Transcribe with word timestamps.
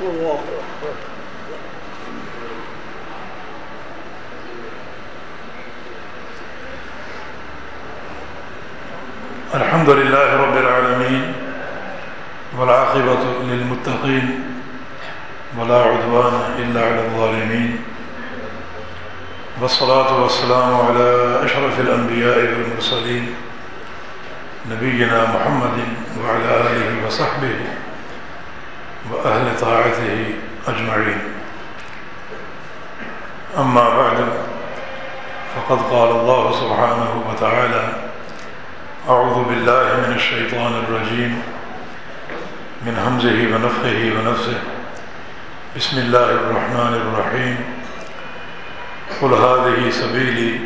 الله 0.00 0.38
أكبر 0.38 0.92
الحمد 9.54 9.90
لله 9.90 10.36
رب 10.36 10.56
العالمين 10.56 11.32
والعاقبة 12.58 13.24
للمتقين 13.42 14.44
ولا 15.58 15.82
عدوان 15.82 16.34
إلا 16.58 16.80
على 16.86 17.00
الظالمين 17.06 17.78
والصلاة 19.60 20.22
والسلام 20.22 20.74
على 20.74 21.40
أشرف 21.44 21.80
الأنبياء 21.80 22.38
والمرسلين 22.38 23.34
نبينا 24.70 25.22
محمد 25.34 25.78
وعلى 26.22 26.44
آله 26.44 27.06
وصحبه. 27.06 27.87
وأهل 29.12 29.60
طاعته 29.60 30.34
أجمعين. 30.68 31.18
أما 33.58 33.88
بعد 33.96 34.18
فقد 35.56 35.78
قال 35.92 36.10
الله 36.10 36.52
سبحانه 36.52 37.24
وتعالى 37.30 37.92
أعوذ 39.08 39.44
بالله 39.44 39.84
من 40.06 40.12
الشيطان 40.16 40.72
الرجيم 40.84 41.42
من 42.86 42.94
همزه 42.98 43.54
ونفخه 43.54 44.12
ونفسه. 44.18 44.58
بسم 45.76 45.98
الله 45.98 46.30
الرحمن 46.30 46.94
الرحيم. 46.94 47.56
قل 49.22 49.32
هذه 49.34 49.90
سبيلي 49.90 50.60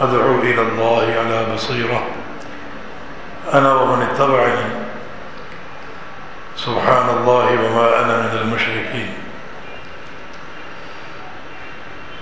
أدعو 0.00 0.40
إلى 0.40 0.62
الله 0.62 1.04
على 1.20 1.54
بصيرة. 1.54 2.02
أنا 3.54 3.74
ومن 3.74 4.02
اتبعني 4.02 4.71
سبحان 6.64 7.08
الله 7.08 7.66
وما 7.66 7.86
أنا 7.98 8.16
من 8.16 8.38
المشركين 8.38 9.14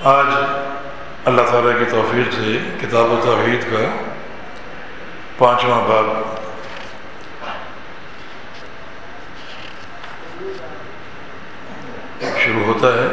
آج 0.05 0.27
اللہ 1.25 1.43
تعالیٰ 1.43 1.79
کی 1.79 1.85
توفیق 1.85 2.33
سے 2.33 2.59
کتاب 2.81 3.05
و 3.05 3.21
توحید 3.25 3.63
کا 3.63 3.97
پانچواں 5.39 5.81
باب۔ 5.89 6.07
شروع 12.39 12.65
ہوتا 12.65 12.89
ہے۔ 12.89 13.07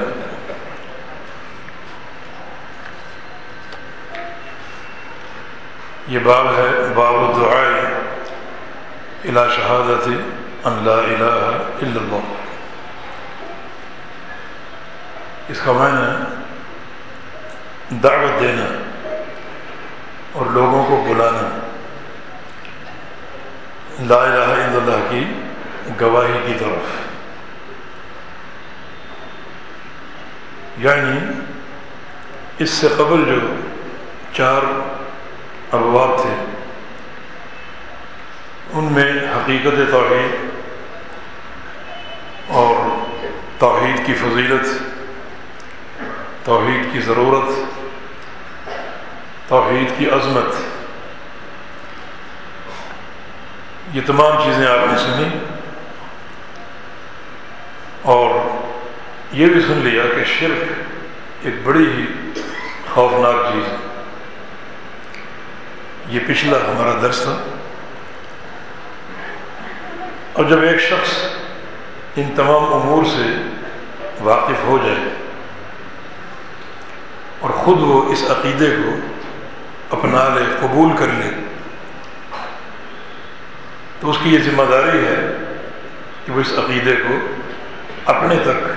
یہ 6.07 6.19
باب 6.19 6.47
ہے 6.47 6.93
باب 6.95 7.15
الدعائی 7.15 7.85
الى 9.23 9.55
شہادت 9.55 10.09
ان 10.65 10.83
لا 10.85 10.93
الہ 10.93 11.37
الا 11.81 11.99
اللہ 12.01 12.23
اس 15.49 15.59
کا 15.65 15.71
معنی 15.71 16.07
دعوت 18.03 18.39
دینا 18.41 18.65
اور 20.31 20.45
لوگوں 20.45 20.83
کو 20.87 20.95
بلانا. 21.07 21.47
لا 23.99 24.15
الہ 24.15 24.49
الا 24.53 24.77
اللہ 24.77 25.05
کی 25.09 25.23
گواہی 26.01 26.39
کی 26.45 26.53
طرف. 26.59 26.85
یعنی 30.77 31.17
اس 32.63 32.69
سے 32.69 32.87
قبل 32.97 33.23
جو 33.25 33.39
چار 34.33 34.61
ابواب 35.71 36.21
تھے 36.21 36.33
ان 38.73 38.83
میں 38.83 39.11
حقیقت 39.11 39.91
توحید 39.91 40.49
اور 42.47 42.75
توحید 43.59 44.05
کی 44.05 44.13
فضیلت، 44.13 44.67
توحید 46.45 46.93
کی 46.93 46.99
ضرورت، 46.99 47.49
توحید 49.47 49.99
کی 49.99 50.09
عظمت، 50.09 50.55
یہ 53.93 54.01
تمام 54.05 54.43
چیزیں 54.43 54.67
آپ 54.67 54.91
نے 54.91 54.97
سنی 54.97 55.27
اور 58.01 58.29
یہ 59.31 59.45
بھی 59.45 59.61
سن 59.61 59.77
لیا 59.83 60.03
کہ 60.15 60.23
شرک 60.23 60.71
ایک 61.43 61.55
بڑی 61.63 61.85
ہی 61.85 62.05
خوفناک 62.93 63.53
چیز 63.53 63.63
ہے۔ 63.67 63.75
یہ 66.09 66.19
پچھلا 66.27 66.57
ہمارا 66.57 67.01
درس 67.01 67.21
تھا۔ 67.23 67.56
اور 70.37 70.45
جب 70.45 70.61
ایک 70.61 70.79
شخص 70.81 71.13
ان 72.15 72.29
تمام 72.35 72.73
امور 72.73 73.05
سے 73.05 73.23
واقف 74.21 74.63
ہو 74.65 74.77
جائے 74.85 75.09
اور 77.39 77.49
خود 77.49 77.77
وہ 77.81 78.11
اس 78.11 78.23
عقیدے 78.29 78.69
کو 78.75 78.95
اپنا 79.97 80.27
لے، 80.35 80.45
قبول 80.59 80.97
کر 80.97 81.07
لے، 81.07 81.29
تو 83.99 84.09
اس 84.09 84.17
کی 84.23 84.33
یہ 84.35 84.39
ذمہ 84.45 84.63
داری 84.71 85.05
ہے 85.05 85.17
کہ 86.25 86.31
وہ 86.31 86.39
اس 86.39 86.53
عقیدے 86.57 86.95
کو 86.95 87.17
اپنے 88.05 88.35
تک 88.43 88.67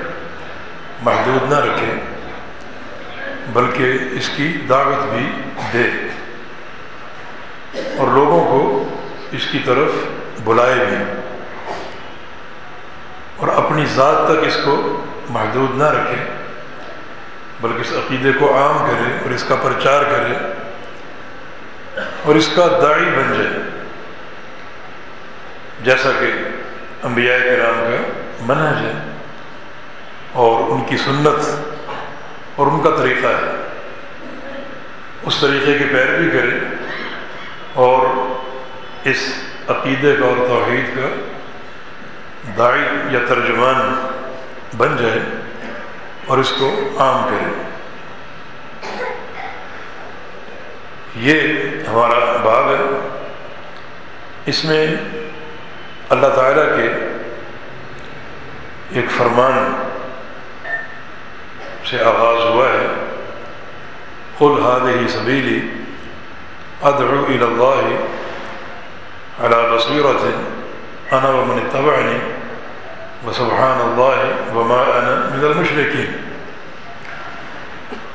محدود 1.03 1.53
نہ 1.53 1.59
رکھے، 1.59 1.93
بلکہ 3.53 3.85
اس 4.13 4.31
کی 4.37 4.53
دعوت 4.69 5.13
بھی 5.13 5.27
دے 5.73 5.89
اور 7.97 8.09
لوگوں 8.09 8.45
کو 8.45 8.61
اس 9.33 9.47
کی 9.53 9.59
طرف 9.65 9.91
بلائے 10.45 10.85
بھی۔ 10.85 11.20
اور 13.41 13.49
اپنی 13.49 13.85
ذات 13.87 14.29
تک 14.29 14.47
اس 14.47 14.57
کو 14.65 15.05
محدود 15.29 15.79
نہ 15.79 15.85
رکھے، 15.85 16.17
بلکہ 17.61 17.81
اس 17.81 17.93
عقیدے 17.93 18.33
کو 18.33 18.59
عام 18.59 18.79
کرے 18.79 19.13
اور 19.13 19.31
اس 19.31 19.45
کا 19.49 19.55
پرچار 19.55 20.03
کرے 20.03 20.35
اور 22.23 22.35
اس 22.35 22.51
کا 22.55 22.67
داعی 22.67 23.05
بن 23.05 23.33
جائے۔ 23.39 23.81
جیسا 25.83 26.11
کہ 26.21 26.33
انبیاء 27.03 27.39
کرام 27.39 27.75
کا 27.75 28.23
منہج 28.41 28.85
ہے 28.85 28.93
اور 30.33 30.71
ان 30.71 30.85
کی 30.89 30.97
سنت 30.97 31.67
اور 32.57 32.67
ان 32.67 32.81
کا 32.83 32.91
طریقہ 32.97 33.27
ہے۔ 33.27 33.67
اس 35.23 35.37
طریقے 35.41 35.79
کی 35.79 35.85
پیروی 35.85 36.31
کرے 36.31 36.59
اور 37.75 38.07
اس 39.05 39.33
عقیدے 39.69 40.17
کا 40.17 40.27
اور 40.27 40.37
توحید 40.37 40.97
کا 40.97 41.09
داعی 42.59 42.83
یا 43.11 43.19
ترجمان 43.29 44.09
بن 44.77 44.97
جائے 44.97 45.19
اور 46.27 46.39
اس 46.39 46.53
کو 46.59 46.81
عام 46.99 47.25
کرے۔ 47.25 47.63
یہ 51.17 51.41
ہمارا 51.89 52.37
باب 52.37 52.71
ہے۔ 52.71 53.09
اس 54.47 54.65
میں 54.65 54.87
اللہ 56.09 56.27
تعالیٰ 56.27 56.77
کے 56.77 56.89
ایک 58.93 59.11
فرمان 59.17 59.87
سے 61.91 62.01
آغاز 62.01 62.45
ہوا 62.45 62.69
ہے۔ 62.69 62.87
قل 64.39 64.47
هذه 64.47 65.07
سبیلی 65.09 65.71
ادعو 66.83 67.25
الى 67.29 67.43
اللہ 67.43 67.87
على 69.45 69.77
بصیرت 69.77 70.50
انا 71.13 71.29
ومن 71.29 71.59
اتبعنی 71.59 72.19
وسبحان 73.25 73.81
اللہ 73.85 74.55
وما 74.55 74.83
انا 74.99 75.15
من 75.31 75.45
المشرکین 75.45 76.11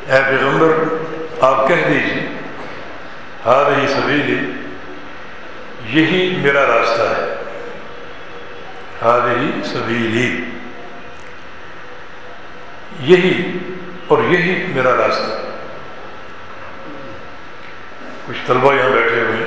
اے 0.08 0.20
پیغمبر، 0.30 0.72
آپ 1.48 1.68
کہہ 1.68 1.84
دیجیے 1.88 2.24
هذه 3.46 3.88
سبیلی 3.88 4.40
یہی 5.94 6.22
میرا 6.42 6.66
راستہ 6.68 7.10
ہے. 7.10 7.26
هذه 9.02 9.62
سبیلی 9.72 10.30
یہی 13.10 13.36
اور 14.08 14.24
یہی 14.32 14.56
میرا 14.74 14.96
راستہ. 14.98 15.34
کچھ 18.28 18.38
طلبہ 18.48 18.74
یہاں 18.76 18.90
بیٹھے 18.90 19.22
ہوئے 19.22 19.46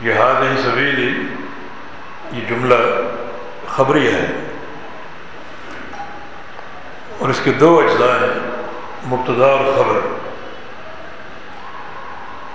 یہ 0.00 0.18
ہاتھ 0.20 0.40
نہیں 0.44 0.62
سبیلی 0.62 1.10
یہ 2.32 2.40
جملہ 2.48 2.74
خبریہ 3.68 4.10
ہے 4.10 4.26
اور 7.18 7.28
اس 7.28 7.40
کے 7.44 7.52
دو 7.52 7.78
اجزاء 7.78 8.14
ہیں، 8.14 8.40
مبتدا 9.06 9.46
اور 9.46 9.72
خبر۔ 9.76 10.00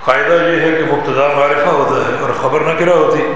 قاعدہ 0.04 0.32
یہ 0.32 0.60
ہے 0.60 0.76
کہ 0.76 0.92
مبتدا 0.92 1.28
معرفہ 1.36 1.68
ہوتا 1.68 2.08
ہے 2.08 2.20
اور 2.20 2.30
خبر 2.42 2.60
نہ 2.60 2.78
کرا 2.78 2.94
ہوتی۔ 2.94 3.32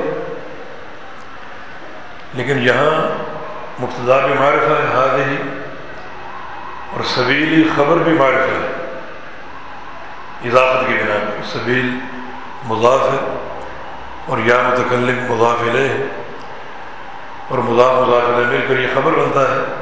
لیکن 2.35 2.59
یہاں 2.59 3.25
مبتدا 3.83 4.27
بھی 4.27 4.35
معرفہ 4.35 4.73
ہے 4.73 4.87
ہاتھ 4.95 5.29
ہی، 5.29 5.37
اور 6.93 7.05
سبیلی 7.05 7.69
خبر 7.77 7.97
بھی 7.97 8.13
معرفہ 8.13 8.37
ہے۔ 8.37 8.75
اضافت 10.45 10.89
کی 10.89 10.95
بنا 10.95 11.15
پر 11.19 11.59
سبیل 11.59 11.99
مضاف 12.65 13.01
ہے 13.01 13.39
اور 14.27 14.39
یا 14.39 14.63
متکلم 14.63 15.33
مضاف 15.33 15.61
علیہ 15.61 15.89
ہے 15.89 16.23
اور 17.49 17.59
مذاق 17.59 18.09
مذاکرے 18.09 18.59
مل 18.59 18.65
کر 18.69 18.79
یہ 18.79 18.87
خبر 18.95 19.13
بنتا 19.13 19.41
ہے۔ 19.41 19.75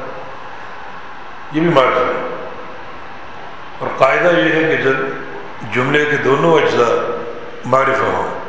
یہ 1.51 1.61
بھی 1.61 1.69
معرفت 1.69 1.97
ہے۔ 1.97 2.45
اور 3.79 3.87
قاعدہ 3.97 4.37
یہ 4.37 4.51
ہے 4.53 4.77
کہ 4.77 4.83
جب 4.83 4.93
جملے 5.73 6.05
کے 6.11 6.17
دونوں 6.17 6.53
اجزاء 6.53 7.17
معرفہ 7.65 8.03
ہوں، 8.03 8.39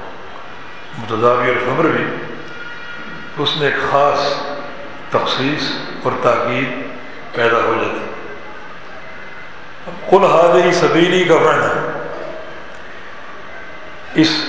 متضابی 0.98 1.48
اور 1.48 1.56
خبر 1.66 1.84
بھی 1.84 2.04
اس 3.38 3.56
میں 3.56 3.66
ایک 3.66 3.90
خاص 3.90 4.32
تخصیص 5.10 5.72
اور 6.02 6.12
تاکید 6.22 6.82
پیدا 7.34 7.56
ہو 7.56 7.74
جاتی۔ 7.76 8.04
کل 10.10 10.24
حاضری 10.24 10.72
سبیلی 10.72 11.24
کا 11.24 11.34
معنی 11.34 11.98
اس 14.14 14.44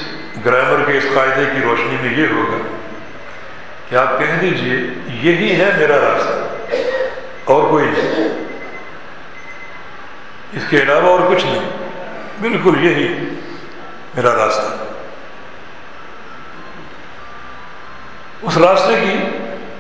گرامر 0.46 0.92
کے 0.92 0.98
اس 0.98 1.06
قاعدے 1.14 1.46
کی 1.56 1.62
روشنی 1.64 1.98
میں 2.02 2.18
یہ 2.18 2.28
ہوگا 2.34 2.79
کہ 3.90 3.96
آپ 3.96 4.20
کہہ 4.20 4.40
دیجیے، 4.42 4.78
یہی 5.08 5.62
ہے 5.62 5.70
میرا 5.78 5.96
راستہ۔ 5.96 6.30
اور 7.44 7.70
کوئی 7.70 7.86
نہیں۔ 7.86 8.30
اس 10.54 10.64
کے 10.70 10.82
علاوہ 10.82 11.10
اور 11.10 11.36
کچھ 11.36 11.46
نہیں۔ 11.46 11.70
بالکل 12.42 12.84
یہی 12.84 13.30
میرا 14.16 14.46
راستہ۔ 14.46 14.84
اس 18.42 18.58
راستے 18.58 19.00
کی 19.00 19.38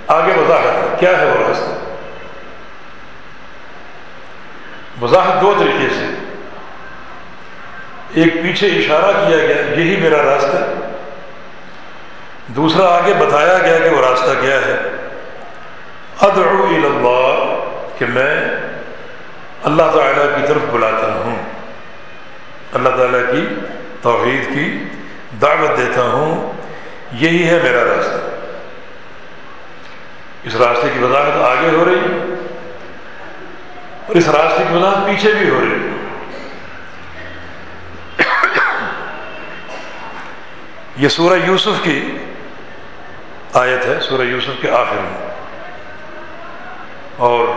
آگے 0.07 0.31
وضاحت 0.37 0.99
کیا 0.99 1.17
ہے 1.17 1.25
وہ 1.25 1.49
راستہ؟ 1.49 1.69
وضاحت 5.03 5.41
دو 5.41 5.55
طریقے 5.59 5.87
سے۔ 5.89 6.05
ایک 8.13 8.33
پیچھے 8.33 8.67
اشارہ 8.67 9.27
کیا 9.27 9.37
گیا، 9.37 9.55
یہی 9.55 9.95
میرا 9.95 10.23
راستہ۔ 10.23 10.88
دوسرا 12.55 12.85
آگے 12.85 13.13
بتایا 13.13 13.57
گیا 13.57 13.79
کہ 13.79 13.89
وہ 13.89 14.01
راستہ 14.01 14.41
کیا 14.41 14.55
ہے۔ 14.55 14.75
ادعو 16.21 16.67
اللہ 16.67 17.63
کہ 17.97 18.05
میں 18.09 18.35
اللہ 19.63 19.83
تعالیٰ 19.83 20.41
کی 20.41 20.47
طرف 20.47 20.61
بلاتا 20.71 21.21
ہوں۔ 21.25 21.35
اللہ 22.73 22.89
تعالیٰ 22.89 23.31
کی 23.31 23.55
توحید 24.01 24.53
کی 24.53 24.77
دعوت 25.41 25.77
دیتا 25.77 26.01
ہوں۔ 26.01 26.53
یہی 27.11 27.47
ہے 27.47 27.59
میرا 27.63 27.83
راستہ۔ 27.83 28.29
اس 30.43 30.55
راستے 30.55 30.87
کی 30.93 31.03
وضاحت 31.03 31.57
آگے 31.57 31.69
ہو 31.69 31.85
رہی 31.85 31.95
ہے 31.95 32.17
اور 34.05 34.15
اس 34.15 34.29
راستے 34.29 34.63
کی 34.69 34.77
وضاحت 34.77 35.05
پیچھے 35.05 35.33
بھی 35.33 35.49
ہو 35.49 35.61
رہی 35.61 35.89
یہ 40.97 41.07
سورہ 41.07 41.39
یوسف 41.47 41.83
کی 41.83 42.17
آیت 43.53 43.85
ہے 43.85 43.99
سورہ 43.99 44.21
یوسف 44.21 44.61
کے 44.61 44.71
آخر 44.71 44.95
میں۔ 44.95 45.27
اور 47.17 47.47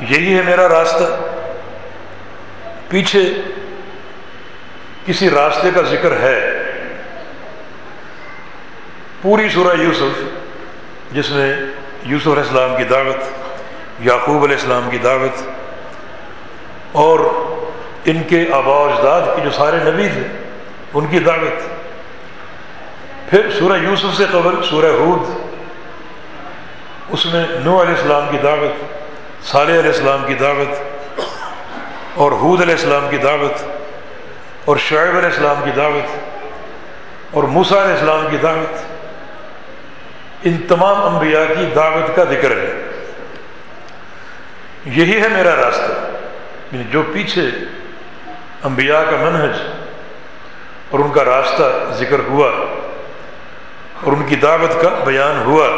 یہی 0.00 0.36
ہے 0.36 0.42
میرا 0.42 0.68
راستہ۔ 0.68 1.04
پیچھے 2.88 3.32
کسی 5.06 5.30
راستے 5.30 5.70
کا 5.74 5.82
ذکر 5.82 6.12
ہے۔ 6.20 6.62
پوری 9.22 9.48
سورہ 9.48 9.76
یوسف، 9.76 10.22
جس 11.12 11.30
میں 11.30 11.56
یوسف 12.02 12.26
علیہ 12.26 12.42
السلام 12.42 12.76
کی 12.76 12.84
دعوت، 12.84 13.24
یعقوب 14.00 14.44
علیہ 14.44 14.56
السلام 14.56 14.90
کی 14.90 14.98
دعوت، 14.98 15.48
اور 16.92 17.20
ان 18.04 18.22
کے 18.28 18.44
آبا 18.52 18.76
اجداد 18.76 19.36
کے 19.36 19.42
جو 19.42 19.50
سارے 19.50 19.76
نبی 19.76 20.08
تھے، 20.08 20.44
ان 20.94 21.06
کی 21.06 21.18
دعوت۔ 21.18 21.81
پھر 23.32 23.50
سورہ 23.58 23.78
یوسف 23.78 24.16
سے 24.16 24.24
قبل 24.30 24.62
سورہ 24.70 24.86
حود 24.86 25.30
اس 27.08 27.26
میں 27.26 27.46
نو 27.64 27.82
علیہ 27.82 27.94
السلام 27.94 28.26
کی 28.30 28.38
دعوت، 28.42 28.84
صالح 29.44 29.78
علیہ 29.78 29.90
السلام 29.90 30.24
کی 30.26 30.34
دعوت، 30.34 30.82
اور 32.14 32.32
حود 32.32 32.60
علیہ 32.60 32.74
السلام 32.74 33.06
کی 33.10 33.16
دعوت، 33.16 33.64
اور 34.64 34.76
شعیب 34.76 35.16
علیہ 35.16 35.28
السلام 35.28 35.60
کی 35.64 35.70
دعوت، 35.76 36.16
اور 37.30 37.42
موسا 37.42 37.82
علیہ 37.82 37.92
السلام 37.92 38.26
کی 38.30 38.36
دعوت۔ 38.36 38.78
ان 40.42 40.56
تمام 40.68 41.14
انبیاء 41.14 41.54
کی 41.60 41.66
دعوت 41.74 42.16
کا 42.16 42.24
ذکر 42.24 42.50
ہے۔ 42.50 42.90
یہی 44.84 45.22
ہے 45.22 45.28
میرا 45.28 45.56
راستہ۔ 45.56 45.92
یعنی 46.72 46.84
جو 46.90 47.02
پیچھے 47.12 47.42
انبیاء 48.62 49.02
کا 49.10 49.16
منہج 49.16 49.56
اور 50.90 51.00
ان 51.00 51.12
کا 51.12 51.24
راستہ 51.24 51.92
ذکر 51.92 52.18
ہوا 52.18 52.50
اور 54.02 54.12
ان 54.12 54.26
کی 54.26 54.36
دعوت 54.36 54.82
کا 54.82 54.88
بیان 55.06 55.42
ہوا۔ 55.44 55.68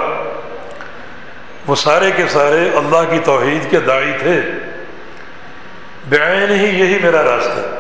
وہ 1.67 1.75
سارے 1.75 2.11
کے 2.17 2.23
سارے 2.29 2.71
اللہ 2.75 3.11
کی 3.11 3.19
توحید 3.25 3.71
کے 3.71 3.81
داعی 3.81 4.13
تھے۔ 4.19 4.41
بیان 6.09 6.51
ہی 6.51 6.81
یہی 6.81 6.99
میرا 7.03 7.23
راستہ۔ 7.23 7.79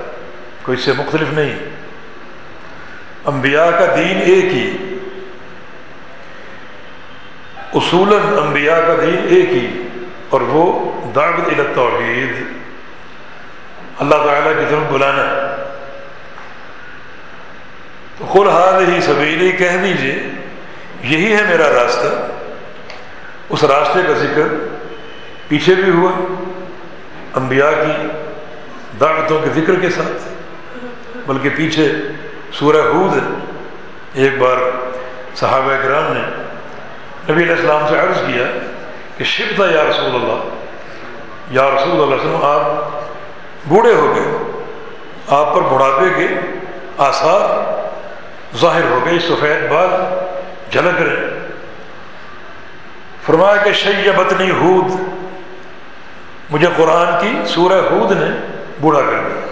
کوئی 0.62 0.78
سے 0.78 0.92
مختلف 0.92 1.28
نہیں۔ 1.32 1.58
انبیاء 3.24 3.70
کا 3.70 3.86
دین 3.96 4.18
ایک 4.18 4.44
ہی۔ 4.44 4.76
اصولاً 7.74 8.46
انبیاء 8.46 8.80
کا 8.86 8.94
دین 9.02 9.26
ایک 9.30 9.48
ہی۔ 9.48 9.88
اور 10.28 10.40
وہ 10.40 10.92
دعوت 11.14 11.60
توحید 11.74 12.46
اللہ 13.98 14.14
تعالیٰ 14.14 14.58
کی 14.58 14.64
طرف 14.70 14.92
بلانا۔ 14.92 15.53
تو 18.18 18.24
خل 18.32 18.48
حال 18.48 18.84
ہی 18.88 19.00
سبیلی، 19.00 19.50
کہہ 19.58 19.76
دیجیے، 19.82 20.14
یہی 21.02 21.32
ہے 21.32 21.42
میرا 21.48 21.68
راستہ۔ 21.72 22.08
اس 23.50 23.64
راستے 23.64 24.00
کا 24.06 24.12
ذکر 24.18 24.54
پیچھے 25.48 25.74
بھی 25.74 25.90
ہوا، 25.90 26.12
انبیاء 27.34 27.70
کی 27.80 28.06
دعوتوں 29.00 29.40
کے 29.42 29.50
ذکر 29.54 29.80
کے 29.80 29.90
ساتھ، 29.90 30.28
بلکہ 31.26 31.48
پیچھے 31.56 31.90
سورہ 32.58 32.82
حود 32.88 33.18
ایک 34.14 34.38
بار 34.38 34.58
صحابہ 35.34 35.76
کرام 35.82 36.12
نے 36.12 36.22
نبی 37.28 37.42
علیہ 37.42 37.54
السلام 37.54 37.86
سے 37.88 37.98
عرض 37.98 38.18
کیا 38.26 38.46
کہ 39.16 39.24
شبتا 39.24 39.70
یا 39.70 39.82
رسول 39.90 40.14
اللہ، 40.14 41.54
یا 41.54 41.68
رسول 41.70 42.00
اللہ 42.02 42.14
وسلم، 42.14 42.44
آپ 42.44 43.68
بوڑھے 43.68 43.94
ہو 43.94 44.14
گئے، 44.14 44.26
آپ 45.36 45.54
پر 45.54 45.62
بڑھاپے 45.72 46.08
کے 46.16 46.26
آثار 47.04 47.73
ظاہر 48.60 48.82
ہو 48.82 49.00
گئے 49.04 49.18
سفید 49.18 49.70
بال 49.70 49.90
جھلک 50.70 51.02
رہے 51.02 51.38
فرمایا 53.26 53.56
کہ 53.56 53.72
شیبتنی 53.72 54.50
ہود، 54.50 55.00
مجھے 56.50 56.66
قرآن 56.76 57.20
کی 57.20 57.42
سورہ 57.46 57.80
ہود 57.90 58.12
نے 58.12 58.56
بوڑھا 58.80 59.00
کر 59.00 59.20
دیا۔ 59.28 59.46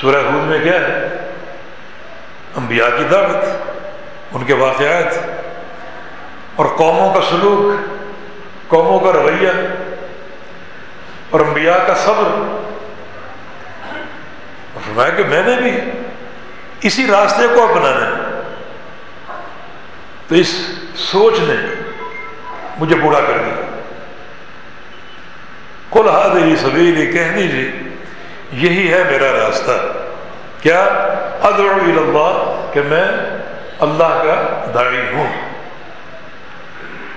سورہ 0.00 0.16
ہود 0.16 0.42
میں 0.42 0.58
کیا 0.62 0.80
ہے؟ 0.80 1.08
انبیاء 2.56 2.88
کی 2.98 3.04
دعوت، 3.04 3.44
ان 4.32 4.44
کے 4.44 4.54
واقعات 4.54 5.18
اور 6.56 6.66
قوموں 6.66 7.14
کا 7.14 7.20
سلوک، 7.30 7.98
قوموں 8.68 8.98
کا 9.00 9.12
رویہ 9.12 9.50
اور 11.30 11.40
انبیاء 11.40 11.86
کا 11.86 11.94
صبر۔ 11.94 12.28
فرمایا 14.84 15.10
کہ 15.10 15.24
میں 15.24 15.42
نے 15.42 15.56
بھی 15.56 15.80
اسی 16.82 17.06
راستے 17.06 17.46
کو 17.54 17.68
اپنانا 17.68 18.40
تو 20.28 20.34
اس 20.34 20.48
سوچ 20.94 21.34
نے 21.38 21.54
مجھے 22.78 22.96
بوڑھا 22.96 23.20
کر 23.20 23.38
دیا۔ 23.38 23.80
کل 25.90 26.08
حاضری 26.08 26.56
سبیلی 26.56 27.12
کہہ 27.12 27.32
دیجیے 27.36 27.70
یہی 28.52 28.92
ہے 28.92 29.04
میرا 29.04 29.32
راستہ۔ 29.32 29.70
کیا 30.60 30.82
ادعو 31.42 31.68
اللہ 31.86 32.66
کہ 32.72 32.80
میں 32.82 33.08
اللہ 33.78 34.04
کا 34.04 34.70
داعی 34.74 35.12
ہوں؟ 35.12 35.32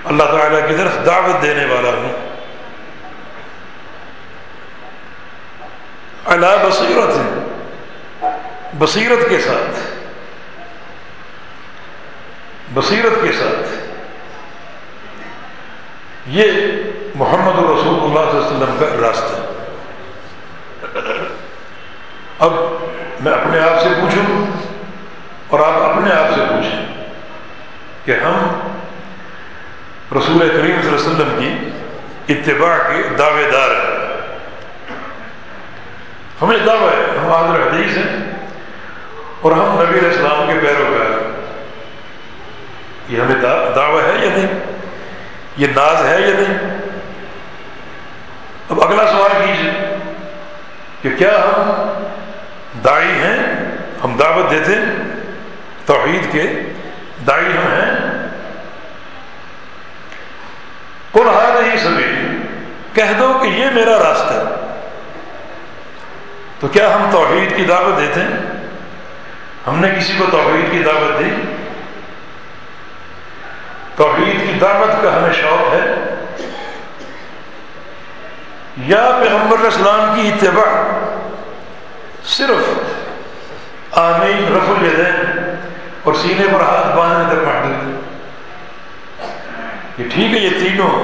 اللہ 0.04 0.22
تعالیٰ 0.22 0.68
کی 0.68 0.74
طرف 0.76 1.06
دعوت 1.06 1.42
دینے 1.42 1.64
والا 1.64 1.88
ہوں۔ 1.88 2.12
اللہ 6.24 6.68
بصیرت 6.68 7.16
بصیرت 8.78 9.28
کے 9.28 9.40
ساتھ، 9.40 9.80
بصیرت 12.74 13.22
کے 13.22 13.32
ساتھ۔ 13.32 13.68
یہ 16.26 16.52
محمد 17.14 17.58
رسول 17.58 17.98
اللہ 18.00 18.30
صلی 18.30 18.38
اللہ 18.38 18.64
علیہ 18.64 18.64
وسلم 18.64 18.76
کا 18.80 19.08
راستہ۔ 19.08 19.36
اب 22.38 22.52
میں 23.20 23.32
اپنے 23.32 23.60
آپ 23.60 23.82
سے 23.82 23.88
پوچھوں 24.00 24.46
اور 25.48 25.60
آپ 25.60 25.82
اپنے 25.82 26.12
آپ 26.12 26.34
سے 26.34 26.40
پوچھیں 26.40 27.04
کہ 28.04 28.12
ہم 28.12 28.60
رسول 30.18 30.38
کریم 30.38 30.82
صلی 30.82 30.88
اللہ 30.88 30.88
علیہ 30.88 30.94
وسلم 30.94 31.38
کی 31.38 31.70
اتباع 32.34 32.76
کے 32.76 33.08
دعوے 33.18 33.50
دار 33.52 33.70
ہیں۔ 33.70 33.94
ہمیں 36.42 36.58
دعویٰ 36.66 36.88
ہے، 36.88 37.18
ہم 37.18 37.32
حاضر 37.32 37.60
حدیث 37.60 37.96
ہیں۔ 37.96 38.33
اور 39.44 39.52
ہم 39.52 39.82
نبی 39.82 39.98
علیہ 39.98 40.08
السلام 40.08 40.50
کے 40.52 40.66
پیروکار 40.66 41.10
یہ 43.08 43.20
ہمیں 43.20 43.34
دعویٰ 43.76 44.00
ہے 44.02 44.26
یا 44.26 44.30
نہیں؟ 44.36 44.60
یہ 45.56 45.66
ناز 45.76 46.06
ہے 46.06 46.20
یا 46.20 46.34
نہیں؟ 46.34 46.58
اب 48.70 48.82
اگلا 48.82 49.10
سوال 49.10 49.46
کیجیے 49.46 49.96
کہ 51.02 51.16
کیا 51.18 51.28
ہم 51.28 51.88
دائی 52.84 53.08
ہیں؟ 53.08 53.36
ہم 54.04 54.16
دعوت 54.16 54.50
دیتے 54.50 54.72
توحید 55.86 56.32
کے 56.32 56.42
دائی 57.26 57.46
ہم 57.46 57.72
ہیں؟ 57.72 57.92
قرآن 61.12 61.62
نہیں 61.62 61.76
سبھی 61.76 62.38
کہہ 62.94 63.18
دو 63.18 63.38
کہ 63.42 63.46
یہ 63.46 63.70
میرا 63.70 63.98
راستہ 63.98 64.32
ہے۔ 64.32 64.80
تو 66.60 66.68
کیا 66.68 66.94
ہم 66.94 67.08
توحید 67.12 67.56
کی 67.56 67.64
دعوت 67.64 68.00
دیتے 68.00 68.20
ہیں؟ 68.20 68.63
ہم 69.66 69.78
نے 69.80 69.88
کسی 69.98 70.12
کو 70.18 70.24
توحید 70.30 70.70
کی 70.70 70.82
دعوت 70.82 71.18
دی؟ 71.18 71.30
توحید 73.96 74.40
کی 74.46 74.52
دعوت 74.60 75.02
کا 75.02 75.16
ہمیں 75.16 75.32
شوق 75.32 75.72
ہے؟ 75.74 75.84
یا 78.86 79.04
پیغمبر 79.22 79.64
اسلام 79.66 80.14
کی 80.14 80.28
اتباع 80.28 80.70
صرف 82.26 82.62
آمین 83.98 84.52
رف 84.54 84.70
الیدین 84.70 85.16
اور 86.02 86.14
سینے 86.22 86.46
پر 86.52 86.60
ہاتھ 86.60 86.96
باندھنے 86.96 87.34
تک 87.34 87.46
محدود 87.46 87.92
یہ 89.98 90.04
ٹھیک 90.14 90.30
ہے، 90.34 90.38
یہ 90.38 90.58
تینوں 90.58 90.94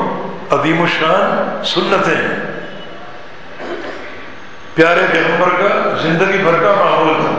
عدیم 0.54 0.80
الشان 0.82 1.64
سنتیں 1.64 2.20
پیارے 4.74 5.06
پیغمبر 5.12 5.48
کا 5.58 5.68
زندگی 6.02 6.38
بھر 6.42 6.56
کا 6.62 6.74
معمول 6.78 7.14
تھا 7.20 7.29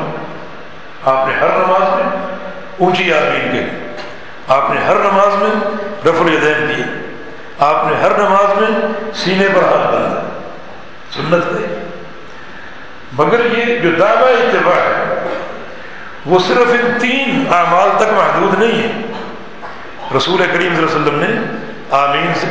آپ 1.06 1.28
نے 1.28 1.34
ہر 1.34 1.48
نماز 1.48 1.96
میں 1.96 2.38
اونچی 2.78 3.14
آمین 3.14 3.50
کے 3.52 3.94
آپ 4.48 4.70
نے 4.70 4.78
ہر 4.78 4.96
نماز 4.96 5.42
میں 5.42 5.50
رف 6.06 6.22
الیدین 6.22 6.76
کیے 6.76 6.86
آپ 7.60 7.88
نے 7.88 7.96
ہر 8.02 8.18
نماز 8.18 8.62
میں 8.62 8.88
سینے 9.14 9.48
پر 9.56 9.64
ہاتھ 9.64 9.94
باندھا 9.94 10.22
سنت 11.12 11.60
ہے۔ 11.60 11.84
مگر 13.14 13.58
یہ 13.58 13.80
جو 13.80 13.92
دعوی 13.92 14.34
اتباع 14.34 14.80
ہے، 14.80 15.24
وہ 16.26 16.40
صرف 16.40 16.68
ان 16.68 17.00
تین 17.02 17.46
اعمال 17.52 17.90
تک 17.98 18.14
محدود 18.14 18.60
نہیں 18.60 18.84
ہے۔ 18.84 19.14
رسول 20.18 20.38
کریم 20.38 20.76
صلی 20.76 20.84
اللہ 20.84 20.96
علیہ 20.96 21.02
وسلم 21.02 21.20
نے 21.20 21.28
آمین 21.92 22.34
سے 22.36 22.48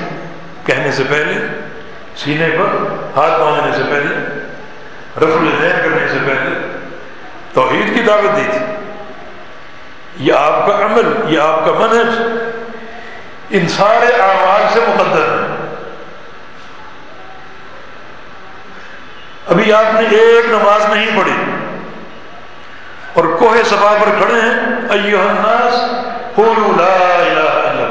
کہنے 0.66 0.92
سے 0.92 1.02
پہلے، 1.09 1.47
سینے 2.16 2.49
پر 2.50 2.76
ہاتھ 3.16 3.40
باندھنے 3.40 3.73
سے 3.76 3.83
پہلے 3.90 4.14
رف 5.16 5.37
الدین 5.37 5.73
کرنے 5.83 6.09
سے 6.09 6.19
پہلے 6.26 6.79
توحید 7.54 7.95
کی 7.95 8.00
دعوت 8.00 8.37
دی 8.37 8.42
تھی۔ 8.50 8.59
یہ 10.16 10.33
آپ 10.33 10.66
کا 10.66 10.85
عمل، 10.85 11.35
یہ 11.35 11.40
آپ 11.40 11.66
کا 11.66 11.73
منحج 11.73 12.23
ان 13.50 13.69
سارے 13.69 14.07
اعمال 14.07 14.62
سے 14.73 14.80
مقدر۔ 14.80 15.23
ہے 15.23 15.57
ابھی 19.47 19.73
آپ 19.73 19.95
نے 19.95 20.16
ایک 20.16 20.47
نماز 20.47 20.95
نہیں 20.95 21.19
پڑھی۔ 21.19 21.33
اور 23.14 23.25
کوہ 23.38 23.69
سبا 23.69 23.95
پر 24.00 24.09
کھڑے 24.19 24.40
ہیں۔ 24.40 24.50
ایو 24.90 25.21
الناس 25.21 25.75
قولوا 26.35 26.76
لا 26.76 27.14
الہ 27.14 27.40
الا 27.40 27.71
اللہ۔ 27.71 27.87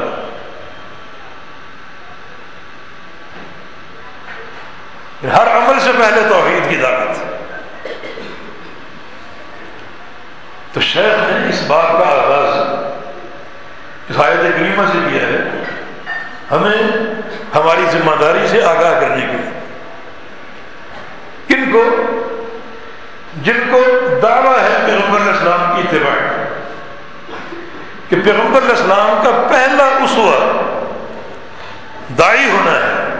ہر 5.36 5.56
عمل 5.56 5.80
سے 5.80 5.90
پہلے 5.98 6.28
توحید 6.28 6.70
کی 6.70 6.76
دعوت۔ 6.76 7.29
تو 10.72 10.80
شیخ 10.80 11.30
نے 11.30 11.48
اس 11.48 11.62
بات 11.66 11.92
کا 11.92 12.08
آغاز 12.08 12.84
اس 14.08 14.20
آیت 14.24 14.40
کریمہ 14.40 14.82
سے 14.92 14.98
کیا 15.10 15.22
ہے۔ 15.22 15.64
ہمیں 16.50 16.96
ہماری 17.54 17.84
ذمہ 17.90 18.12
داری 18.20 18.48
سے 18.48 18.62
آگاہ 18.64 19.00
کرنے 19.00 19.20
کے 19.20 19.32
لیے۔ 19.32 19.60
کن 21.48 21.72
کو، 21.72 21.84
جن 23.42 23.60
کو 23.70 23.82
دعویٰ 24.22 24.58
ہے 24.58 24.82
پیغمبر 24.86 25.20
اسلام 25.20 25.76
کی 25.76 25.82
اتباع 25.82 26.30
کہ 28.08 28.16
پیغمبر 28.24 28.62
اسلام 28.62 29.20
کا 29.24 29.46
پہلا 29.50 29.84
اسوا 29.84 30.60
دائی 32.18 32.50
ہونا 32.50 32.72
ہے۔ 32.72 33.14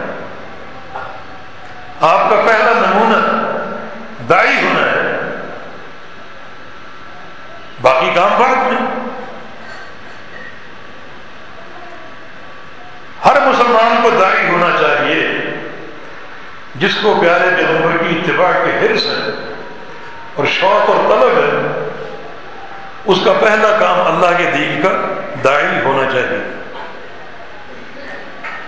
آپ 2.01 2.31
کا 2.31 2.37
پہلا 2.47 2.73
نمونہ 2.77 3.49
دائی 4.29 4.57
ہونا 4.57 4.93
ہے۔ 4.93 5.00
باقی 7.83 8.11
کام 8.15 8.31
بات 8.39 8.73
میں۔ 8.73 9.09
ہر 13.25 13.47
مسلمان 13.47 14.01
کو 14.03 14.11
دائی 14.11 14.49
ہونا 14.49 14.77
چاہیے، 14.81 15.29
جس 16.75 16.95
کو 17.03 17.19
پیارے 17.21 17.57
پیغمبر 17.57 17.97
کی 17.97 18.19
اتباع 18.19 18.53
کے 18.53 18.87
حرص 18.87 19.07
ہے 19.07 19.55
اور 20.35 20.47
شوق 20.47 20.91
اور 20.91 20.97
طلب 20.97 21.39
ہے، 21.39 21.89
اس 23.05 23.19
کا 23.25 23.33
پہلا 23.33 23.77
کام 23.81 24.01
اللہ 24.01 24.39
کے 24.39 24.51
دین 24.51 24.81
کا 24.83 24.91
دائی 25.45 25.67
ہونا 25.85 26.11
چاہیے۔ 26.11 26.63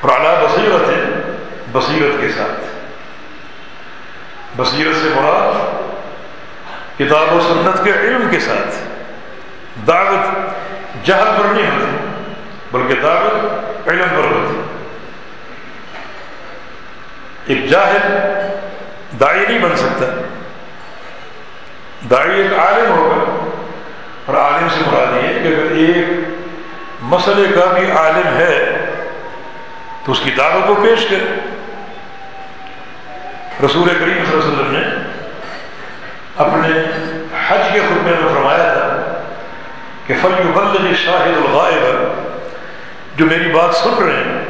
اور 0.00 0.10
اعلیٰ 0.10 0.42
بصیرت 0.42 0.88
ہے، 0.88 1.32
بصیرت 1.72 2.20
کے 2.20 2.28
ساتھ۔ 2.28 2.60
بصیرت 4.56 4.96
سے 4.96 5.08
مراد 5.14 5.82
کتاب 6.98 7.34
و 7.34 7.40
سنت 7.40 7.84
کے 7.84 7.90
علم 7.90 8.28
کے 8.30 8.40
ساتھ۔ 8.40 8.91
دعوت 9.86 11.04
جہل 11.06 11.30
پر 11.38 11.44
نہیں 11.44 11.70
ہوتی، 11.70 11.96
بلکہ 12.72 13.00
دعوت 13.00 13.88
علم 13.88 14.08
پر 14.08 14.32
ہوتی۔ 14.32 14.60
ایک 17.46 17.70
جاہل 17.70 18.02
دائی 19.20 19.40
نہیں 19.48 19.58
بن 19.58 19.76
سکتا۔ 19.76 20.06
دائی 22.10 22.42
ایک 22.42 22.52
عالم 22.58 22.90
ہوگا، 22.90 23.48
اور 24.26 24.36
عالم 24.36 24.68
سے 24.68 24.80
مراد 24.86 25.16
یہ 25.16 25.42
کہ 25.42 25.48
اگر 25.48 25.70
ایک 25.70 26.06
مسئلے 27.02 27.44
کا 27.54 27.64
بھی 27.78 27.90
عالم 27.90 28.36
ہے، 28.36 28.84
تو 30.04 30.12
اس 30.12 30.20
کی 30.24 30.30
دعوت 30.30 30.66
کو 30.66 30.74
پیش 30.74 31.06
کرے۔ 31.10 31.40
رسول 33.66 33.88
کریم 33.88 34.24
صلی 34.24 34.32
اللہ 34.32 34.44
علیہ 34.44 34.52
وسلم 34.52 34.72
نے 34.72 34.82
اپنے 36.36 36.68
حج 37.48 37.60
کے 37.72 37.80
خطبے 37.80 38.10
میں 38.10 38.34
فرمایا 38.34 38.72
تھا 38.72 38.81
کہ 40.06 40.14
فل 40.22 40.94
شاہد 40.94 41.46
الغائب۔ 41.46 42.12
جو 43.16 43.26
میری 43.26 43.52
بات 43.52 43.74
سن 43.74 44.04
رہے 44.04 44.16
ہیں، 44.16 44.44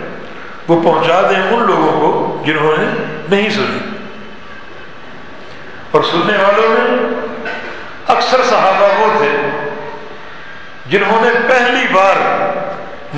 وہ 0.68 0.82
پہنچا 0.82 1.23
دیں 1.23 1.42
ان 1.42 1.62
لوگوں 1.62 2.00
کو 2.00 2.42
جنہوں 2.47 2.76
نے 2.78 2.87
نہیں 3.30 3.50
سنی۔ 3.50 3.78
اور 5.90 6.02
سننے 6.02 6.32
والوں 6.37 6.68
میں 6.68 7.09
اکثر 8.06 8.42
صحابہ 8.42 9.00
وہ 9.00 9.18
تھے 9.18 9.30
جنہوں 10.87 11.25
نے 11.25 11.30
پہلی 11.49 11.87
بار 11.92 12.16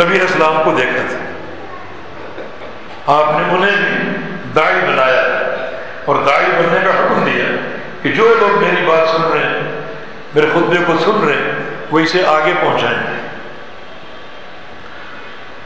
نبی 0.03 0.21
اسلام 0.21 0.62
کو 0.64 0.73
دیکھا 0.73 1.03
تھا۔ 1.11 1.19
آپ 3.12 3.41
نے 3.41 3.55
انہیں 3.55 3.76
بھی 3.76 4.21
دائی 4.57 4.93
بنایا 4.93 5.23
اور 6.05 6.17
دائی 6.26 6.47
بننے 6.47 6.81
کا 6.85 6.91
حکم 6.91 7.25
دیا 7.25 7.45
کہ 8.03 8.12
جو 8.12 8.35
لوگ 8.41 8.62
میری 8.62 8.87
بات 8.87 9.09
سن 9.09 9.23
رہے 9.23 9.47
ہیں، 9.47 9.81
میرے 10.35 10.47
خطبے 10.47 10.76
کو 10.87 10.93
سن 10.99 11.25
رہے 11.26 11.35
ہیں 11.35 11.63
وہ 11.95 11.99
اسے 11.99 12.27
آگے 12.27 12.53
پہنچائیں۔ 12.61 12.99
گے 12.99 13.21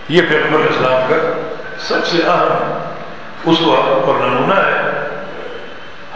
یہ 0.08 0.22
پیغمبر 0.28 0.60
اسلام 0.60 1.08
کا 1.08 1.16
سب 1.78 2.06
سے 2.06 2.16
اہم 2.22 2.78
اس 3.44 3.58
اور 4.06 4.20
نمونہ 4.20 4.54
ہے۔ 4.54 4.98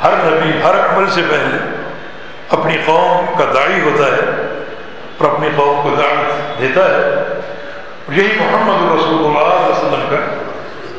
ہر 0.02 0.12
نبی 0.12 0.62
ہر 0.62 0.74
عمل 0.74 1.10
سے 1.10 1.20
پہلے 1.30 1.76
اپنی 2.48 2.76
قوم 2.84 3.38
کا 3.38 3.44
داعی 3.54 3.80
ہوتا 3.80 4.04
ہے 4.04 4.20
اور 5.18 5.30
اپنی 5.30 5.48
قوم 5.56 5.82
کو 5.82 5.96
دعوت 5.98 6.60
دیتا 6.60 6.84
ہے۔ 6.84 7.24
یہی 8.08 8.38
محمد 8.38 8.98
رسول 8.98 9.24
اللہ 9.24 9.38
علیہ 9.38 9.76
وسلم 9.76 10.06
کا 10.10 10.34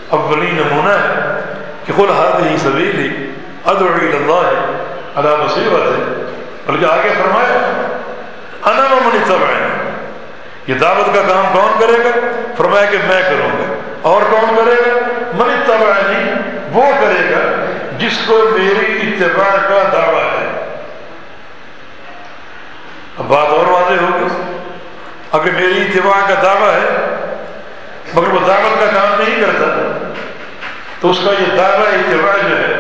اولی 0.10 0.52
نمونہ 0.52 0.90
ہے 0.90 1.40
کہ 1.86 1.94
خود 1.94 2.10
ہاتھ 2.10 2.52
ہی 2.52 2.58
سبیلی 2.58 3.32
ادعی 3.66 4.16
اللہ 4.16 4.48
ہے 4.48 4.84
اللہ 5.16 5.46
بصیرت 5.46 5.88
ہے 5.88 6.24
بلکہ 6.66 6.86
آگے 6.86 7.10
فرمایا 7.10 7.88
انا 8.66 8.96
من 9.06 9.20
یہ 10.68 10.74
دعوت 10.74 11.16
کا 11.16 11.22
کام 11.28 11.46
کون 11.54 11.80
کرے 11.80 12.06
گا؟ 12.06 12.12
فرمایا 12.58 12.86
کہ 12.86 12.98
میں 13.08 13.22
کروں 13.22 13.50
گا۔ 13.50 13.74
اور 14.02 14.22
کون 14.30 14.56
کرے 14.56 14.76
گا؟ 14.76 14.94
من 15.34 15.50
اتبعنی 15.50 16.24
جی۔ 16.24 16.58
وہ 16.72 16.92
کرے 17.02 17.32
گا 17.32 17.66
جس 17.98 18.20
کو 18.28 18.50
میری 18.52 19.08
اتباع 19.08 19.56
کا 19.56 19.90
دعویٰ 19.94 20.24
ہے۔ 20.24 20.76
اب 23.18 23.26
بات 23.26 23.48
اور 23.48 23.66
واضح 23.66 24.04
ہوگی 24.04 24.58
اگر 25.32 25.52
میری 25.52 25.82
اتباع 25.82 26.28
کا 26.28 26.42
دعویٰ 26.44 26.74
ہے، 26.74 27.16
مگر 28.14 28.28
وہ 28.28 28.40
دعوت 28.48 28.80
کا 28.80 28.86
کام 28.86 29.22
نہیں 29.22 29.42
کرتا، 29.42 29.98
تو 31.00 31.10
اس 31.10 31.20
کا 31.26 31.32
یہ 31.32 31.58
دعویٰ 31.58 31.94
اتباع 31.94 32.50
جو 32.50 32.58
ہے، 32.58 32.80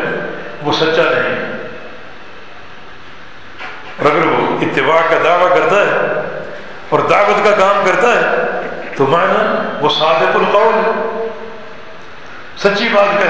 وہ 0.64 0.72
سچا 0.72 1.04
نہیں۔ 1.04 1.36
ہے 1.36 1.53
اور 3.98 4.06
اگر 4.06 4.26
وہ 4.26 4.58
اتباع 4.62 5.02
کا 5.10 5.18
دعویٰ 5.24 5.50
کرتا 5.50 5.76
ہے 5.76 6.22
اور 6.90 7.00
دعوت 7.00 7.46
کا 7.46 7.52
کام 7.52 7.84
کرتا 7.86 8.08
ہے، 8.08 8.52
تو 8.96 9.06
معنی 9.06 9.78
وہ 9.82 9.90
صادق 9.90 10.36
القول 10.36 10.76
سچی 12.58 12.90
بات 12.90 13.20
کہ 13.20 13.30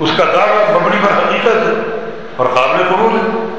اس 0.00 0.10
کا 0.16 0.24
دعوت 0.24 0.70
مبنی 0.70 0.96
پر 1.02 1.12
حقیقت 1.12 1.46
ہے 1.46 1.96
اور 2.36 2.46
قابل 2.54 2.82
قبول 2.88 3.14
ہے۔ 3.14 3.58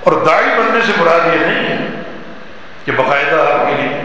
اور 0.00 0.12
داڑھی 0.12 0.50
بننے 0.58 0.80
سے 0.86 0.92
مراد 0.98 1.34
یہ 1.34 1.46
نہیں 1.46 1.68
ہے 1.68 1.76
کہ 2.84 2.92
باقاعدہ 2.92 3.40
آپ 3.52 3.66
کے 3.66 3.82
لیے 3.82 4.00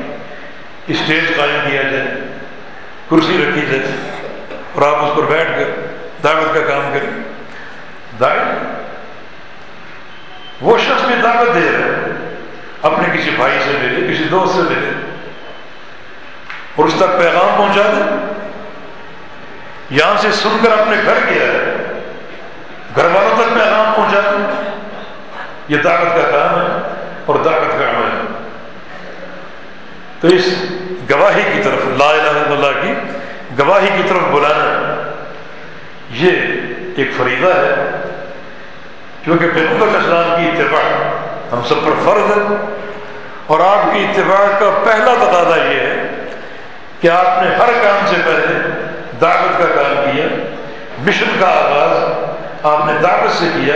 اسٹیج 0.87 1.37
قائم 1.37 1.69
کیا 1.69 1.81
جائے، 1.81 2.05
کرسی 3.09 3.45
رکھی 3.47 3.61
جائے 3.61 3.91
اور 4.73 4.81
آپ 4.81 5.03
اس 5.03 5.17
پر 5.17 5.23
بیٹھ 5.23 5.49
کر 5.55 5.85
دعوت 6.23 6.53
کا 6.53 6.61
کام 6.61 6.91
کریں۔ 6.93 7.38
داڑھی 8.19 8.41
وہ 10.61 10.77
شخص 10.77 11.05
بھی 11.05 11.15
دعوت 11.23 11.55
دے 11.55 11.69
رہا 11.71 11.79
ہے، 11.79 12.35
اپنے 12.81 13.17
کسی 13.17 13.29
بھائی 13.29 13.59
سے 13.65 13.77
ملے 13.81 14.13
کسی 14.13 14.23
دوست 14.23 14.55
سے 14.55 14.61
ملے 14.61 14.89
اور 16.75 16.85
اس 16.85 16.93
تک 16.97 17.17
پیغام 17.17 17.57
پہنچا 17.57 17.81
دے۔ 17.81 18.33
یہاں 19.89 20.17
سے 20.17 20.31
سن 20.31 20.57
کر 20.63 20.71
اپنے 20.71 20.95
گھر 21.05 21.17
گیا 21.29 21.43
ہے، 21.43 21.75
گھر 22.95 23.05
والوں 23.05 23.35
تک 23.37 23.53
پیغام 23.53 23.93
پہنچا 23.95 24.19
دے۔ 24.19 24.69
یہ 25.67 25.77
دعوت 25.77 26.15
کا 26.15 26.31
کام 26.31 26.61
ہے 26.61 26.89
اور 27.25 27.35
دعوت 27.35 27.79
کا 27.79 27.89
عمل 27.89 28.09
ہے۔ 28.11 28.49
تو 30.19 30.27
اس 30.27 30.53
گواہی 31.09 31.41
کی 31.53 31.61
طرف، 31.63 31.87
لا 31.97 32.09
الہ 32.09 32.21
الا 32.21 32.67
اللہ 32.67 32.81
کی 32.81 32.93
گواہی 33.59 33.89
کی 33.97 34.03
طرف 34.09 34.21
بلانا، 34.31 35.01
یہ 36.11 36.31
ایک 37.01 37.11
فریضہ 37.17 37.53
ہے، 37.53 38.01
کیونکہ 39.23 39.47
پیغمبر 39.53 39.87
اسلام 39.87 40.35
کی 40.37 40.49
اتباع 40.49 40.79
ہم 41.51 41.61
سب 41.67 41.75
پر 41.85 41.91
فرض 42.05 42.37
ہے۔ 42.37 42.75
اور 43.47 43.59
آپ 43.59 43.93
کی 43.93 44.05
اتباع 44.05 44.59
کا 44.59 44.79
پہلا 44.83 45.13
تقاضا 45.13 45.63
یہ 45.63 45.79
ہے 45.79 46.25
کہ 47.01 47.07
آپ 47.07 47.43
نے 47.43 47.55
ہر 47.55 47.69
کام 47.83 48.05
سے 48.05 48.15
پہلے 48.25 48.69
دعوت 49.21 49.59
کا 49.59 49.81
کام 49.81 50.11
کیا، 50.11 50.25
مشن 50.99 51.37
کا 51.39 51.47
آغاز 51.47 52.13
آپ 52.63 52.85
نے 52.85 52.93
دعوت 53.03 53.31
سے 53.31 53.45
کیا۔ 53.53 53.75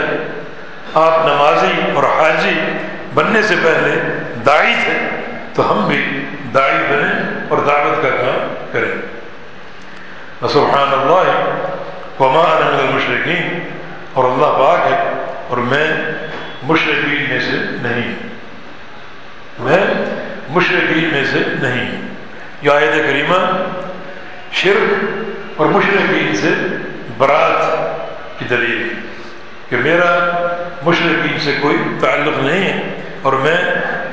آپ 0.94 1.26
نمازی 1.26 1.92
اور 1.94 2.04
حاجی 2.04 2.62
بننے 3.14 3.42
سے 3.42 3.56
پہلے 3.64 4.02
دائی 4.46 4.76
تھے، 4.84 4.98
تو 5.54 5.72
ہم 5.72 5.88
بھی 5.88 6.26
دائی 6.54 6.74
بنے 6.74 7.40
اور 7.50 7.58
دعوت 7.58 8.04
کا 8.04 8.10
کام 8.10 8.66
کریں۔ 8.72 9.02
سبحان 10.50 10.88
اللہ 10.92 11.32
وما 12.20 12.60
من 12.60 12.88
المشرقین 12.88 13.68
اور 14.14 14.24
اللہ 14.24 14.46
پاک 14.46 14.92
ہے 14.92 15.26
اور 15.48 15.58
میں 15.58 15.88
مشرقین 16.64 17.26
میں 17.30 17.40
سے 17.40 17.58
نہیں۔ 17.82 18.16
میں 19.60 19.84
مشرقین 20.50 21.10
میں 21.14 21.24
سے 21.32 21.40
نہیں۔ 21.62 22.02
یہ 22.62 22.72
آیت 22.72 23.10
کریمہ 23.10 23.64
شرک 24.52 24.94
اور 25.58 25.66
مشرقین 25.66 26.36
سے 26.36 26.50
برات 27.18 27.66
کی 28.40 28.46
دلیل 28.46 28.94
کہ 29.70 29.78
میرا 29.78 30.30
مشرقین 30.84 31.40
سے 31.40 31.58
کوئی 31.62 31.78
تعلق 32.02 32.44
نہیں 32.44 32.64
ہے 32.64 33.02
اور 33.22 33.34
میں 33.34 33.58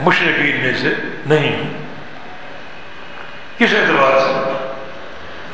مشرقین 0.00 0.60
میں 0.62 0.72
سے 0.82 0.94
نہیں 1.26 1.56
ہوں۔ 1.56 1.86
کس 3.58 3.74
اعتبار 3.74 4.18
سے؟ 4.18 4.52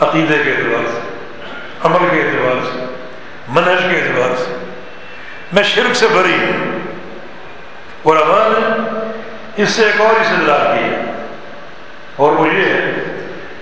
عقیدے 0.00 0.44
کے 0.44 0.50
اعتبار 0.50 0.86
سے۔ 0.86 1.15
عمل 1.84 2.08
کے 2.10 2.22
اعتبار 2.22 2.64
سے، 2.64 2.94
منہج 3.48 3.82
کے 3.90 4.00
اعتبار 4.00 4.36
سے۔ 4.36 4.64
میں 5.52 5.62
شرک 5.62 5.96
سے 5.96 6.06
بری 6.06 6.34
ہوں۔ 6.34 6.78
اور 8.02 8.16
امان 8.16 8.84
اس 9.56 9.70
سے 9.70 9.86
ایک 9.86 10.00
اور 10.00 10.20
استدلال 10.20 10.78
کی 10.78 10.84
ہے۔ 10.84 11.12
اور 12.16 12.32
وہ 12.32 12.48
یہ 12.48 12.64
ہے 12.64 12.92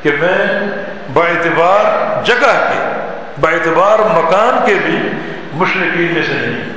کہ 0.02 0.10
میں 0.20 0.60
با 1.12 1.24
اعتبار 1.24 1.84
جگہ 2.24 2.72
کے، 2.72 3.06
با 3.40 3.50
اعتبار 3.50 3.98
مکان 3.98 4.66
کے 4.66 4.74
بھی 4.74 4.98
مشرقین 5.52 6.14
میں 6.14 6.22
سے 6.22 6.32
نہیں 6.32 6.74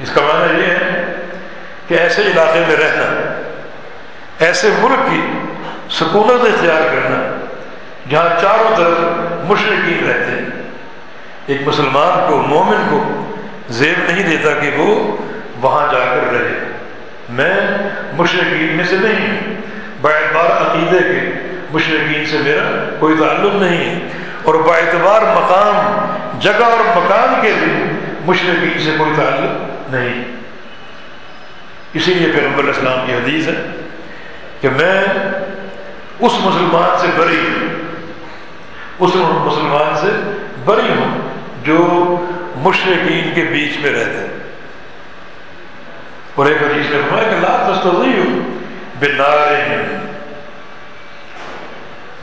اس 0.00 0.10
کا 0.14 0.20
معنی 0.20 0.60
یہ 0.60 0.66
ہے 0.66 1.14
کہ 1.88 1.94
ایسے 1.94 2.22
علاقے 2.22 2.60
میں 2.68 2.76
رہنا، 2.76 3.32
ایسے 4.38 4.68
ملک 4.78 5.10
کی 5.10 5.32
سکونت 5.90 6.54
اختیار 6.54 6.82
کرنا 6.82 7.37
جہاں 8.10 8.40
چاروں 8.40 8.76
طرف 8.76 8.98
مشرقین 9.50 10.10
رہتے 10.10 10.30
ہیں۔ 10.30 10.62
ایک 11.46 11.68
مسلمان 11.68 12.30
کو، 12.30 12.42
مومن 12.42 12.86
کو 12.90 13.26
زیب 13.68 14.10
نہیں 14.10 14.36
دیتا 14.36 14.54
کہ 14.60 14.70
وہ 14.76 15.16
وہاں 15.60 15.92
جا 15.92 15.98
کر 15.98 16.32
رہے۔ 16.32 16.72
میں 17.28 17.60
مشرقین 18.16 18.76
میں 18.76 18.84
سے 18.84 18.96
نہیں 18.96 19.30
ہوں۔ 19.30 19.54
اعتبار 20.04 20.44
عقیدے 20.44 20.98
کے 20.98 21.48
مشرقین 21.72 22.26
سے 22.26 22.38
میرا 22.38 22.96
کوئی 22.98 23.16
تعلق 23.18 23.54
نہیں 23.54 23.94
ہے۔ 23.94 24.08
اور 24.42 24.54
اعتبار 24.54 25.20
مقام، 25.20 26.06
جگہ 26.38 26.64
اور 26.64 26.96
مکان 26.96 27.42
کے 27.42 27.52
بھی 27.58 27.72
مشرقین 28.24 28.78
سے 28.84 28.94
کوئی 28.98 29.10
تعلق 29.16 29.70
نہیں۔ 29.94 30.24
اسی 31.94 32.14
لیے 32.14 32.32
پیغمبر 32.32 32.64
اسلام 32.64 33.06
کی 33.06 33.12
حدیث 33.12 33.48
ہے 33.48 33.66
کہ 34.60 34.68
میں 34.68 35.04
اس 36.18 36.32
مسلمان 36.40 36.98
سے 36.98 37.06
بری 37.16 37.66
اس 38.98 39.14
مسلمان 39.14 39.96
سے 39.96 40.10
بری 40.64 40.88
ہوں 40.88 41.28
جو 41.62 41.78
مشرقین 42.56 43.30
کے 43.34 43.42
بیچ 43.42 43.78
میں 43.78 43.90
رہتے 43.90 44.26
اور 46.34 46.46
ایک 46.46 46.62
حدیث 46.62 46.90
نے 46.90 47.00
فرمایا 47.08 47.28
کہ 47.28 47.36
لا 47.40 47.56
تستطيع 47.68 48.24
بنار 49.00 49.52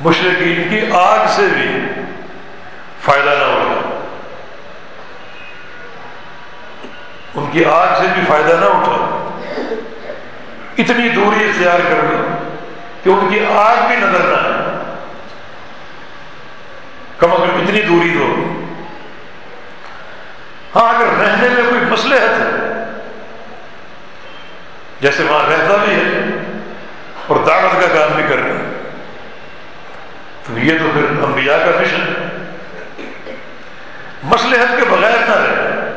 مشرقین 0.02 0.68
کی 0.70 0.80
آگ 0.92 1.26
سے 1.36 1.42
بھی 1.54 1.70
فائدہ 3.02 3.30
نہ 3.30 3.44
اٹھا 3.44 3.90
ان 7.36 7.46
کی 7.52 7.66
آگ 7.66 7.88
سے 7.98 8.08
بھی 8.14 8.22
فائدہ 8.28 8.54
نہ 8.60 8.66
اٹھا۔ 8.66 9.22
اتنی 10.78 11.10
دوری 11.10 11.46
اختیار 11.46 11.80
کر 11.80 12.04
لو 12.04 12.24
کہ 13.04 13.10
ان 13.10 13.28
کی 13.30 13.46
آگ 13.46 13.88
بھی 13.88 13.96
نظر 13.96 14.24
نہ 14.24 14.36
آئے۔ 14.36 14.75
کم 17.26 17.34
از 17.34 17.50
کم 17.50 17.62
اتنی 17.62 17.82
دوری 17.82 18.10
دو۔ 18.10 18.52
ہاں 20.76 20.94
اگر 20.94 21.06
رہنے 21.06 21.50
میں 21.50 21.70
کوئی 21.70 21.82
مسلحت 21.82 22.40
ہے، 22.40 22.84
جیسے 25.02 25.24
وہاں 25.24 25.50
رہتا 25.50 25.76
بھی 25.76 25.96
ہے 25.96 26.22
اور 27.28 27.36
دعوت 27.36 27.82
کا 27.82 27.88
کام 27.88 28.16
بھی 28.16 28.24
کر 28.30 28.36
رہے 28.36 28.52
ہیں، 28.52 28.72
تو 30.44 30.60
یہ 30.60 30.80
تو 30.80 30.90
پھر 30.94 31.24
انبیاء 31.24 31.58
کا 31.58 31.72
مشن 31.82 32.02
ہے۔ 32.02 32.52
مسلحت 34.24 34.78
کے 34.78 34.86
بغیر 34.90 35.18
نہ 35.28 35.36
رہے۔ 35.36 35.92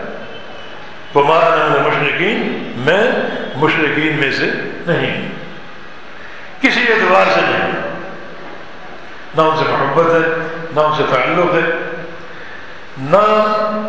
تو 1.12 1.24
مارا 1.24 1.88
مشرقین 1.88 2.72
میں 2.76 3.12
مشرقین 3.56 4.16
میں 4.16 4.30
سے 4.30 4.50
نہیں 4.86 5.28
کسی 6.60 6.80
اعتبار 6.80 7.24
سے 7.34 7.40
نہیں۔ 7.40 7.87
نہ 9.38 9.42
ان 9.42 9.56
سے 9.56 9.64
محبت 9.70 10.06
ہے 10.14 10.20
نہ 10.74 10.80
ان 10.80 10.96
سے 10.96 11.02
تعلق 11.10 11.54
ہے، 11.54 11.60
نہ 13.10 13.22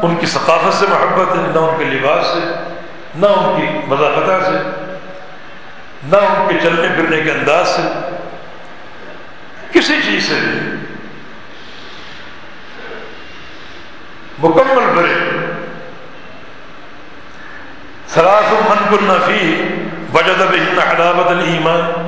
ان 0.02 0.16
کی 0.16 0.26
ثقافت 0.26 0.74
سے 0.74 0.86
محبت 0.90 1.36
ہے، 1.36 1.42
نہ 1.54 1.60
ان 1.60 1.78
کے 1.78 1.86
لباس 1.86 2.26
سے، 2.26 2.40
نہ 3.16 3.26
ان 3.26 3.60
کی 3.60 3.68
مذاقتہ 3.88 4.40
سے، 4.46 4.58
نہ 6.04 6.18
ان 6.18 6.48
کے 6.50 6.60
چلنے 6.64 6.88
پھرنے 6.96 7.22
کے 7.22 7.32
انداز 7.32 7.68
سے، 7.68 7.82
کسی 9.72 9.96
چیز 10.06 10.28
سے 10.28 10.40
مکمل 14.40 14.86
برے 14.96 15.14
سراف 18.08 18.52
من 18.70 18.86
کل 18.90 19.04
نفی 19.04 19.64
وجد 20.14 20.40
بہن 20.52 20.80
حلاوت 20.80 21.28
المان 21.28 22.08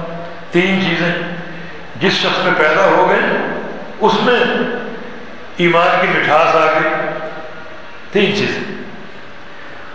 تین 0.52 0.82
چیزیں۔ 0.82 1.41
جس 2.02 2.14
شخص 2.14 2.44
میں 2.44 2.54
پیدا 2.58 2.86
ہو 2.86 3.10
گئے، 3.10 3.18
اس 4.00 4.14
میں 4.24 4.40
ایمان 5.58 5.88
کی 6.02 6.08
مٹھاس 6.08 6.56
آ 6.56 6.66
گئی، 6.66 6.90
تین 8.12 8.36
چیزیں۔ 8.36 8.74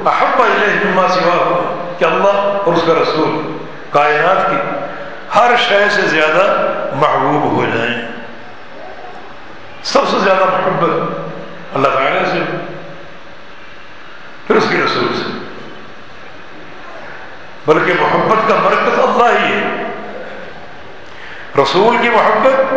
احب 0.08 0.42
مما 0.86 1.08
سوا 1.08 1.76
کہ 1.98 2.06
اللہ 2.06 2.62
اور 2.66 2.74
اس 2.74 2.82
کا 2.88 2.94
رسول 2.94 3.58
کائنات 3.90 4.50
کی 4.50 4.56
ہر 5.36 5.52
شے 5.68 5.80
سے 5.92 6.02
زیادہ 6.02 6.68
محبوب 6.96 7.52
ہو 7.52 7.66
جائیں۔ 7.76 8.02
سب 9.84 10.02
سے 10.12 10.18
زیادہ 10.20 10.46
محبت 10.46 11.18
اللہ 11.74 11.88
تعالی 11.88 12.20
سے۔ 12.26 12.58
پھر 14.48 14.56
اس 14.56 14.66
کے 14.70 14.78
رسول 14.86 15.08
سے۔ 15.16 15.46
بلکہ 17.66 17.94
محبت 18.02 18.50
کا 18.50 18.56
مرکز 18.64 19.00
اللہ 19.00 19.40
ہی 19.40 19.54
ہے۔ 19.54 19.84
رسول 21.64 21.98
کی 22.02 22.10
محبت 22.10 22.74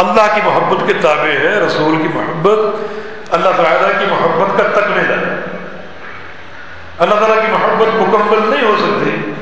اللہ 0.00 0.34
کی 0.34 0.40
محبت 0.44 0.86
کے 0.86 0.92
تابع 0.92 1.28
ہے۔ 1.28 1.60
رسول 1.66 1.96
کی 2.02 2.08
محبت 2.14 2.58
اللہ 3.30 3.50
تعالیٰ 3.56 3.98
کی 3.98 4.06
محبت 4.06 4.58
کا 4.58 4.80
تکمیلا 4.80 5.14
اللہ 6.98 7.14
تعالیٰ 7.14 7.36
کی 7.36 7.52
محبت 7.52 7.88
مکمل 7.94 8.54
نہیں 8.54 8.64
ہو 8.64 8.76
سکتی 8.78 9.32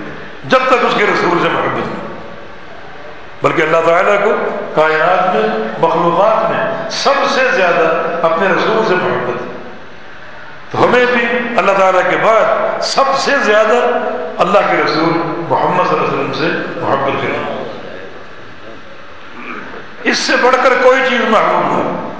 جب 0.44 0.58
تک 0.66 0.84
اس 0.86 0.94
کے 0.96 1.04
رسول 1.04 1.38
سے 1.42 1.48
محبت 1.48 1.86
نہیں۔ 1.86 2.12
بلکہ 3.42 3.62
اللہ 3.62 3.86
تعالیٰ 3.86 4.24
کو 4.24 4.30
کائنات 4.74 5.36
میں، 5.36 5.68
مخلوقات 5.78 6.50
میں 6.50 6.90
سب 6.90 7.12
سے 7.28 7.50
زیادہ 7.50 8.18
اپنے 8.22 8.48
رسول 8.48 8.84
سے 8.88 8.94
محبت 8.94 9.42
ہے۔ 9.42 9.61
تو 10.72 10.84
ہمیں 10.84 11.06
بھی 11.06 11.26
اللہ 11.56 11.72
تعالیٰ 11.72 12.10
کے 12.10 12.16
بعد 12.16 12.80
سب 12.82 13.04
سے 13.16 13.30
زیادہ 13.42 13.98
اللہ 14.38 14.58
کے 14.58 14.82
رسول 14.84 15.10
محمد 15.48 15.84
صلی 15.88 15.98
اللہ 15.98 16.10
علیہ 16.10 16.18
وسلم 16.18 16.32
سے 16.32 16.80
محبت 16.80 17.22
کریں۔ 17.22 17.64
اس 20.02 20.18
سے 20.18 20.32
بڑھ 20.42 20.56
کر 20.64 20.72
کوئی 20.82 21.00
چیز 21.08 21.20
محبوب 21.28 21.72
ہو 21.72 22.12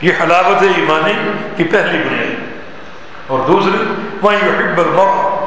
یہ 0.00 0.12
حلاوت 0.22 0.62
ایمانی 0.62 1.14
کی 1.56 1.64
پہلی 1.64 1.98
بنیاد۔ 1.98 2.44
اور 3.26 3.38
دوسری 3.38 3.94
وہ 4.22 4.30
حب 4.30 4.80
المر 4.80 5.42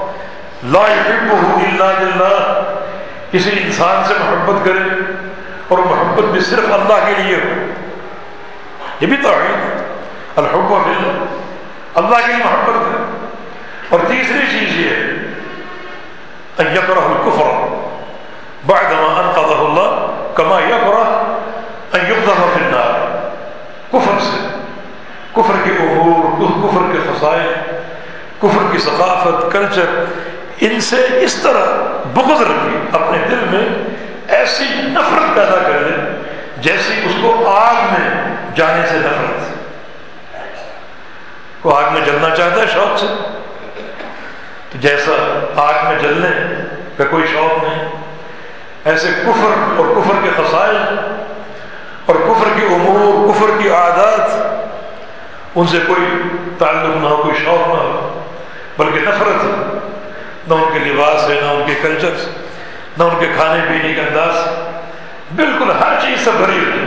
لا 0.64 0.80
حب 0.80 1.34
اللہ 1.34 1.84
اللہ 1.84 2.64
کسی 3.32 3.50
انسان 3.64 4.04
سے 4.08 4.14
محبت 4.20 4.66
کرے 4.66 4.80
اور 5.68 5.78
محبت 5.78 6.24
بھی 6.24 6.40
صرف 6.40 6.72
اللہ 6.72 7.06
کے 7.06 7.24
لیے 7.24 7.36
ہو۔ 7.36 7.72
یہ 9.00 9.08
بھی 9.08 9.18
توحید 9.18 9.82
الحب 10.36 10.74
اللہ 10.74 11.36
اللہ 11.98 12.16
کی 12.16 12.32
محبت 12.32 12.88
ہے۔ 12.88 13.28
اور 13.90 14.00
تیسری 14.08 14.60
چیز 14.60 14.80
یہ 14.80 14.90
ہے 14.90 15.18
یقرہ 16.60 17.00
الکفر 17.00 17.76
بعد 18.66 18.92
ما 18.92 19.20
انقذہ 19.20 19.60
اللہ، 19.60 20.22
کما 20.34 20.60
یقرہ 20.60 21.24
ان 21.94 22.12
یقذہ 22.12 22.32
فی 22.32 22.66
النار۔ 22.66 23.18
کفر 23.92 24.20
سے، 24.20 24.48
کفر 25.34 25.54
کے 25.64 25.72
امور، 25.72 26.42
کفر 26.42 26.92
کے 26.92 26.98
فضائل 27.08 27.54
کفر 28.40 28.72
کی 28.72 28.78
ثقافت 28.78 29.52
کلچر 29.52 30.04
ان 30.62 30.80
سے 30.80 31.08
اس 31.22 31.36
طرح 31.36 31.66
بغض 32.14 32.42
رکھی 32.42 32.78
اپنے 32.92 33.18
دل 33.30 33.46
میں 33.50 33.94
ایسی 34.28 34.66
نفرت 34.74 35.36
پیدا 35.36 35.56
کر 35.56 35.84
دے 35.84 36.24
جیسی 36.58 36.94
اس 37.06 37.12
کو 37.22 37.56
آگ 37.58 37.76
میں 37.76 38.36
جانے 38.56 38.88
سے 38.88 38.98
نفرت۔ 38.98 39.57
کو 41.62 41.76
آگ 41.76 41.94
میں 41.94 42.02
جلنا 42.02 42.36
چاہتا 42.36 42.62
ہے، 42.62 42.68
شوق 42.74 43.00
سے۔ 43.00 43.06
تو 44.70 44.78
جیسا 44.78 45.12
آگ 45.56 45.92
میں 45.92 46.00
جلنے 46.00 46.28
کا 46.98 47.04
کوئی 47.04 47.24
شوق 47.32 47.64
نہیں، 47.64 47.88
ایسے 48.86 49.08
کفر 49.08 49.78
اور 49.78 49.86
کفر 49.96 50.16
کے 50.24 50.30
خسائل 50.36 50.78
اور 52.06 52.16
کفر 52.16 52.60
کی 52.60 52.66
امور، 52.66 53.34
کفر 53.34 53.62
کی 53.64 53.70
عادات، 53.70 54.30
ان 55.56 55.68
سے 55.68 55.78
کوئی 55.88 56.22
تعلق 56.60 57.04
نہ 57.04 57.08
ہو، 57.08 57.18
کوئی 57.18 57.36
شوق 57.46 57.68
نہ 57.68 57.74
ہو، 57.74 58.24
بلکہ 58.78 59.00
نفرت 59.00 59.44
ہے۔ 59.44 59.80
نہ 60.48 60.54
ان 60.54 60.74
کے 60.74 60.80
لباس 60.80 61.30
ہے، 61.30 61.36
نہ 61.36 61.52
ان 61.52 61.64
کے 61.68 61.74
کلچر 61.82 62.12
سے 62.18 62.32
نہ 62.98 63.04
ان 63.04 63.20
کے 63.20 63.28
کھانے 63.36 63.66
پینے 63.68 63.94
کا 63.94 64.02
انداز۔ 64.02 64.36
بالکل 65.36 65.72
ہر 65.72 65.94
چیز 66.02 66.26
سے 66.26 66.32
بھری 66.32 66.60
ہوئی 66.60 66.86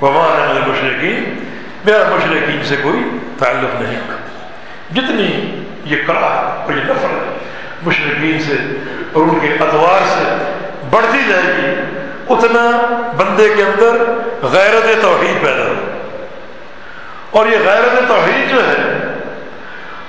ومان 0.00 0.56
ہے 0.56 0.60
مشرقین 0.66 1.38
میرا 1.86 2.08
مشرقین 2.08 2.64
سے 2.64 2.76
کوئی 2.82 3.18
تعلق 3.38 3.82
نہیں۔ 3.82 4.00
جتنی 4.94 5.60
یہ 5.84 5.96
کڑا 6.06 6.64
اور 6.66 6.72
یہ 6.72 6.82
نفرت 6.84 7.38
مشرقین 7.86 8.38
سے 8.42 8.54
اور 9.12 9.22
ان 9.22 9.40
کے 9.40 9.46
ادوار 9.46 10.00
سے 10.08 10.52
بڑھتی 10.90 11.18
جائے 11.28 11.42
گی، 11.42 11.74
اتنا 12.28 12.94
بندے 13.16 13.48
کے 13.56 13.62
اندر 13.62 14.04
غیرت 14.46 15.02
توحید 15.02 15.44
پیدا 15.44 15.62
ہو۔ 15.62 16.02
اور 17.30 17.46
یہ 17.46 17.56
غیرت 17.64 18.08
توحید 18.08 18.50
جو 18.50 18.68
ہے، 18.68 18.98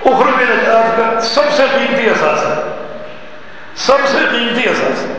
اخروی 0.06 0.46
نجات 0.50 0.98
کا 0.98 1.22
سب 1.22 1.44
سے 1.56 1.64
قیمتی 1.74 2.10
احساس 2.10 2.46
ہے۔ 2.46 2.84
سب 3.76 3.98
سے 4.06 4.18
قیمتی 4.18 4.70
احساس 4.70 5.06
ہے۔ 5.06 5.18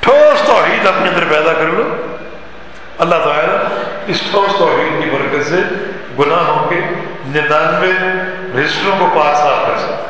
ٹھوس 0.00 0.46
توحید 0.46 0.86
اپنے 0.86 1.08
اندر 1.08 1.24
پیدا 1.30 1.52
کر 1.52 1.64
لو۔ 1.64 1.96
اللہ 2.98 3.14
تعالیٰ 3.14 3.64
اس 4.06 4.20
ٹھوس 4.30 4.58
توحید 4.58 5.04
کی 5.04 5.10
برکت 5.10 5.48
سے 5.48 5.56
گناہوں 6.18 6.70
کے 6.70 6.80
ننانوے 7.26 7.92
رجسٹروں 8.60 8.98
کو 8.98 9.06
پاک 9.14 9.36
صاف 9.36 9.66
کر 9.66 9.78
سکتا 9.78 10.04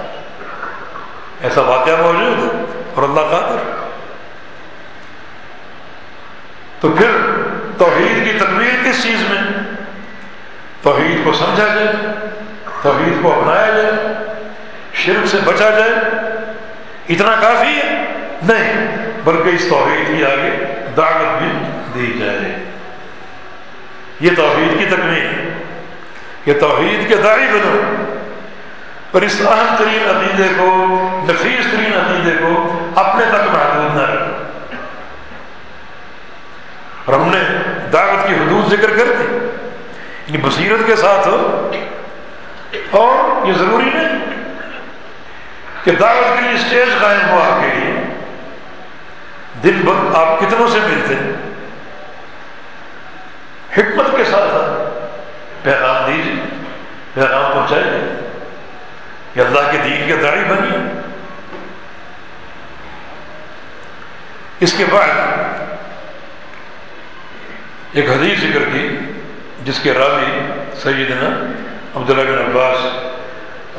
ایسا 1.42 1.60
واقعہ 1.60 2.02
موجود 2.02 2.38
ہے 2.38 2.82
اور 2.94 3.02
اللہ 3.02 3.20
قادر۔ 3.20 3.86
تو 6.80 6.92
پھر 6.92 7.10
توحید 7.78 8.24
کی 8.24 8.38
تکمیل 8.38 8.76
کس 8.84 9.02
چیز 9.02 9.22
میں؟ 9.30 9.40
توحید 10.82 11.24
کو 11.24 11.32
سمجھا 11.32 11.66
جائے، 11.66 11.86
توحید 12.82 13.22
کو 13.22 13.40
اپنایا 13.40 13.70
جائے، 13.70 13.92
شرک 14.94 15.26
سے 15.26 15.38
بچا 15.44 15.70
جائے۔ 15.70 15.92
اتنا 17.08 17.34
کافی 17.40 17.76
ہے؟ 17.76 18.12
نہیں، 18.42 18.96
بلکہ 19.24 19.48
اس 19.48 19.66
توحید 19.68 20.06
کی 20.06 20.24
آگے 20.24 20.64
دعوت 20.96 21.42
بھی 21.42 21.48
دی 21.94 22.18
جائے۔ 22.18 22.67
یہ 24.20 24.30
توحید 24.36 24.78
کی 24.78 24.84
تکمیل 24.84 25.48
یہ 26.46 26.60
توحید 26.60 27.08
کے 27.08 27.16
داعی 27.16 27.46
بنو۔ 27.46 28.04
اور 29.10 29.22
اس 29.22 29.40
اہم 29.40 29.74
ترین 29.78 30.16
عقیدے 30.16 30.48
کو، 30.56 30.86
نفیس 31.28 31.66
ترین 31.70 31.92
عقیدے 31.96 32.36
کو 32.40 32.78
اپنے 32.94 33.24
تک 33.24 33.48
محدود 33.48 33.96
نہ 33.96 34.02
رکھو۔ 34.02 34.44
اور 37.04 37.20
ہم 37.20 37.28
نے 37.28 37.40
دعوت 37.92 38.28
کی 38.28 38.34
حدود 38.34 38.70
ذکر 38.70 38.90
کر 38.90 39.04
دی۔ 39.18 39.38
یعنی 40.26 40.38
بصیرت 40.38 40.86
کے 40.86 40.96
ساتھ 40.96 41.28
ہو۔ 41.28 41.70
اور 42.90 43.46
یہ 43.46 43.52
ضروری 43.52 43.90
نہیں 43.94 44.18
کہ 45.84 45.90
دعوت 45.90 46.36
کے 46.36 46.40
لیے 46.40 46.52
اسٹیج 46.52 46.88
قائم 47.00 47.28
ہو 47.28 47.42
آپ 47.42 47.60
کے 47.60 47.66
لیے۔ 47.66 47.94
دن 49.62 49.80
بھر 49.80 50.14
آپ 50.14 50.40
کتنوں 50.40 50.68
سے 50.68 50.78
ملتے 50.80 51.14
ہیں؟ 51.14 51.47
حکمت 53.78 54.16
کے 54.16 54.24
ساتھ 54.30 54.54
پیغام 55.62 56.06
دیجیے 56.06 56.36
پیغام 57.14 57.52
پہنچائیے 57.52 58.00
کہ 59.34 59.40
اللہ 59.40 59.70
کے 59.70 59.78
دین 59.84 60.06
کے 60.06 60.16
داڑھی 60.22 60.44
بنی 60.48 60.76
اس 64.60 64.72
کے 64.76 64.84
بعد 64.90 65.10
ایک 67.94 68.08
حدیث 68.10 68.38
ذکر 68.40 68.64
کی، 68.72 68.88
جس 69.64 69.78
کے 69.82 69.92
راوی 69.94 70.30
سیدنا 70.82 71.28
عبداللہ 71.96 72.22
بن 72.30 72.38
عباس 72.38 72.78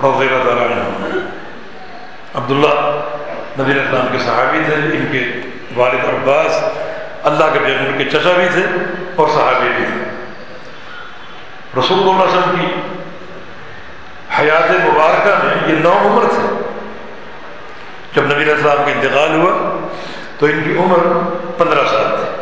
رضی 0.03 0.27
اللہ 0.27 0.43
تعالیٰ 0.43 0.67
عنہ، 0.69 1.19
عبداللہ 2.39 2.75
نبی 3.59 3.79
اسلام 3.79 4.07
کے 4.11 4.17
صحابی 4.25 4.61
تھے، 4.65 4.75
ان 4.97 5.05
کے 5.11 5.23
والد 5.75 6.05
عباس 6.13 6.63
اللہ 7.23 7.45
کے 7.53 7.59
بیگم 7.59 7.97
کے 7.97 8.03
چچا 8.03 8.31
بھی 8.35 8.47
تھے 8.53 8.65
اور 9.15 9.27
صحابی 9.27 9.69
بھی 9.69 9.85
تھے۔ 9.85 10.11
رسول 11.79 11.99
اللہ 11.99 12.23
علیہ 12.23 12.37
وسلم 12.37 12.55
کی 12.59 12.71
حیات 14.39 14.71
مبارکہ 14.71 15.43
میں 15.43 15.55
یہ 15.67 15.79
نو 15.79 15.91
عمر 15.91 16.23
تھے۔ 16.29 16.69
جب 18.13 18.25
نبی 18.25 18.51
السلام 18.51 18.77
کا 18.77 18.91
انتقال 18.91 19.41
ہوا 19.41 19.87
تو 20.39 20.45
ان 20.45 20.61
کی 20.63 20.77
عمر 20.77 20.97
پندرہ 21.57 21.87
سال 21.87 22.15
تھی۔ 22.15 22.39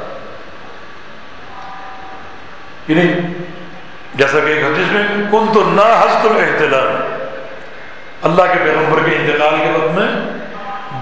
یعنی 2.87 3.13
جیسا 4.15 4.39
کہ 4.39 4.45
ایک 4.45 4.63
حدیث 4.65 4.91
میں 4.91 5.03
کن 5.03 5.53
تو 5.53 5.69
نہ 5.69 5.81
ہست 5.81 6.25
الاحتلام 6.25 7.17
اللہ 8.21 8.43
کے 8.43 8.59
پیغمبر 8.63 9.09
کے 9.09 9.15
انتقال 9.15 9.57
کے 9.57 9.71
وقت 9.71 9.97
میں 9.97 10.07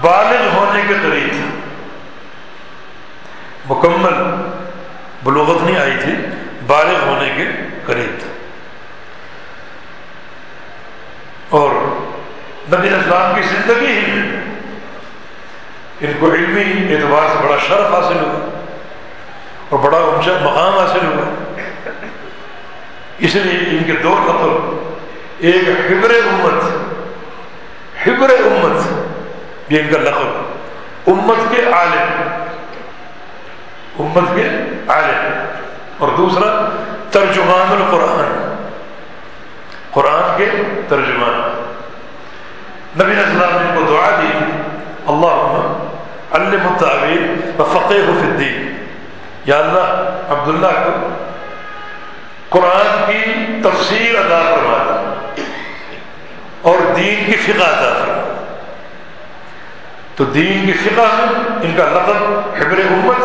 بالغ 0.00 0.56
ہونے 0.56 0.82
کے 0.88 0.94
قریب 1.02 1.28
تھے 1.28 1.65
مکمل 3.68 4.14
بلوغت 5.24 5.62
نہیں 5.62 5.78
آئی 5.78 5.96
تھی، 6.02 6.14
بالغ 6.66 7.06
ہونے 7.06 7.32
کے 7.36 7.44
قریب 7.86 8.20
تھے 8.20 8.28
اور 11.48 11.70
نبی 12.72 12.88
اسلام 12.88 13.34
کی 13.34 13.42
زندگی 13.42 13.86
ہی 13.86 14.12
میں 14.12 14.40
ان 16.00 16.12
کو 16.20 16.32
علمی 16.32 16.94
اعتبار 16.94 17.28
سے 17.28 17.46
بڑا 17.46 17.56
شرف 17.68 17.94
حاصل 17.94 18.18
ہوا 18.18 18.62
اور 19.68 19.78
بڑا 19.78 19.98
اونچا 19.98 20.32
مقام 20.42 20.78
حاصل 20.78 21.06
ہوا۔ 21.06 21.24
اس 23.18 23.34
لیے 23.34 23.78
ان 23.78 23.84
کے 23.84 23.92
دو 23.92 24.14
لقب 24.14 24.76
ایک 25.38 25.68
حبر 25.68 26.10
امت 26.10 26.64
حبر 28.06 28.30
امت، 28.30 29.72
یہ 29.72 29.80
ان 29.80 29.88
کا 29.92 29.98
لقب، 29.98 31.10
امت 31.10 31.56
کے 31.56 31.62
عالم۔ 31.72 32.44
امت 33.98 34.36
کے 34.36 34.48
عالم 34.88 35.38
اور 35.98 36.08
دوسرا، 36.16 36.68
ترجمان 37.10 37.66
القرآن۔ 37.70 38.54
قرآن 39.90 40.38
کے 40.38 40.50
ترجمان۔ 40.88 41.64
نبی 43.00 43.12
اسلام 43.12 43.62
نے 43.62 43.68
ان 43.68 43.86
کو 43.86 43.94
دعا 43.94 44.10
دی 44.10 44.38
اللہ 45.06 45.62
علم 46.30 46.68
التعویل 46.72 47.50
و 47.58 47.64
فقح 47.64 47.94
الدین۔ 48.26 48.86
یا 49.44 49.58
اللہ، 49.58 50.10
عبداللہ 50.28 50.66
کو 50.66 51.08
قرآن 52.48 53.04
کی 53.06 53.22
تفسیر 53.64 54.14
ادا 54.14 54.42
فرماتا 54.42 55.14
اور 56.62 56.94
دین 56.96 57.24
کی 57.26 57.32
فقہ 57.32 57.64
ادا 57.64 57.92
فرماتا 57.92 58.25
تو 60.16 60.24
دین 60.24 60.66
کی 60.66 60.72
فقہ 60.72 61.02
میں 61.02 61.56
ان 61.62 61.74
کا 61.76 61.84
لقب 61.84 62.38
حبر 62.38 62.78
امت 62.78 63.22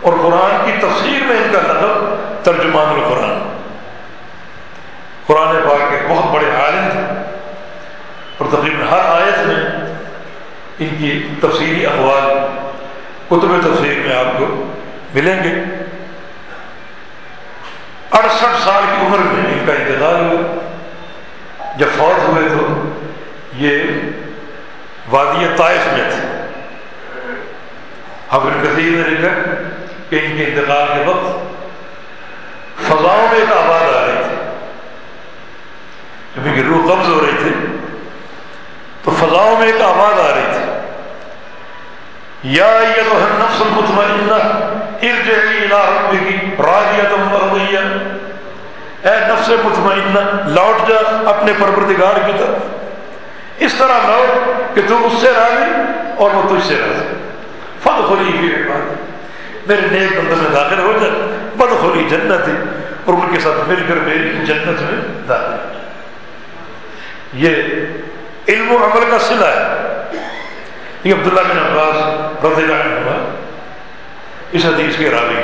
اور 0.00 0.12
قرآن 0.12 0.66
کی 0.66 0.72
تفسیر 0.80 1.26
میں 1.26 1.36
ان 1.36 1.52
کا 1.52 1.60
لقب 1.60 2.14
ترجمان 2.44 2.86
القرآن۔ 2.86 3.56
قرآن 5.26 5.56
پاک 5.68 5.90
کے 5.90 6.06
بہت 6.08 6.34
بڑے 6.34 6.50
عالم 6.50 6.88
تھے۔ 6.92 7.00
اور 8.38 8.46
تقریباً 8.50 8.88
ہر 8.88 8.98
آیت 8.98 9.38
میں 9.38 9.56
ان 10.78 10.88
کی 10.98 11.28
تفصیلی 11.40 11.86
اقوال، 11.86 12.38
کتب 13.26 13.60
تفسیر 13.60 13.98
میں 13.98 14.16
آپ 14.16 14.38
کو 14.38 14.72
ملیں 15.14 15.44
گے۔ 15.44 15.64
اڑسٹھ 18.10 18.62
سال 18.64 18.82
کی 18.86 19.06
عمر 19.06 19.18
میں 19.18 19.52
ان 19.52 19.66
کا 19.66 19.72
انتقال 19.72 20.14
ہوا۔ 20.14 20.70
جب 21.76 21.86
فوت 21.96 22.28
ہوئے 22.28 22.48
تو 22.48 22.92
یہ 23.54 23.82
وادی 25.10 25.46
طائف 25.56 25.86
میں 25.86 26.10
تھے 26.10 26.26
حضر 28.30 28.50
کثیر 28.62 28.90
نے 28.90 29.10
لکھا 29.10 29.52
کہ 30.10 30.20
ان 30.22 30.36
کے 30.36 30.44
انتقال 30.44 30.88
کے 30.94 31.04
وقت 31.06 31.38
فضاؤں 32.86 33.28
میں 33.32 33.40
ایک 33.40 33.52
آواز 33.52 33.96
آ 33.96 34.06
رہی 34.06 34.22
تھی۔ 34.24 34.36
جب 36.36 36.42
ان 36.44 36.54
کی 36.54 36.62
روح 36.62 36.94
قبض 36.94 37.08
ہو 37.08 37.20
رہی 37.20 37.36
تھی، 37.42 37.76
تو 39.04 39.10
فضاؤں 39.18 39.58
میں 39.58 39.66
ایک 39.66 39.80
آواز 39.80 40.20
آ 40.20 40.34
رہی 40.34 40.50
تھی۔ 40.52 40.60
یا 42.42 42.80
نفس 43.38 43.62
المطمئنہ، 43.62 44.34
ارجعی 45.02 45.58
الى 45.58 45.74
ربکی 45.74 46.62
راضیتا 46.62 47.16
مرضیہ۔ 47.16 47.78
اے 49.08 49.20
نفس 49.20 49.48
مطمئنہ، 49.48 50.48
لوٹ 50.48 50.88
جا 50.88 51.30
اپنے 51.30 51.52
پروردگار 51.58 52.18
کی 52.26 52.32
طرف۔ 52.38 52.80
اس 53.60 53.74
طرح 53.78 54.06
لوٹ 54.06 54.76
کہ 54.76 54.82
تو 54.88 55.06
اس 55.06 55.12
سے 55.20 55.30
راضی 55.36 55.70
اور 56.16 56.30
وہ 56.30 56.56
تجھ 56.56 56.66
سے 56.66 56.74
راضی۔ 56.74 57.14
فد 57.82 58.08
خلی 58.08 58.32
فی 58.32 58.54
عبادی۔ 58.54 58.94
میرے 59.66 59.80
نیک 59.80 60.18
بندر 60.18 60.34
میں 60.34 60.50
داخل 60.50 60.78
ہو 60.78 60.92
جائے 61.00 61.12
بد 61.56 61.80
خلی 61.80 62.06
جنت 62.08 62.48
ہے 62.48 62.54
اور 63.04 63.14
ان 63.14 63.34
کے 63.34 63.40
ساتھ 63.40 63.68
مل 63.68 63.84
کر 63.88 63.94
میری 63.94 64.46
جنت 64.46 64.82
میں 64.82 65.00
داخل 65.28 65.56
یہ 67.32 67.50
علم 68.48 68.72
و 68.72 68.76
عمل 68.76 69.10
کا 69.10 69.18
صلہ 69.18 69.44
ہے۔ 69.44 69.90
یہ 71.04 71.14
عبداللہ 71.14 71.40
بن 71.40 71.58
عباس 71.58 71.96
رضی 72.44 72.62
اللہ 72.62 72.74
عنہ 72.74 73.28
اس 74.52 74.64
حدیث 74.64 74.96
کے 74.96 75.10
راوی 75.10 75.42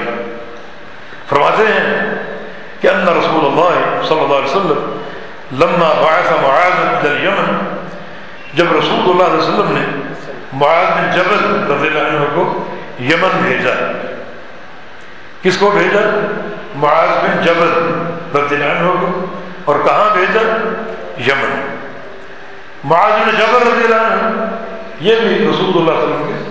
فرماتے 1.29 1.63
ہیں 1.63 2.15
کہ 2.81 2.89
ان 2.89 3.09
رسول 3.09 3.47
اللہ 3.47 4.03
صلی 4.09 4.21
اللہ 4.21 4.35
علیہ 4.35 4.57
وسلم 4.57 5.01
لما 5.53 5.93
بعث 6.03 6.33
معاذ 6.43 6.87
الى 6.87 7.11
اليمن 7.11 7.76
جب 8.57 8.65
رسول 8.65 9.11
اللہ 9.11 9.23
علیہ 9.23 9.37
وسلم 9.37 9.79
نے 9.79 10.13
معاذ 10.53 10.87
بن 10.87 11.11
جبل 11.13 11.73
رضی 11.73 11.87
اللہ 11.87 11.99
عنہ 11.99 12.25
کو 12.35 12.65
یمن 13.01 13.29
بھیجا، 13.43 13.71
کس 15.43 15.59
کو 15.59 15.71
بھیجا؟ 15.71 16.01
معاذ 16.75 17.09
بن 17.09 17.45
جبل 17.45 17.69
رضی 18.39 18.55
اللہ 18.55 18.65
عنہ 18.65 18.89
کو۔ 19.01 19.25
اور 19.65 19.77
کہاں 19.85 20.17
بھیجا؟ 20.17 20.41
یمن۔ 21.27 21.77
معاذ 22.85 23.13
بن 23.13 23.31
جبل 23.31 23.69
رضی 23.69 23.85
اللہ 23.85 23.97
عنہ، 23.97 24.45
یہ 25.01 25.17
بھی 25.21 25.49
رسول 25.51 25.71
اللہ 25.75 25.91
علیہ 25.91 26.15
وسلم 26.15 26.27
کے 26.27 26.51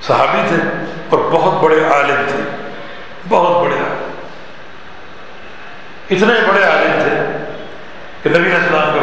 صحابی 0.00 0.38
تھے 0.48 0.56
اور 1.10 1.18
بہت 1.18 1.64
بڑے 1.64 1.84
عالم 1.84 2.22
تھے۔ 2.28 2.66
بہت 3.28 3.64
بڑے 3.64 3.74
عالم۔ 3.74 4.10
اتنے 6.10 6.52
بڑے 6.52 6.64
عالم 6.64 6.92
تھے 7.02 7.38
کہ 8.22 8.38
نبی 8.38 8.52
اسلام 8.52 8.95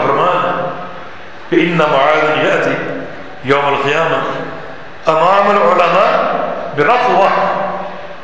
کہ 1.53 1.59
ان 1.59 1.77
معاذ 1.77 2.45
یہ 2.45 2.63
تھی 2.63 2.75
یوم 3.43 3.65
القیامت 3.65 5.09
امام 5.09 5.49
العلماء 5.49 6.11
برف 6.75 7.09
ہوا 7.09 7.27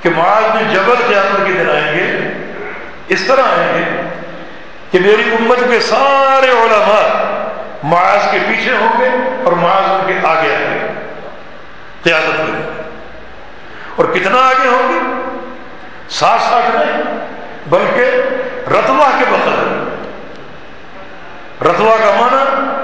کہ 0.01 0.09
معاذ 0.15 0.55
میں 0.55 0.63
جبل 0.73 0.95
قیامت 1.07 1.47
کے 1.47 1.53
دن 1.53 1.69
آئیں 1.69 1.93
گے، 1.93 2.05
اس 3.07 3.23
طرح 3.27 3.41
آئیں 3.41 3.73
گے 3.73 3.83
کہ 4.91 4.99
میری 4.99 5.23
امت 5.39 5.59
کے 5.71 5.79
سارے 5.79 6.49
علماء 6.51 7.03
معاذ 7.83 8.31
کے 8.31 8.37
پیچھے 8.47 8.71
ہوں 8.71 9.01
گے 9.01 9.09
اور 9.43 9.51
معاذ 9.51 9.89
ان 9.89 10.01
کے 10.07 10.27
آگے 10.27 10.55
آئیں 10.55 10.73
گے۔ 10.73 10.87
قیادت 12.03 12.39
میں 12.39 12.61
اور 13.95 14.05
کتنا 14.05 14.37
آگے 14.37 14.67
ہوں 14.67 14.93
گے؟ 14.93 14.99
ساتھ 16.09 16.41
ساتھ 16.41 16.75
نہیں، 16.75 17.03
بلکہ 17.69 18.05
رتوا 18.69 19.09
کے 19.19 19.25
بقدر۔ 19.29 19.67
رتوا 21.67 21.95
کا 21.97 22.11
معنی 22.19 22.77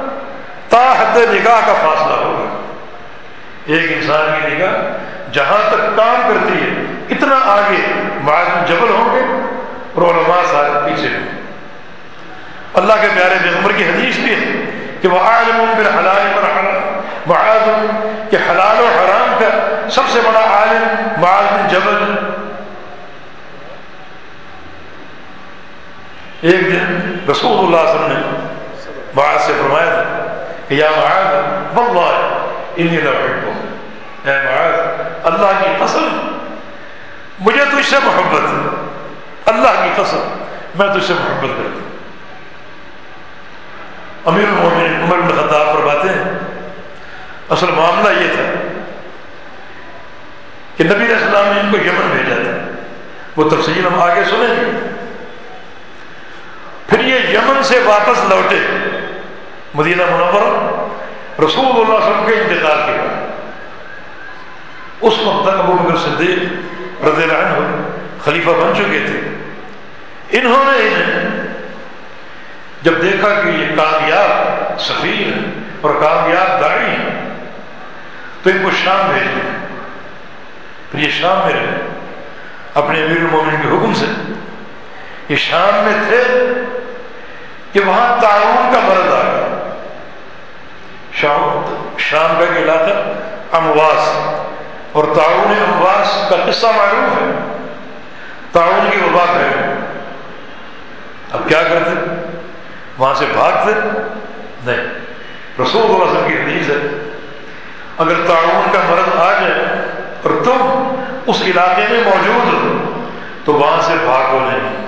حد 1.16 1.34
نگاہ 1.34 1.62
کا 1.66 1.74
فاصلہ 1.82 2.16
ہوگا 2.24 3.74
ایک 3.74 3.92
انسان 3.92 4.40
کی 4.40 4.56
نگاہ 4.56 5.32
جہاں 5.34 5.62
تک 5.70 5.96
کام 5.96 6.22
کرتی 6.28 6.60
ہے، 6.62 6.70
اتنا 7.10 7.40
آگے 7.54 7.82
معاذ 8.24 8.70
جبل 8.70 8.90
ہوں 8.90 9.16
گے 9.16 9.24
اور 9.94 10.04
علماء 10.04 10.42
سارے 10.52 10.70
پیچھے 10.86 11.08
ہوں 11.08 11.26
گے۔ 11.26 11.42
اللہ 12.74 12.94
کے 13.02 13.08
پیارے 13.16 13.36
پیغمبر 13.44 13.72
کی 13.78 13.84
حدیث 13.84 14.18
بھی 14.20 14.34
ہے 14.36 14.62
کہ 15.02 15.08
وہ 15.08 15.20
عالم 15.20 15.74
پھر 15.76 15.90
حلال 15.98 16.28
پر 16.36 16.44
حرام 16.44 17.00
معاذ 17.28 17.68
کہ 18.32 18.38
حلال 18.50 18.80
و 18.80 18.88
حرام 18.88 19.36
کا 19.40 19.50
سب 19.92 20.10
سے 20.14 20.20
بڑا 20.26 20.40
عالم 20.40 21.22
معاذ 21.22 21.46
بن 21.54 21.68
جبل 21.68 22.04
ایک 26.42 26.62
دن 26.62 27.20
رسول 27.30 27.58
اللہ 27.58 27.92
صلی 27.92 28.04
اللہ 28.04 28.06
علیہ 28.06 28.18
وسلم 28.18 28.98
نے 28.98 29.14
معاذ 29.16 29.42
سے 29.46 29.54
فرمایا 29.62 29.94
تھا 29.94 30.25
یا 30.70 30.90
معاذ، 30.90 31.34
واللہ، 31.78 32.46
انی 32.76 33.02
لحبک 33.02 34.28
اے 34.28 34.38
معاذ، 34.38 34.80
اللہ 35.24 35.60
کی 35.60 35.86
قسم، 35.86 36.38
مجھے 37.40 37.66
تجھ 37.66 37.90
سے 37.90 37.96
محبت 38.04 38.42
ہے۔ 38.42 38.86
اللہ 39.46 39.84
کی 39.84 40.02
قسم، 40.04 40.46
میں 40.76 40.96
تجھ 40.96 41.06
سے 41.06 41.14
محبت 41.14 41.50
کرتا 41.58 41.80
ہوں۔ 41.80 41.98
امیر 44.26 44.48
المومن 44.48 45.04
عمر 45.04 45.18
بن 45.18 45.48
خطاب 45.48 45.68
فرماتے 45.68 46.10
ہیں، 46.10 46.32
اصل 47.50 47.72
معاملہ 47.72 48.22
یہ 48.22 48.28
تھا 48.36 48.68
کہ 50.78 50.84
نبی 50.84 51.06
علیہ 51.06 51.16
السلام 51.16 51.46
نے 51.46 51.60
ان 51.60 51.72
کو 51.72 51.78
یمن 51.78 52.10
بھیجا 52.12 52.36
تھا۔ 52.36 52.72
وہ 53.36 53.50
تفصیل 53.50 53.86
ہم 53.86 54.02
آگے 54.02 54.24
سنیں 54.24 54.56
گے۔ 54.56 54.96
پھر 56.90 57.00
یہ 57.00 57.38
یمن 57.38 57.64
سے 57.64 57.80
واپس 57.86 58.30
لوٹے۔ 58.30 58.58
مدینہ 59.76 60.04
منور 60.06 60.42
رسول 61.44 61.66
اللہ 61.66 61.86
صلی 61.86 61.94
اللہ 61.94 62.06
علیہ 62.06 62.06
وسلم 62.06 62.26
کے 62.26 62.34
انتقال 62.34 62.78
کے 62.86 62.92
بعد 62.92 63.26
اس 65.02 65.14
وقت 65.20 65.48
تک 65.48 65.60
ابو 65.60 65.74
بکر 65.74 65.98
صدیق 65.98 66.40
رضی 67.06 67.24
اللہ 67.24 67.38
عنہ 67.38 67.88
خلیفہ 68.24 68.50
بن 68.50 68.74
چکے 68.76 69.06
تھے۔ 69.06 69.20
انہوں 70.40 70.64
نے 70.66 70.78
انہیں 70.78 71.30
جب 72.82 72.94
دیکھا 73.02 73.30
کہ 73.30 73.48
یہ 73.48 73.76
کامیاب 73.76 74.80
سفیر 74.80 75.28
ہے 75.28 75.50
اور 75.82 75.94
کامیاب 76.02 76.62
داڑھی 76.62 76.92
ہے 76.92 77.34
تو 78.44 78.50
ان 78.50 78.58
کو 78.64 78.70
شام 78.84 79.12
بھیج 79.14 79.24
دیں۔ 79.24 79.66
پھر 80.92 81.00
یہ 81.00 81.10
شام 81.10 81.38
میں 81.46 81.54
رہے۔ 81.54 81.88
اپنے 82.74 83.04
امیر 83.04 83.18
المومن 83.18 83.56
کے 83.62 83.68
حکم 83.68 83.94
سے 83.94 84.06
یہ 85.30 85.36
شام 85.36 85.84
میں 85.84 86.10
تھے 86.10 86.24
کہ 87.74 87.80
وہاں 87.80 88.22
تعاون 88.22 88.74
کا 88.74 88.80
مرض 88.80 89.14
آ 89.14 89.25
شام 91.16 91.62
شام 91.98 92.36
کا 92.40 92.46
ایک 92.46 92.64
علاقہ 92.64 92.94
امواس 93.56 94.10
اور 94.92 95.04
تعاون 95.04 95.54
امواس 95.68 96.30
کا 96.30 96.36
قصہ 96.46 96.66
معروف 96.66 97.22
ہے۔ 97.22 97.32
تعاون 98.52 98.90
کی 98.92 98.98
وبا 98.98 99.24
ہے 99.24 99.74
اب 101.32 101.40
کیا 101.48 101.64
کرتے؟ 101.64 101.92
وہاں 102.98 103.14
سے 103.14 103.26
بھاگتے؟ 103.34 103.72
نہیں۔ 104.66 104.88
رسول 105.62 105.84
اللہ 105.84 106.04
علیہ 106.04 106.12
وسلم 106.12 106.28
کی 106.28 106.34
حدیث 106.34 106.70
ہے، 106.70 107.12
اگر 107.98 108.28
تعاون 108.28 108.72
کا 108.72 108.80
مرض 108.90 109.20
آ 109.20 109.32
جائے 109.34 109.62
اور 110.24 110.32
تم 110.44 110.88
اس 111.28 111.42
علاقے 111.42 111.84
میں 111.90 112.04
موجود 112.04 112.54
ہو، 112.54 113.04
تو 113.46 113.54
وہاں 113.54 113.82
سے 113.82 113.94
بھاگو 114.06 114.40
نہیں۔ 114.40 114.85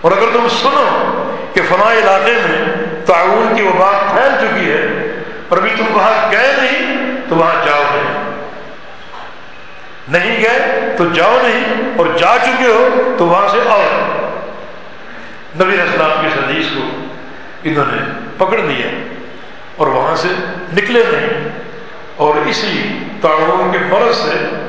اور 0.00 0.12
اگر 0.12 0.26
تم 0.32 0.48
سنو 0.48 1.26
کہ 1.54 1.60
فلاں 1.68 1.92
علاقے 1.92 2.32
میں 2.32 2.74
تعاون 3.06 3.56
کی 3.56 3.62
وبا 3.62 3.90
پھیل 4.12 4.32
چکی 4.40 4.70
ہے 4.70 4.86
اور 5.48 5.58
ابھی 5.58 5.70
تم 5.78 5.84
وہاں 5.92 6.32
گئے 6.32 6.52
نہیں، 6.62 7.16
تو 7.28 7.36
وہاں 7.36 7.66
جاؤ 7.66 7.82
نہیں۔ 7.94 8.30
نہیں 10.08 10.42
گئے 10.42 10.94
تو 10.98 11.04
جاؤ 11.12 11.38
نہیں، 11.42 11.64
اور 11.96 12.06
جا 12.18 12.34
چکے 12.42 12.66
ہو 12.66 13.14
تو 13.18 13.26
وہاں 13.26 13.48
سے 13.48 13.58
آؤ۔ 13.68 13.80
نبی 15.60 15.80
اسلام 15.80 16.10
کی 16.20 16.26
حدیث 16.26 16.66
کو 16.74 17.04
انہوں 17.64 17.84
نے 17.86 18.02
پکڑ 18.38 18.58
لیا 18.58 18.86
اور 19.76 19.86
وہاں 19.86 20.16
سے 20.16 20.28
نکلے 20.72 21.02
نہیں۔ 21.08 21.48
اور 22.16 22.34
اسی 22.46 22.98
تعاون 23.20 23.72
کے 23.72 23.78
مرض 23.78 24.16
سے 24.16 24.66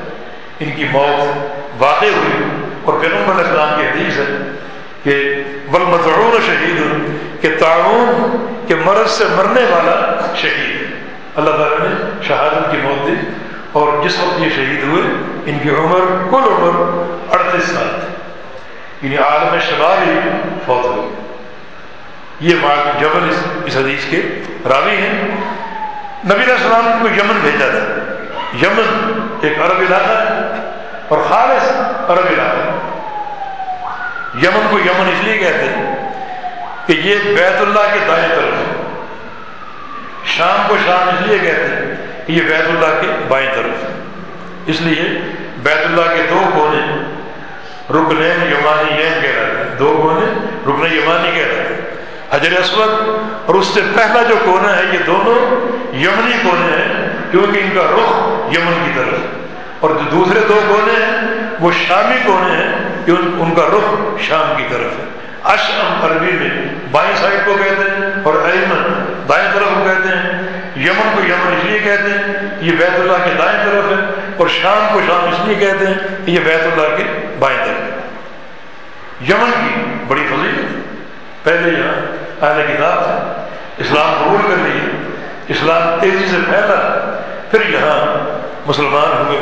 ان 0.60 0.70
کی 0.76 0.84
موت 0.92 1.52
واقع 1.78 2.04
ہوئی۔ 2.04 2.64
اور 2.84 3.00
پیغمبر 3.00 3.44
اسلام 3.44 3.80
کی 3.80 3.86
حدیث 3.86 4.18
ہے 4.18 4.58
کہ 5.04 5.42
بل 5.70 5.82
ولمضعون 5.82 6.36
شہید 6.46 6.82
کہ 7.42 7.56
تعاون 7.58 8.46
کے 8.68 8.74
مرض 8.74 9.10
سے 9.10 9.24
مرنے 9.36 9.60
والا 9.60 10.26
شہید 10.36 10.82
اللہ 11.34 11.50
تعالیٰ 11.50 11.78
نے 11.80 12.10
شہادت 12.22 12.70
کی 12.70 12.76
موت 12.82 13.06
دی 13.06 13.14
اور 13.72 14.04
جس 14.04 14.18
وقت 14.18 14.40
یہ 14.40 14.48
شہید 14.54 14.82
ہوئے، 14.82 15.02
ان 15.46 15.58
کی 15.62 15.70
عمر، 15.70 16.30
کل 16.30 16.52
عمر 16.52 17.02
اڑتیس 17.30 17.64
سال 17.64 18.00
تھی۔ 18.00 18.12
یعنی 19.02 19.16
عالم 19.16 19.60
شباب 19.60 20.08
ہی 20.08 20.18
فوت 20.66 20.86
ہوئی 20.86 21.08
یہ 22.40 22.54
ماں 22.60 23.00
جبل 23.00 23.30
اس 23.30 23.36
اس 23.64 23.76
حدیث 23.76 24.04
کے 24.10 24.42
راوی 24.68 24.96
ہیں۔ 24.96 25.28
نبی 26.24 26.42
علیہ 26.42 26.52
السلام 26.52 26.98
کو 27.02 27.08
یمن 27.08 27.38
بھیجا 27.42 27.68
تھا۔ 27.68 28.12
یمن 28.62 29.12
ایک 29.40 29.58
عرب 29.58 29.78
علاقہ 29.78 30.12
ہے 30.12 30.70
اور 31.08 31.18
خالص 31.28 31.70
عرب 32.10 32.26
علاقہ 32.32 32.56
ہے۔ 32.56 32.91
یمن 34.34 34.66
کو 34.70 34.78
یمن 34.78 35.08
اس 35.08 35.24
لیے 35.24 35.38
کہتے 35.38 35.64
ہیں 35.64 36.12
کہ 36.86 36.92
یہ 36.92 37.14
بیت 37.24 37.60
اللہ 37.60 37.94
کے 37.94 37.98
دائیں 38.08 38.28
طرف 38.28 38.52
ہے۔ 38.52 38.94
شام 40.24 40.68
کو 40.68 40.76
شام 40.86 41.08
اس 41.08 41.26
لیے 41.26 41.38
کہتے 41.38 41.62
ہیں 41.62 41.94
کہ 42.26 42.32
یہ 42.32 42.42
بیت 42.42 42.68
اللہ 42.68 43.00
کے 43.00 43.06
بائیں 43.28 43.48
طرف 43.54 43.84
ہے۔ 43.84 44.00
اس 44.66 44.80
لیے 44.80 45.18
بیت 45.62 45.78
اللہ 45.84 46.16
کے 46.16 46.22
دو 46.30 46.40
کونے 46.54 46.78
رکنین 47.90 48.52
یمانی 48.52 48.94
یہ 48.94 49.08
کہہ 49.22 49.42
رہے 49.42 49.64
ہیں۔ 49.64 49.78
دو 49.78 49.98
کونے 50.02 50.26
رکن 50.66 50.96
یمانی 50.96 51.30
کہہ 51.34 51.46
رہے 51.46 51.66
ہیں۔ 51.70 51.80
حجر 52.30 52.52
اسود 52.52 52.88
اور 53.46 53.54
اس 53.54 53.66
سے 53.66 53.80
پہلا 53.94 54.22
جو 54.28 54.34
کونا 54.44 54.76
ہے 54.76 54.82
یہ 54.92 54.98
دونوں 55.06 55.68
یمنی 55.94 56.36
کونے 56.42 56.76
ہیں 56.76 57.08
کیونکہ 57.30 57.58
ان 57.58 57.70
کا 57.74 57.82
رخ 57.82 58.16
یمن 58.56 58.82
کی 58.84 58.90
طرف 58.94 59.12
ہے۔ 59.12 59.46
اور 59.80 59.90
جو 59.90 60.10
دوسرے 60.12 60.40
دو 60.48 60.60
کونے 60.68 61.04
ہیں 61.04 61.42
وہ 61.60 61.70
شامی 61.88 62.16
کونے 62.24 62.56
ہیں 62.56 62.91
کہ 63.06 63.10
ان 63.10 63.54
کا 63.56 63.62
رخ 63.62 64.20
شام 64.20 64.52
کی 64.56 64.64
طرف 64.70 64.98
ہے۔ 64.98 65.04
اشم 65.44 66.04
عربی 66.04 66.32
میں 66.32 66.74
بائیں 66.90 67.16
سائڈ 67.16 67.46
کو 67.46 67.54
کہتے 67.54 67.90
ہیں 67.90 68.22
اور 68.22 68.34
ایمن 68.34 69.04
دائیں 69.28 69.48
طرف 69.54 69.64
کو 69.64 69.84
کہتے 69.84 70.08
ہیں۔ 70.08 70.42
یمن 70.76 71.10
کو 71.14 71.20
یمن 71.20 71.56
اس 71.58 71.64
لیے 71.64 71.78
کہتے 71.78 72.10
ہیں 72.10 72.48
یہ 72.60 72.72
بیت 72.76 73.00
اللہ 73.00 73.12
کے 73.12 73.30
دائیں 73.38 73.58
طرف 73.64 73.84
ہے 73.90 74.04
اور 74.36 74.48
شام 74.48 74.88
کو 74.92 75.00
شام 75.06 75.28
اس 75.28 75.36
لیے 75.44 75.54
کہتے 75.54 75.86
ہیں 75.86 75.94
کہ 76.26 76.30
یہ 76.30 76.40
بیت 76.40 76.60
اللہ 76.60 76.96
کے 76.96 77.04
بائیں 77.38 77.58
طرف 77.58 77.68
ہے۔ 77.68 78.00
یمن 79.28 79.50
کی 79.50 79.82
بڑی 80.08 80.26
فضیلت 80.30 80.86
پہلے 81.44 81.70
یہاں 81.70 82.16
اہل 82.44 82.62
کتاب 82.62 83.04
تھے۔ 83.04 83.42
اسلام 83.78 84.24
قبول 84.24 84.50
کر 84.50 84.56
لیے۔ 84.56 85.12
اسلام 85.48 86.00
تیزی 86.00 86.26
سے 86.26 86.36
پھیلا 86.44 86.98
پھر 87.50 87.68
یہاں 87.68 88.28
مسلمان 88.66 89.26
ہوئے 89.26 89.40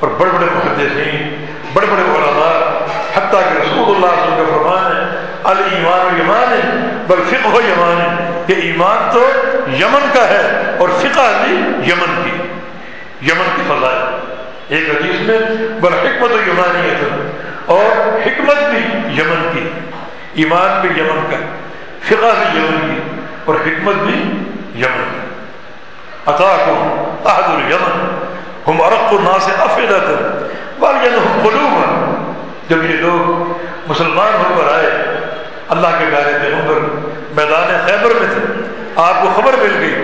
اور 0.00 0.08
بڑے 0.08 0.30
بڑے 0.30 0.46
محدثین 0.46 1.44
بڑے 1.72 1.86
بڑے 1.86 2.02
علماء 2.02 2.77
حتیٰ 3.18 3.40
کہ 3.42 3.58
رسول 3.58 3.94
اللہ 3.94 4.12
صلی 4.16 4.32
اللہ 4.32 4.32
علیہ 4.32 4.32
وسلم 4.32 4.36
کا 4.38 4.56
فرمان 4.56 4.84
ہے 4.92 5.26
علی 5.50 5.76
ایمان 5.76 6.00
و 6.00 6.08
ایمان 6.16 6.52
ہے 6.52 6.60
بل 7.06 7.22
فقہ 7.28 7.48
و 7.48 7.60
یمان 7.60 8.00
ہے 8.00 8.42
کہ 8.46 8.54
ایمان 8.66 9.08
تو 9.12 9.22
یمن 9.78 10.04
کا 10.12 10.28
ہے 10.28 10.76
اور 10.78 10.88
فقہ 11.00 11.26
بھی 11.44 11.54
یمن 11.90 12.14
کی 12.24 12.36
یمن 13.28 13.48
کی 13.56 13.62
فضا 13.68 13.92
ایک 14.68 14.88
حدیث 14.88 15.20
میں، 15.28 15.38
بل 15.80 15.94
حکمت 15.94 16.32
و 16.32 16.38
یمانی 16.46 16.88
ہے 16.88 16.94
اور 17.74 17.86
حکمت 18.26 18.58
بھی 18.70 18.82
یمن 19.20 19.48
کی 19.52 19.68
ایمان 20.42 20.80
بھی 20.80 20.90
یمن 21.00 21.20
کا 21.30 21.36
فقہ 22.08 22.32
بھی 22.38 22.58
یمن 22.58 22.88
کی 22.88 23.00
اور 23.44 23.54
حکمت 23.66 24.02
بھی 24.02 24.18
یمن 24.82 25.08
کی 25.12 25.26
عطا 26.32 26.52
کو 26.64 26.74
عہد 27.24 27.48
الیمن، 27.50 28.06
ہم 28.68 28.82
عرق 28.82 29.12
الناس 29.12 29.48
افیدت 29.58 30.06
قلوب 30.80 31.97
جب 32.68 32.84
یہ 32.84 32.96
لوگ 32.96 33.52
مسلمان 33.90 34.34
ہو 34.34 34.60
کر 34.60 34.74
آئے، 34.74 34.90
اللہ 35.68 35.86
کے 35.98 36.04
پیارے 36.10 36.38
پیغمبر 36.42 36.74
میدان 37.30 37.86
خیبر 37.86 38.10
میں 38.20 38.28
تھے، 38.34 38.62
آپ 38.96 39.14
کو 39.22 39.32
خبر 39.36 39.52
مل 39.52 39.76
گئی 39.80 39.94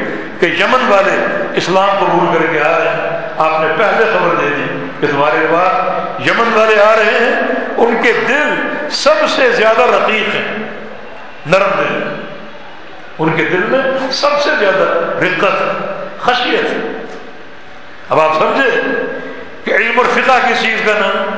کہ 0.41 0.47
یمن 0.47 0.89
والے 0.89 1.11
اسلام 1.55 1.89
قبول 1.99 2.39
کر 2.39 2.53
کے 2.53 2.61
آ 2.61 2.79
رہے 2.79 2.89
ہیں۔ 2.89 3.29
آپ 3.39 3.61
نے 3.61 3.67
پہلے 3.79 4.05
خبر 4.13 4.35
دے 4.35 4.49
دی 4.57 4.87
کہ 5.01 5.07
تمہارے 5.07 5.47
بعد 5.51 5.73
یمن 6.27 6.59
والے 6.59 6.83
آ 6.83 6.97
رہے 6.97 7.19
ہیں، 7.21 7.41
ان 7.77 7.97
کے 8.03 8.13
دل 8.29 8.55
سب 8.91 9.15
سے 9.29 9.51
زیادہ 9.51 9.83
رقیق 9.83 10.35
ہیں، 10.35 10.59
نرم 11.47 11.71
دل۔ 11.79 12.15
ان 13.19 13.37
کے 13.37 13.45
دل 13.45 13.63
میں 13.69 14.13
سب 14.13 14.41
سے 14.43 14.51
زیادہ 14.59 15.01
رقت، 15.21 15.63
خشیت۔ 16.21 16.67
اب 18.09 18.21
آپ 18.21 18.33
سمجھے 18.39 18.71
کہ 19.65 19.71
علم 19.71 19.99
اور 19.99 20.07
فقہ 20.07 20.33
کس 20.49 20.63
چیز 20.63 20.83
کا 20.87 20.93
نام؟ 20.99 21.34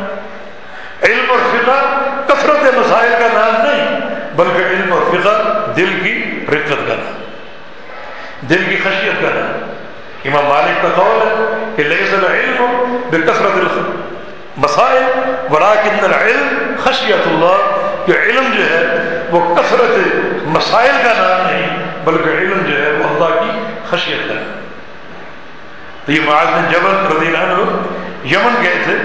کثرت 2.66 2.86
مسائل 2.86 3.10
کا 3.18 3.26
نام 3.32 3.66
نہیں، 3.66 4.00
بلکہ 4.36 4.66
علم 4.66 4.92
اور 4.92 5.02
فقہ، 5.02 5.72
دل 5.76 5.98
کی 6.02 6.44
رقت 6.48 6.88
کا 6.88 6.94
نام، 6.94 7.22
دل 8.40 8.64
کی 8.68 8.76
خشیت 8.76 9.22
کا 9.22 9.28
نام۔ 9.34 9.74
امام 10.24 10.46
مالک 10.46 10.82
کا 10.82 10.88
قول 10.94 11.20
ہے 11.22 11.34
کہ 11.76 11.82
لئیس 11.82 12.14
العلم 12.14 12.96
بے 13.10 13.16
کثرت 13.18 14.58
مسائل، 14.58 15.02
ولیکن 15.50 16.04
العلم 16.04 16.74
خشیت 16.84 17.26
اللہ، 17.26 17.76
کہ 18.06 18.12
علم 18.12 18.50
جو 18.56 18.70
ہے 18.70 18.84
وہ 19.30 19.54
کثرت 19.54 19.98
مسائل 20.46 20.92
کا 21.04 21.12
نام 21.18 21.50
نہیں، 21.50 21.86
بلکہ 22.04 22.28
علم 22.28 22.66
جو 22.66 22.82
ہے 22.82 22.90
وہ 22.92 23.04
اللہ 23.04 23.40
کی 23.40 23.60
خشیت 23.90 24.28
کا 24.28 24.34
نام۔ 24.34 24.60
تو 26.06 26.12
یہ 26.12 26.20
معاذ 26.24 26.46
بن 26.46 26.64
جبل 26.70 27.16
رضی 27.16 27.26
اللہ 27.26 27.38
عنہ 27.38 28.26
یمن 28.26 28.62
گئے 28.62 28.74
تھے، 28.84 28.96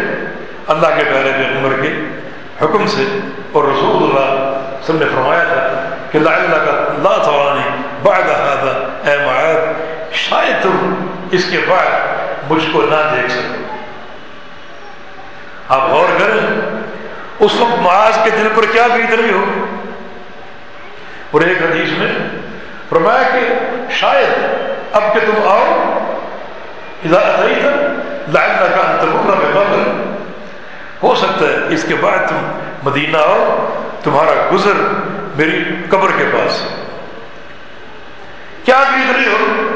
اللہ 0.68 0.88
کے 0.88 1.04
پیارے 1.04 1.32
پیغمبر 1.38 1.82
کے 1.82 1.90
حکم 2.62 2.88
سے 2.88 3.20
اور 3.52 3.64
رسول 3.64 4.04
اللہ 4.04 4.60
سب 4.84 4.96
نے 4.96 5.06
فرمایا 5.06 5.44
تھا 5.44 5.96
کہ 6.12 6.20
لا 6.20 6.32
اللہ 6.32 6.56
کا 6.56 6.94
لا 7.04 7.24
توانی 7.24 7.84
بعد 8.04 8.24
هذا 8.24 8.90
اے 9.12 9.18
معاذ، 9.26 9.58
شاید 10.14 10.64
تم 10.64 10.96
اس 11.32 11.46
کے 11.52 11.58
بعد 11.68 11.92
مجھ 12.52 12.64
کو 12.74 12.82
نہ 12.82 13.16
دیکھ 13.16 13.32
سکو۔ 13.32 13.76
آپ 15.70 15.90
غور 15.90 16.20
کریں، 16.20 16.60
اس 17.40 17.56
وقت 17.56 17.80
معاذ 17.80 18.18
کے 18.24 18.30
دل 18.30 18.48
پر 18.56 18.64
کیا 18.72 18.88
بیت 18.88 19.20
رہی 19.20 19.32
ہو؟ 19.32 19.46
اور 21.32 21.42
ایک 21.42 21.58
حدیث 21.62 21.90
میں 21.98 22.12
فرمایا 22.90 23.30
کہ 23.34 23.54
شاید 23.92 24.46
اب 24.92 25.04
کہ 25.14 25.20
تم 25.20 25.48
آؤ، 25.48 25.84
اذا 27.06 27.20
اتيت 27.20 27.66
لعلك 28.30 28.78
ان 28.86 28.98
تمر 29.02 29.36
بقبر۔ 29.36 30.11
ہو 31.04 31.16
سکتا 31.16 31.46
ہے۔ 31.46 31.58
اس 31.70 31.86
کے 31.88 31.96
بعد 31.96 32.18
تم 32.30 32.60
مدینہ 32.84 33.18
آؤ، 33.18 33.68
تمہارا 34.04 34.50
گزر 34.54 34.74
میری 35.36 35.64
قبر 35.90 36.10
کے 36.18 36.24
پاس۔ 36.34 36.64
کیا 38.64 38.84
بیت 38.94 39.16
رہی 39.16 39.28
ہو؟ 39.28 39.70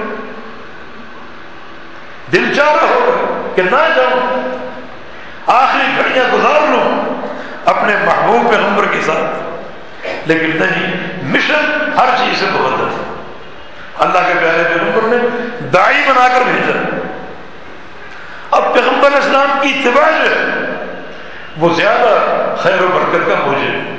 دل 2.31 2.53
چاہ 2.55 2.73
رہا 2.73 2.95
ہو 2.95 3.51
کہ 3.55 3.61
نہ 3.61 3.93
جاؤں۔ 3.95 4.41
آخری 5.47 5.97
گھڑیاں 5.97 6.25
گزار 6.33 6.61
لوں 6.61 7.05
اپنے 7.65 7.95
محبوب 8.05 8.51
پیغمبر 8.51 8.85
کے 8.85 9.01
ساتھ۔ 9.01 9.55
لیکن 10.25 10.51
نہیں 10.59 10.93
مشن 11.23 11.89
ہر 11.97 12.05
چیز 12.17 12.39
سے 12.39 12.45
مقدس۔ 12.51 12.99
اللہ 14.01 14.19
کے 14.27 14.33
پیارے 14.39 14.63
پیغمبر 14.63 15.01
نے 15.03 15.17
دائی 15.73 15.97
بنا 16.07 16.27
کر 16.27 16.41
بھیجا۔ 16.41 16.99
اب 18.51 18.73
پیغمبر 18.73 19.11
اسلام 19.11 19.59
کی 19.61 19.69
اتباع 19.69 20.11
جو 20.11 20.29
ہے 20.29 20.74
وہ 21.57 21.73
زیادہ 21.73 22.19
خیر 22.57 22.81
و 22.81 22.87
برکت 22.93 23.27
کا 23.27 23.35
بوجھے 23.45 23.97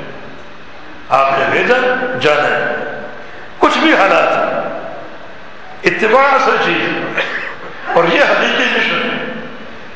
آپ 1.09 1.39
نے 1.39 1.45
بھیجا 1.51 1.75
جانا 2.21 2.47
ہے۔ 2.47 2.75
کچھ 3.59 3.77
بھی 3.77 3.93
حالات 3.93 4.27
اتباع 5.85 6.23
اصل 6.23 6.55
چیز 6.65 6.89
اور 7.95 8.03
یہ 8.03 8.19
حقیقی 8.21 8.63
مشن 8.63 9.09
ہے۔ 9.11 9.33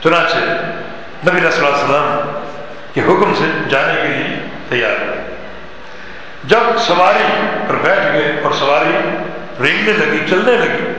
چنانچہ 0.03 0.36
نبی 1.29 1.39
صلی 1.39 1.65
اللہ 1.65 1.67
علیہ 1.67 1.83
وسلم 1.83 2.39
کے 2.93 3.01
حکم 3.01 3.33
سے 3.33 3.69
جانے 3.69 4.01
کے 4.01 4.07
لیے 4.07 4.38
تیار 4.69 5.01
ہوئے 5.01 5.36
جب 6.43 6.59
سواری 6.77 7.47
پر 7.67 7.75
بیٹھ 7.75 8.13
گئے 8.13 8.41
اور 8.43 8.51
سواری 8.51 8.97
رینگنے 9.63 9.93
لگی، 9.93 10.25
چلنے 10.29 10.57
لگی، 10.57 10.93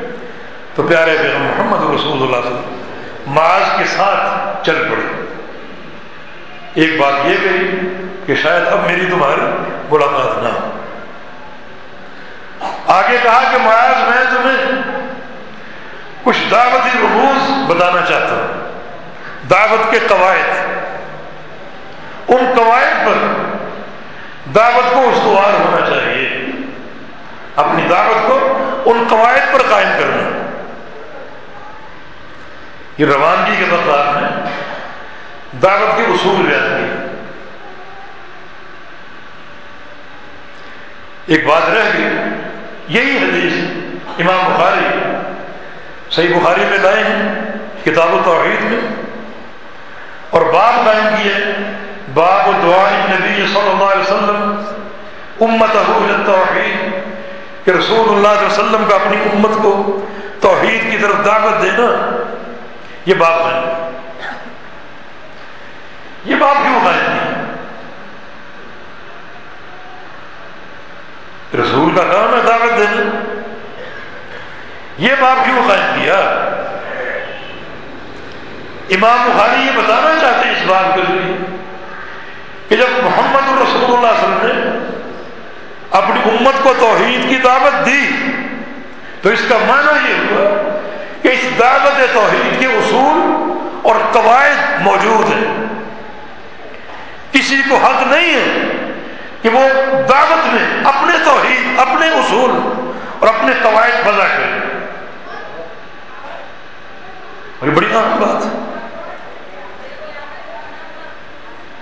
تو 0.75 0.83
پیارے 0.83 1.17
پیغم 1.23 1.43
محمد 1.43 1.79
رسول 1.79 2.13
اللہ 2.13 2.13
صلی 2.13 2.27
اللہ 2.27 2.37
علیہ 2.37 2.51
وسلم 2.51 2.83
معاذ 3.27 3.79
کے 3.79 3.85
ساتھ 3.85 4.67
چل 4.67 4.85
پڑے۔ 4.91 5.22
ایک 6.75 7.01
بات 7.01 7.13
یہ 7.25 7.37
کہی 7.43 7.71
کہ 8.27 8.35
شاید 8.35 8.69
اب 8.69 8.79
میری 8.87 9.07
تمہاری 9.07 9.41
ملاقات 9.91 10.43
نہ 10.43 10.49
ہو۔ 10.49 10.71
آگے 12.87 13.17
کہا 13.23 13.43
کہ 13.51 13.59
معاذ، 13.59 14.09
میں 14.09 14.25
تمہیں 14.25 14.83
کچھ 16.23 16.37
دعوتی 16.51 16.99
رموز 17.03 17.51
بتانا 17.67 18.07
چاہتا 18.07 18.35
ہوں۔ 18.35 18.73
دعوت 19.51 19.91
کے 19.91 19.99
قواعد۔ 20.09 20.51
ان 22.29 22.53
قواعد 22.57 23.07
پر 23.07 23.43
دعوت 24.55 24.95
کو 24.95 25.11
استوار 25.15 25.53
ہونا 25.53 25.87
چاہیے۔ 25.87 26.47
اپنی 27.57 27.83
دعوت 27.91 28.27
کو 28.27 28.59
ان 28.87 29.07
قواعد 29.11 29.53
پر 29.53 29.63
قائم 29.71 29.89
کرنا۔ 29.99 30.47
یہ 32.99 33.07
روانگی 33.07 33.57
کے 33.57 33.65
وقت 33.71 33.99
آپ 33.99 34.23
نے 34.23 34.29
دعوت 35.53 35.97
کے 35.97 36.03
اصول 36.03 36.47
بیان 36.47 36.97
کیے 41.27 41.37
ایک 41.37 41.47
بات 41.47 41.63
رہ 41.69 41.91
گئی۔ 41.99 42.09
یہی 42.89 43.19
حدیث 43.19 43.53
امام 44.19 44.53
بخاری 44.53 44.99
صحیح 46.11 46.35
بخاری 46.41 46.65
میں 46.71 46.79
لائے 46.79 47.05
ہیں، 47.05 47.45
کتاب 47.85 48.15
و 48.15 48.21
توحید 48.25 48.65
میں۔ 48.65 49.03
اور 50.31 50.43
باب 50.43 50.75
قائم 50.85 51.07
ہے، 51.07 51.55
باب 52.15 52.63
دعائیں 52.63 53.03
نبی 53.11 53.47
صلی 53.53 53.71
اللہ 53.71 53.85
علیہ 53.85 54.03
وسلم 54.03 54.61
امت 55.41 55.73
توحید 56.27 56.91
کہ 57.67 57.71
رسول 57.71 58.15
اللہ 58.15 58.29
علیہ 58.29 58.47
وسلم 58.47 58.85
کا 58.89 58.95
اپنی 58.95 59.17
امت 59.33 59.63
کو 59.63 60.05
توحید 60.41 60.91
کی 60.91 60.99
طرف 60.99 61.25
دعوت 61.25 61.63
دینا، 61.63 62.17
یہ 63.07 63.15
باب 63.15 63.41
ہے۔ 63.41 63.82
یہ 66.25 66.37
بات 66.37 66.57
کیوں 66.63 66.81
قائم 66.85 67.07
کی 67.13 67.31
رسول 71.57 71.95
کا 71.97 72.03
کام 72.13 72.35
ہے 72.35 72.41
دعوت 72.47 72.79
دینا 72.79 73.03
یہ 74.99 75.15
بات 75.21 75.45
کیوں 75.45 75.63
قائم 75.69 75.87
کیا 75.95 76.19
امام 78.97 79.19
بخاری 79.29 79.67
یہ 79.67 79.73
بتانا 79.77 80.13
چاہتے 80.21 80.49
ہیں 80.49 80.55
اس 80.55 80.65
بات 80.67 80.95
کے 80.95 81.03
لیے 81.09 81.35
کہ 82.69 82.77
جب 82.77 83.05
محمد 83.05 83.49
رسول 83.63 83.97
اللہ 83.97 84.21
صلی 84.21 84.25
اللہ 84.25 84.39
علیہ 84.39 84.39
وسلم 84.39 84.39
نے 84.47 84.79
اپنی 85.91 86.21
امت 86.31 86.63
کو 86.63 86.73
توحید 86.79 87.29
کی 87.29 87.37
دعوت 87.37 87.87
دی، 87.87 88.05
تو 89.23 89.29
اس 89.29 89.43
کا 89.49 89.59
معنی 89.67 90.11
یہ 90.11 90.17
ہوا 90.31 90.47
کہ 91.23 91.29
اس 91.29 91.45
دعوت 91.59 92.15
توحید 92.15 92.61
کے 92.61 92.67
اصول 92.67 93.19
اور 93.83 93.97
قواعد 94.13 94.81
موجود 94.81 95.27
ہیں۔ 95.33 95.72
کسی 97.33 97.57
کو 97.69 97.77
حق 97.77 98.03
نہیں 98.07 98.35
ہے 98.35 98.73
کہ 99.43 99.49
وہ 99.49 99.69
دعوت 100.09 100.55
میں 100.55 100.85
اپنے 100.85 101.25
توحید، 101.25 101.79
اپنے 101.79 102.09
اصول 102.09 102.51
اور 103.19 103.29
اپنے 103.29 103.53
قواعد 103.63 104.07
بنا 104.07 104.25
کرے۔ 104.25 104.59
اور 107.59 107.69
یہ 107.69 107.73
بڑی 107.73 107.87
اہم 107.95 108.17
بات 108.21 108.47
ہے۔ 108.47 108.51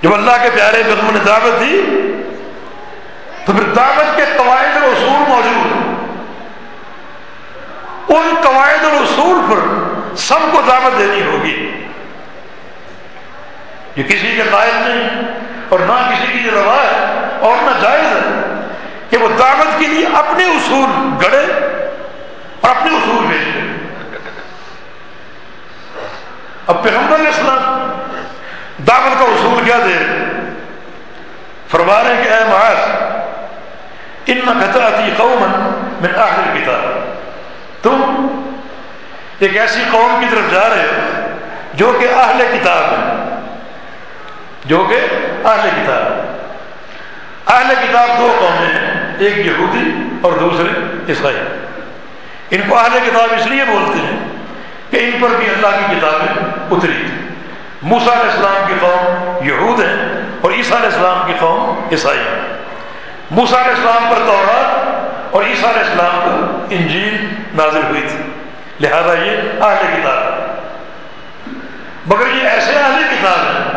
جب 0.03 0.15
اللہ 0.15 0.31
کے 0.43 0.51
پیارے 0.55 0.83
بغم 0.83 1.11
نے 1.13 1.19
دعوت 1.27 1.61
دی، 1.61 1.83
تو 3.47 3.53
پھر 3.53 3.63
دعوت 3.63 4.17
کے 4.17 4.25
قواعد 4.37 4.83
اور 4.83 4.83
اصول 4.83 5.29
موجود 5.29 5.73
ہیں۔ 5.73 5.91
ان 8.09 8.35
قواعد 8.45 8.85
اور 8.85 8.93
اصول 8.93 9.39
پر 9.51 9.59
سب 10.17 10.39
کو 10.53 10.63
دعوت 10.67 10.99
دینی 10.99 11.23
ہوگی۔ 11.23 11.80
یہ 13.97 14.03
کسی 14.03 14.33
کے 14.37 14.43
قائد 14.51 14.75
نہیں 14.75 15.23
اور 15.69 15.79
نہ 15.79 15.99
کسی 16.11 16.33
کی 16.33 16.51
روا 16.51 16.77
ہے 16.77 17.39
اور 17.41 17.63
نہ 17.63 17.81
جائز 17.81 18.07
ہے 18.07 18.39
کہ 19.11 19.17
وہ 19.17 19.29
دعوت 19.39 19.79
کے 19.79 19.87
لیے 19.87 20.07
اپنے 20.15 20.45
اصول 20.47 20.91
گڑے 21.23 21.45
اور 21.45 22.71
اپنے 22.71 22.91
اصول 22.91 23.27
بھیجے 23.27 23.69
اب 26.67 26.83
پیغمبر 26.83 27.29
اسلام 27.29 27.79
دعوت 28.87 29.19
کا 29.19 29.25
اصول 29.25 29.65
کیا 29.65 29.79
دے؟ 29.79 29.99
فرما 31.71 32.03
رہے 32.03 32.23
کہ 32.23 32.29
اے 32.29 32.45
معاذ 32.45 32.79
ان 34.27 34.61
قطعتی 34.61 35.11
قومن 35.17 35.53
من 36.01 36.15
اہل 36.17 36.59
کتاب 36.59 37.83
تم 37.83 38.27
ایک 39.39 39.57
ایسی 39.57 39.83
قوم 39.91 40.21
کی 40.21 40.27
طرف 40.31 40.51
جا 40.51 40.69
رہے 40.69 40.87
ہو 40.87 41.29
جو 41.75 41.93
کہ 42.01 42.09
اہل 42.15 42.43
کتاب 42.53 42.93
ہے 42.93 43.20
جو 44.71 44.85
کہ 44.89 44.99
اہل 45.45 45.69
کتاب 45.77 47.51
اہل 47.51 47.75
کتاب 47.75 48.09
دو 48.19 48.27
قومیں 48.41 48.73
ہیں، 48.75 49.17
ایک 49.19 49.47
یہودی 49.47 49.91
اور 50.23 50.33
دوسرے 50.33 50.69
عیسائی 51.09 51.37
ان 52.51 52.61
کو 52.69 52.79
اہل 52.79 52.99
کتاب 53.07 53.33
اس 53.39 53.47
لیے 53.47 53.65
بولتے 53.65 53.99
ہیں 53.99 54.19
کہ 54.91 54.97
ان 54.97 55.11
پر 55.21 55.29
بھی 55.39 55.47
اللہ 55.47 55.77
کی 55.77 55.97
کتابیں 55.97 56.45
اتری۔ 56.71 56.93
تھی 56.93 57.17
موسا 57.83 58.13
علیہ 58.13 58.31
السلام 58.31 58.67
کی 58.67 58.75
قوم 58.81 59.47
یہود 59.47 59.81
ہیں 59.81 59.97
اور 60.41 60.51
عیسیٰ 60.53 60.77
علیہ 60.77 60.87
السلام 60.87 61.27
کی 61.27 61.33
قوم 61.39 61.89
عیسائی 61.91 62.19
ہیں 62.19 62.41
موسا 63.31 63.61
علیہ 63.61 63.71
السلام 63.71 64.09
پر 64.11 64.19
تورات 64.27 65.35
اور 65.35 65.45
عیسیٰ 65.45 65.71
علیہ 65.71 65.83
السلام 65.83 66.21
پر 66.25 66.67
انجیل 66.71 67.17
نازل 67.55 67.81
ہوئی 67.89 68.03
تھی۔ 68.09 68.23
لہذا 68.81 69.15
یہ 69.25 69.63
اہل 69.63 69.87
کتاب 69.97 70.23
ہے 70.23 70.47
مگر 72.07 72.35
یہ 72.35 72.49
ایسے 72.49 72.73
اہل 72.73 73.03
کتاب 73.11 73.41
ہیں 73.47 73.70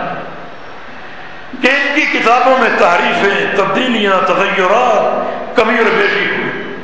کہ 1.64 1.68
ان 1.68 1.96
کی 1.96 2.20
کتابوں 2.20 2.58
میں 2.58 2.70
تعریفیں 2.80 3.58
تبدیلیاں، 3.58 4.28
تغیرات 4.28 5.56
کمی 5.56 5.78
اور 5.78 5.86
بیشی 5.86 6.26
ہوئی۔ 6.30 6.76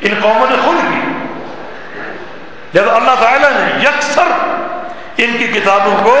ان 0.00 0.14
قوموں 0.22 0.46
نے 0.50 0.56
خود 0.64 0.92
کی۔ 0.92 1.12
جب 2.72 2.82
اللہ 2.88 3.14
تعالیٰ 3.20 3.50
نے 3.50 3.88
یکسر 3.88 4.28
ان 5.16 5.36
کی 5.38 5.46
کتابوں 5.46 6.04
کو 6.04 6.18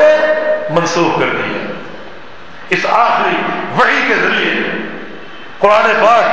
منسوخ 0.70 1.20
کر 1.20 1.26
دیا۔ 1.26 1.72
اس 2.68 2.86
آخری 2.90 3.36
وحی 3.78 4.08
کے 4.08 4.14
ذریعے، 4.14 4.86
قرآن 5.58 5.90
پاک 6.02 6.24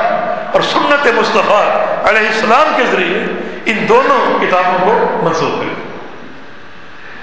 اور 0.55 0.61
سنت 0.61 1.07
مصطفیٰ 1.15 1.85
علیہ 2.03 2.27
السلام 2.27 2.73
کے 2.77 2.83
ذریعے 2.91 3.23
ان 3.65 3.85
دونوں 3.89 4.39
کتابوں 4.39 4.79
کو 4.79 5.19
منسوخ 5.23 5.59
کر 5.59 5.87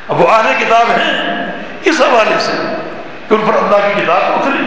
اب 0.09 0.21
وہ 0.21 0.29
آنے 0.29 0.65
کتاب 0.65 0.91
ہیں، 0.91 1.47
اس 1.85 2.01
حوالے 2.01 2.37
سے 2.39 2.74
کہ 3.29 3.35
ان 3.35 3.41
پر 3.47 3.55
اللہ 3.55 3.95
کی 3.95 4.01
کتاب 4.01 4.22
اتری۔ 4.25 4.64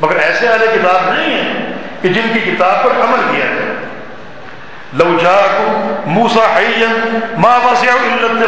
مگر 0.00 0.16
ایسے 0.16 0.48
آنے 0.48 0.66
کتاب 0.74 1.14
نہیں 1.14 1.30
ہیں 1.30 1.72
کہ 2.02 2.08
جن 2.08 2.22
کی 2.32 2.40
کتاب 2.40 2.82
پر 2.82 2.90
عمل 2.90 3.20
کیا 3.30 3.46
جائے۔ 3.46 3.76
لو 4.92 5.18
جاکو 5.22 5.94
موسا 6.06 6.56
حین 6.56 7.18
ماں 7.38 7.60
واسع 7.64 7.90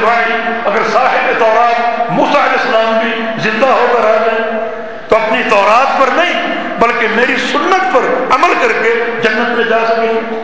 بھائی 0.01 0.33
اگر 0.65 0.83
صاحب 0.93 1.31
تورات 1.39 2.11
موسا 2.11 2.45
علیہ 2.45 2.53
السلام 2.53 2.99
بھی 2.99 3.23
زندہ 3.51 3.67
ہو 3.67 3.87
کر 3.93 4.09
آ 4.09 4.17
جائیں 4.17 4.71
تو 5.09 5.17
اپنی 5.17 5.43
تورات 5.51 6.01
پر 6.01 6.07
نہیں، 6.13 6.55
بلکہ 6.79 7.07
میری 7.17 7.37
سنت 7.37 7.95
پر 7.95 8.35
عمل 8.35 8.55
کر 8.61 8.73
کے 8.83 9.05
جنت 9.23 9.49
میں 9.49 9.65
جا 9.65 9.79
سکیں۔ 9.89 10.43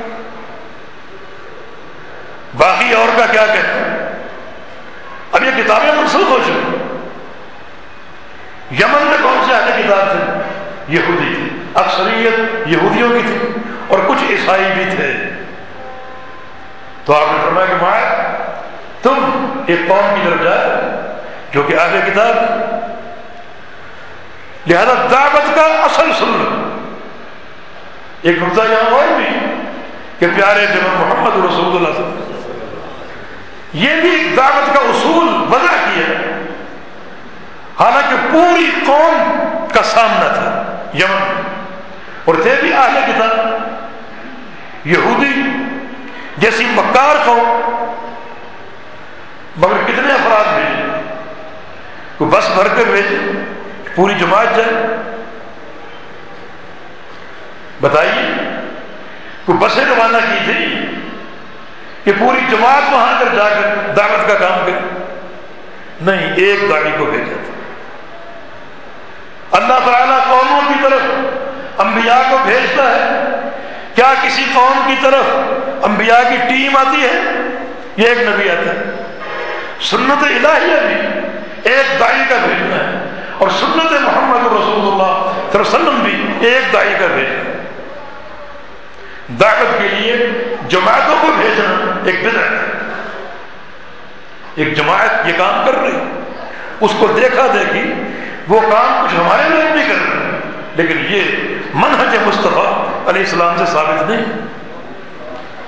باقی 2.57 2.93
اور 2.93 3.19
کا 3.19 3.27
کیا 3.27 3.47
کہتے 3.47 3.69
ہیں؟ 3.69 4.09
اب 5.33 5.45
یہ 5.45 5.63
کتابیں 5.63 5.93
منسوخ 5.97 6.31
ہو 6.31 6.39
چکی۔ 6.45 6.74
یمن 8.81 9.07
میں 9.07 9.19
کون 9.23 9.39
سے 9.47 9.55
آتے 9.55 9.83
کتاب 9.83 10.13
تھے؟ 10.13 10.43
یہودی 10.89 11.35
تھی 11.35 11.63
اکثریت 11.75 12.69
یہودیوں 12.69 13.09
کی 13.09 13.23
تھی 13.27 13.49
اور 13.89 13.99
کچھ 14.07 14.25
عیسائی 14.31 14.65
بھی 14.75 14.85
تھے۔ 14.97 15.13
تو 17.05 17.15
آپ 17.15 17.33
نے 17.33 17.39
فرمایا 17.45 17.67
کہ 17.67 17.75
ماں 17.83 18.01
تم 19.03 19.47
ایک 19.67 19.79
قوم 19.89 20.15
کی 20.15 20.31
طرف 20.31 20.45
جائے 20.45 20.71
جو 21.53 21.63
کہ 21.63 21.77
آگے 21.77 22.11
کتاب 22.11 22.37
لہذا 24.67 24.95
دعوت 25.11 25.55
کا 25.55 25.63
اصل 25.63 26.13
سن 26.19 26.33
ایک 28.23 28.39
نقطہ 28.43 28.61
یہاں 28.71 28.91
اور 28.91 29.17
بھی 29.17 29.39
کہ 30.19 30.27
پیارے 30.37 30.67
جب 30.67 31.01
محمد 31.01 31.33
رسول 31.33 31.77
اللہ 31.77 31.93
صلی 31.97 32.05
اللہ 32.05 32.25
علیہ 32.25 32.39
وسلم، 32.39 32.77
یہ 33.73 34.01
بھی 34.01 34.11
ایک 34.11 34.37
دعوت 34.37 34.75
کا 34.75 34.81
اصول 34.81 35.29
وضع 35.51 35.73
کیا۔ 35.73 36.14
حالانکہ 37.81 38.17
پوری 38.33 38.71
قوم 38.87 39.39
کا 39.75 39.83
سامنا 39.83 40.33
تھا، 40.33 40.63
یمن۔ 40.95 41.41
اور 42.25 42.35
تھے 42.43 42.55
بھی 42.61 42.73
آگے 42.73 43.01
کتاب 43.07 43.39
یہودی 44.85 45.43
جیسی 46.39 46.65
مکار 46.65 47.17
قوم 47.25 47.61
مگر 49.57 49.75
کتنے 49.87 50.13
افراد 50.13 50.55
بھیجے؟ 50.55 50.83
کو 52.19 52.25
بس 52.25 52.51
بھر 52.51 52.69
کر 52.69 52.85
بھیجے؟ 52.91 53.45
پوری 53.95 54.15
جماعت 54.15 54.47
جائے؟ 54.57 54.97
بتائیے، 57.81 58.51
کوئی 59.45 59.59
بسیں 59.59 59.85
روانہ 59.85 60.17
کی 60.17 60.39
تھی 60.45 60.87
کہ 62.05 62.13
پوری 62.19 62.41
جماعت 62.51 62.83
وہاں 62.93 63.21
کر 63.21 63.27
جا 63.37 63.49
کر 63.49 63.93
دعوت 63.97 64.29
کا 64.29 64.35
کام 64.35 64.59
کرے؟ 64.67 65.03
نہیں، 66.01 66.35
ایک 66.37 66.71
گاڑی 66.71 66.91
کو 66.99 67.05
بھیجا۔ 67.05 67.25
تھا 67.25 67.44
اللہ 69.55 69.91
تعالیٰ 69.93 70.19
قوموں 70.29 70.61
کی 70.69 70.75
طرف 70.83 71.01
انبیاء 71.79 72.31
کو 72.31 72.39
بھیجتا 72.45 72.83
ہے۔ 72.83 73.31
کیا 73.95 74.15
کسی 74.23 74.45
قوم 74.55 74.83
کی 74.87 74.95
طرف 75.03 75.25
انبیاء 75.83 76.29
کی 76.29 76.37
ٹیم 76.49 76.77
آتی 76.77 77.03
ہے؟ 77.03 77.21
یہ 77.97 78.09
ایک 78.09 78.19
نبی 78.19 78.51
آتا 78.51 78.71
ہے۔ 78.71 79.03
سنت 79.81 80.23
الہیہ 80.23 80.81
بھی 80.87 81.21
ایک 81.73 82.01
دائی 82.01 82.23
کا 82.29 82.37
بھیجنا 82.47 82.77
ہے۔ 82.77 83.21
اور 83.39 83.49
سنت 83.49 83.93
محمد 83.93 84.47
رسول 84.47 84.93
اللہ 84.93 85.33
صلی 85.53 85.61
اللہ 85.61 85.61
علیہ 85.61 85.61
وسلم 85.61 85.99
بھی 86.03 86.49
ایک 86.49 86.73
دائی 86.73 86.95
کا 87.01 87.07
بھیجنا 87.07 87.51
دعوت 89.41 89.83
کے 89.83 89.89
لیے 89.89 90.17
جماعتوں 90.69 91.17
کو 91.21 91.27
بھیجنا 91.37 92.01
ایک 92.05 92.21
بدعت 92.21 92.53
ہے۔ 92.53 92.79
ایک 94.55 94.77
جماعت 94.77 95.27
یہ 95.27 95.33
کام 95.37 95.67
کر 95.67 95.75
رہی 95.81 95.99
اس 96.81 96.91
کو 96.99 97.07
دیکھا 97.07 97.47
دیکھی 97.47 97.95
وہ 98.49 98.61
کام 98.61 99.07
کچھ 99.07 99.15
ہمارے 99.15 99.49
لوگ 99.49 99.73
بھی 99.73 99.83
کر 99.89 99.95
رہے 99.95 100.25
ہیں۔ 100.25 100.39
لیکن 100.75 100.99
یہ 101.09 101.23
منہج 101.75 102.17
مصطفیٰ 102.27 102.85
علیہ 103.07 103.21
السلام 103.21 103.57
سے 103.59 103.67
ثابت 103.67 104.11
نہیں۔ 104.11 104.25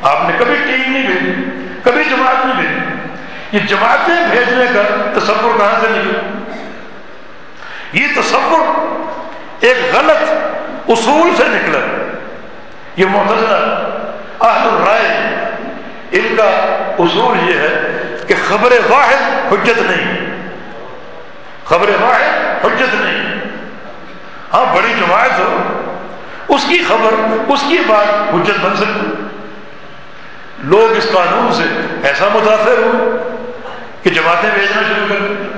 آپ 0.02 0.18
نے 0.28 0.36
کبھی 0.38 0.54
ٹیم 0.54 0.92
نہیں 0.92 1.06
بھیجی، 1.06 1.34
کبھی 1.82 2.04
جماعت 2.04 2.46
نہیں 2.46 2.56
بھیجی۔ 2.56 2.96
یہ 3.52 3.60
جماعتیں 3.60 4.26
بھیجنے 4.30 4.64
کا 4.74 4.82
تصور 5.18 5.58
کہاں 5.58 5.80
سے 5.80 5.86
نکلا 5.90 6.42
یہ 7.92 8.06
تصور 8.16 8.60
ایک 9.60 9.96
غلط 9.96 10.30
اصول 10.88 11.36
سے 11.36 11.44
نکلا۔ 11.46 11.78
یہ 12.96 13.06
محتجہ 13.06 13.54
اہل 14.40 14.68
الرائے، 14.68 15.08
ان 16.12 16.36
کا 16.36 16.44
اصول 16.98 17.50
یہ 17.50 17.58
ہے 17.58 17.98
کہ 18.26 18.34
خبر 18.48 18.72
واحد 18.88 19.52
حجت 19.52 19.78
نہیں۔ 19.78 20.25
خبر 21.68 21.90
واحد 22.00 22.64
حجت 22.64 22.94
نہیں۔ 22.94 23.40
ہاں 24.52 24.74
بڑی 24.74 24.94
جماعت 25.00 25.38
ہو، 25.38 25.82
اس 26.48 26.64
کی 26.68 26.84
خبر، 26.88 27.14
اس 27.48 27.64
کی 27.68 27.78
بات 27.86 28.34
حجت 28.34 28.60
بن 28.60 28.76
سکتی۔ 28.76 29.06
لوگ 30.58 30.96
اس 30.96 31.06
قانون 31.12 31.52
سے 31.52 31.62
ایسا 32.02 32.28
متاثر 32.34 32.78
ہوئے 32.78 33.18
کہ 34.02 34.10
جماعتیں 34.10 34.50
بھیجنا 34.54 34.82
شروع 34.82 35.06
کر 35.08 35.18
دیں۔ 35.18 35.48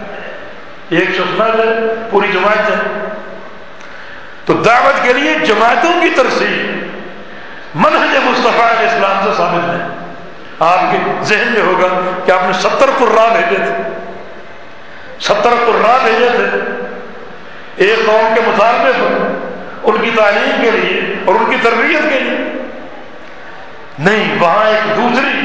ایک 0.88 1.10
شخص 1.10 1.40
نہ 1.40 1.56
جائے، 1.56 1.94
پوری 2.10 2.28
جماعت 2.32 2.68
جائے۔ 2.68 3.08
تو 4.44 4.52
دعوت 4.52 5.02
کے 5.02 5.12
لیے 5.12 5.34
جماعتوں 5.34 6.00
کی 6.00 6.10
ترسیح 6.10 6.86
منہج 7.74 8.16
مصطفیٰ 8.24 8.78
علیہ 8.78 8.88
اسلام 8.88 9.24
سے 9.24 9.30
ثابت 9.36 9.68
ہے۔ 9.68 9.86
آپ 10.58 10.80
کے 10.92 10.98
ذہن 11.22 11.52
میں 11.52 11.62
ہوگا 11.62 11.88
کہ 12.26 12.30
آپ 12.30 12.42
نے 12.42 12.52
ستر 12.52 12.90
قرا 12.98 13.28
بھیجے 13.32 13.56
تھے۔ 13.56 13.97
ستر 15.20 15.54
قرا 15.66 15.96
بھیجے 16.02 16.28
تھے۔ 16.30 16.46
ایک 17.76 18.06
قوم 18.06 18.34
کے 18.34 18.40
مطالبے 18.46 18.92
پر، 18.98 19.10
ان 19.82 19.96
کی 20.02 20.10
تعلیم 20.16 20.62
کے 20.62 20.70
لیے 20.70 21.14
اور 21.24 21.34
ان 21.34 21.50
کی 21.50 21.56
تربیت 21.62 22.02
کے 22.12 22.18
لیے۔ 22.18 22.36
نہیں، 23.98 24.36
وہاں 24.40 24.64
ایک 24.66 24.96
دوسری 24.96 25.36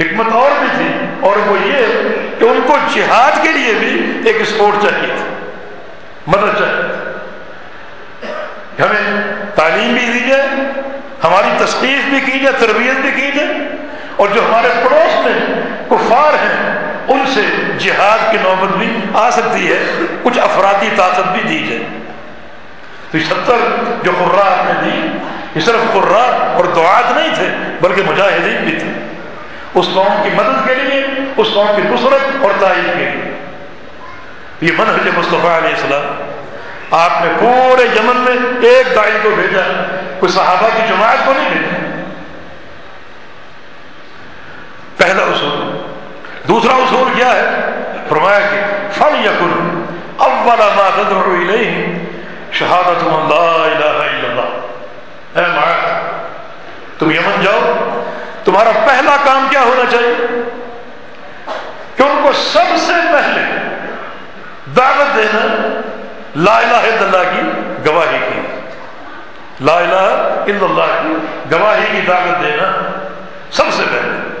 حکمت 0.00 0.32
اور 0.32 0.50
بھی 0.60 0.68
تھی، 0.76 0.88
اور 1.20 1.36
وہ 1.46 1.56
یہ 1.66 1.80
کہ 2.38 2.44
ان 2.44 2.60
کو 2.66 2.76
جہاد 2.94 3.42
کے 3.42 3.52
لیے 3.52 3.72
بھی 3.78 3.92
ایک 4.24 4.40
اسپورٹ 4.40 4.82
چاہیے 4.82 5.06
تھی، 5.08 5.28
مدد 6.26 6.58
چاہیے 6.58 6.82
ہمیں 8.80 9.04
تعلیم 9.54 9.92
بھی 9.94 10.06
دی 10.12 10.28
جائے، 10.28 10.46
ہماری 11.24 11.50
تشخیص 11.58 12.08
بھی 12.08 12.20
کی 12.20 12.38
جائے، 12.38 12.56
تربیت 12.58 13.00
بھی 13.00 13.10
کی 13.10 13.30
جائے، 13.34 13.52
اور 14.16 14.28
جو 14.28 14.40
ہمارے 14.44 14.68
پڑوس 14.84 15.24
میں 15.24 15.62
کفار 15.96 16.34
ہیں، 16.34 16.92
ان 17.08 17.24
سے 17.34 17.40
جہاد 17.78 18.30
کی 18.30 18.36
نوبت 18.42 18.76
بھی 18.76 18.96
آ 19.14 19.30
سکتی 19.30 19.72
ہے، 19.72 19.84
کچھ 20.22 20.38
افرادی 20.38 20.88
طاقت 20.96 21.28
بھی 21.28 21.42
دی 21.42 21.66
جائے۔ 21.66 21.82
تو 23.10 23.18
ستر 23.18 23.84
جو 24.02 24.10
قرا 24.18 24.62
نے 24.68 24.80
دی، 24.84 25.18
یہ 25.54 25.60
صرف 25.60 25.92
قرا 25.92 26.54
اور 26.54 26.64
دعات 26.64 27.16
نہیں 27.16 27.34
تھے، 27.34 27.48
بلکہ 27.80 28.02
مجاہدین 28.06 28.56
بھی 28.64 28.78
تھے۔ 28.78 28.88
اس 29.74 29.88
قوم 29.94 30.22
کی 30.22 30.28
مدد 30.34 30.68
کے 30.68 30.74
لیے، 30.74 31.06
اس 31.36 31.46
قوم 31.54 31.66
کی 31.76 31.82
نصرت 31.82 32.44
اور 32.44 32.50
تعریف 32.60 32.84
کے 32.84 33.04
لیے۔ 33.04 33.46
یہ 34.60 34.72
منحج 34.78 35.08
مصطفیٰ 35.16 35.56
علیہ 35.56 35.74
السلام، 35.74 36.30
آپ 36.90 37.10
نے 37.24 37.32
پورے 37.38 37.82
یمن 37.82 38.16
میں 38.16 38.68
ایک 38.68 38.96
دائی 38.96 39.12
کو 39.22 39.30
بھیجا، 39.30 39.60
کوئی 40.20 40.32
صحابہ 40.32 40.68
کی 40.76 40.82
جماعت 40.88 41.18
کو 41.24 41.32
نہیں 41.36 41.48
بھیجا۔ 41.48 41.84
پہلا 44.96 45.22
اصول۔ 45.22 45.63
دوسرا 46.54 46.74
اصول 46.74 47.12
کیا 47.16 47.32
ہے؟ 47.32 47.48
فرمایا 48.08 48.38
کہ 48.40 48.60
فل 48.92 49.24
یقن 49.24 49.84
اول 50.16 50.58
ما 50.58 50.90
تدعو 50.94 51.36
الیہ 51.40 51.86
شہادت 52.52 53.04
لا 53.04 53.64
الہ 53.64 53.84
الا 53.84 54.28
اللہ۔ 54.30 55.38
اے 55.38 55.44
ماں 55.54 56.00
تم 56.98 57.10
یمن 57.10 57.42
جاؤ، 57.42 57.60
تمہارا 58.44 58.70
پہلا 58.86 59.16
کام 59.24 59.46
کیا 59.50 59.60
ہونا 59.60 59.90
چاہیے؟ 59.90 60.26
کہ 61.96 62.02
ان 62.02 62.20
کو 62.22 62.32
سب 62.32 62.76
سے 62.86 62.92
پہلے 63.12 63.42
دعوت 64.76 65.16
دینا، 65.16 65.80
لا 66.36 66.58
الہ 66.58 66.76
الا 66.76 67.18
اللہ 67.18 67.30
کی 67.32 67.42
گواہی 67.86 68.18
کی۔ 68.18 68.40
لا 69.60 69.76
الہ 69.76 70.18
الا 70.46 70.64
اللہ 70.64 71.02
کی 71.02 71.14
گواہی 71.52 71.84
کی 71.92 72.00
دعوت 72.00 72.42
دینا 72.42 72.98
سب 73.50 73.64
سے 73.72 73.82
پہلے۔ 73.92 74.33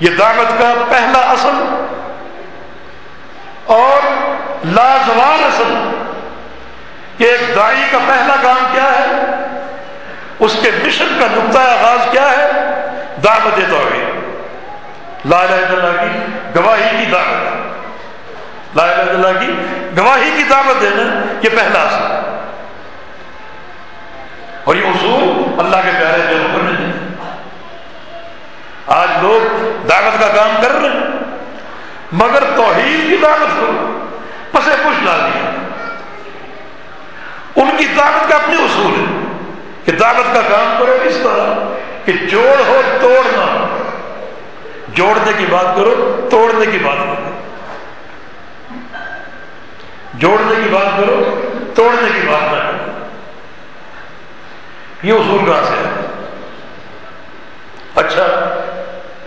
یہ 0.00 0.10
دعوت 0.10 0.58
کا 0.58 0.74
پہلا 0.88 1.18
اصل 1.18 1.84
اور 3.66 4.06
لازوال 4.64 5.44
اصل 5.44 5.90
کہ 7.18 7.24
ایک 7.24 7.56
دائی 7.56 7.82
کا 7.90 7.98
پہلا 8.08 8.36
کام 8.42 8.66
کیا 8.72 8.84
ہے؟ 8.84 9.36
اس 10.38 10.56
کے 10.62 10.70
مشن 10.84 11.16
کا 11.20 11.26
نقطۂ 11.30 11.58
آغاز 11.58 12.08
کیا 12.10 12.30
ہے؟ 12.30 12.50
دعوت 13.24 13.70
توحید۔ 13.70 14.16
لا 15.26 15.38
الہ 15.38 15.54
الا 15.54 15.86
اللہ 15.86 16.02
کی 16.02 16.18
گواہی 16.56 16.96
کی 16.98 17.10
دعوت۔ 17.12 17.56
لا 18.76 18.82
الہ 18.82 19.10
الا 19.10 19.28
اللہ 19.28 19.40
کی 19.40 19.54
گواہی 19.96 20.30
کی 20.36 20.42
دعوت 20.42 20.80
دینا 20.80 21.02
یہ 21.42 21.48
پہلا 21.48 21.82
اصل۔ 21.82 22.26
اور 24.64 24.76
یہ 24.76 24.86
اصول 24.86 25.54
اللہ 25.58 25.76
کے 25.76 25.90
پیارے 25.98 26.25
آج 28.86 29.08
لوگ 29.22 29.54
دعوت 29.88 30.20
کا 30.20 30.28
کام 30.28 30.62
کر 30.62 30.70
رہے 30.70 30.88
ہیں۔ 30.88 31.34
مگر 32.12 32.42
توحید 32.56 33.10
کی 33.10 33.16
دعوت 33.16 33.60
کو 33.60 33.98
پسے 34.50 34.70
پوچھ 34.84 35.04
لا 35.04 35.16
دیا۔ 35.16 35.50
ان 37.56 37.70
کی 37.78 37.86
دعوت 37.86 38.30
کا 38.30 38.36
اپنے 38.36 38.56
اصول 38.56 38.92
ہے 39.00 39.36
کہ 39.84 39.92
دعوت 39.92 40.34
کا 40.34 40.40
کام 40.48 40.76
کرو 40.78 40.96
اس 41.04 41.18
طرح 41.22 41.74
کہ 42.04 42.12
جوڑ 42.12 42.68
ہو 42.68 42.80
توڑنا 43.00 43.66
جوڑنے 44.88 45.32
کی 45.38 45.46
بات 45.50 45.76
کرو، 45.76 46.26
توڑنے 46.30 46.66
کی 46.66 46.78
بات 46.78 46.96
کرو۔ 46.96 47.30
جوڑنے 50.14 50.54
کی 50.64 50.68
بات 50.68 50.96
کرو، 50.96 51.40
توڑنے 51.74 52.20
کی 52.20 52.26
بات 52.26 52.52
نہ 52.52 52.58
کرو۔ 52.58 53.06
یہ 55.02 55.12
اصول 55.12 55.44
کہاں 55.46 55.64
سے 55.64 55.74
ہے 55.74 56.05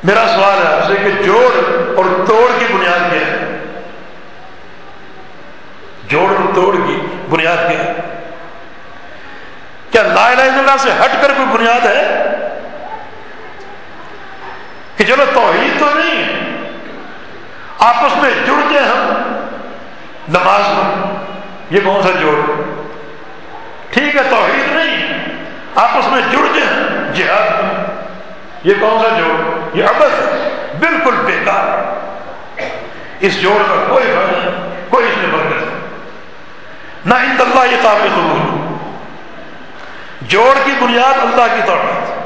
میرا 0.04 0.26
سوال 0.36 0.58
ہے 0.58 0.74
آپ 0.74 0.88
سے 0.88 0.94
کہ 1.04 1.24
جوڑ 1.24 1.50
اور 1.98 2.06
توڑ 2.28 2.48
کی 2.60 2.66
بنیاد 2.74 3.00
کیا 3.12 3.28
ہے؟ 3.28 3.60
جوڑ 6.08 6.30
اور 6.30 6.54
توڑ 6.56 6.76
کی 6.76 7.00
بنیاد 7.30 7.58
کیا 7.70 7.84
ہے؟ 7.84 7.94
کیا 9.92 10.02
لا 10.04 10.28
الہ 10.28 10.42
الا 10.42 10.60
اللہ 10.60 10.78
سے 10.80 10.90
ہٹ 10.92 11.22
کر 11.22 11.34
کوئی 11.38 11.58
بنیاد 11.58 11.86
ہے؟ 11.86 12.26
کہ 14.96 15.04
چلو 15.06 15.24
توحید 15.34 15.80
تو 15.80 15.86
نہیں 15.96 16.24
ہے 16.24 16.40
آپس 17.80 18.16
میں 18.22 18.32
جڑ 18.46 18.62
گئے 18.70 18.80
ہم، 18.80 19.14
نماز 20.28 20.62
میں، 20.74 21.14
یہ 21.70 21.80
کون 21.84 22.02
سا 22.04 22.10
جوڑ؟ 22.20 22.40
ٹھیک 23.92 24.16
ہے، 24.16 24.22
توحید 24.30 24.76
نہیں 24.76 25.14
آپس 25.76 26.12
میں 26.12 26.22
جڑ 26.32 26.46
گئے 26.54 26.66
جہاد 27.14 27.64
میں، 27.64 27.84
یہ 28.64 28.74
کون 28.80 29.00
سا 29.00 29.18
جوڑ؟ 29.20 29.49
یہ 29.74 29.84
ابد 29.84 30.20
ہے 30.20 30.50
بالکل 30.80 31.16
بیکار 31.16 32.00
اس 33.20 33.42
جوڑ 33.42 33.62
کا 33.70 33.86
کوئی 33.90 34.04
فائدہ 34.04 34.38
نہیں، 34.38 34.70
کوئی 34.90 35.06
اس 35.06 35.18
میں 35.18 35.28
برکت 35.32 35.64
نہیں۔ 35.64 35.80
نہ 37.06 37.14
ان 37.14 37.36
اللہ 37.40 37.72
یہ 37.72 37.78
قابل 37.82 38.08
قبول 38.16 38.60
جوڑ 40.22 40.58
کی 40.66 40.72
بنیاد 40.80 41.18
اللہ 41.22 41.56
کی 41.56 41.62
طور 41.66 41.78
پر 41.78 42.20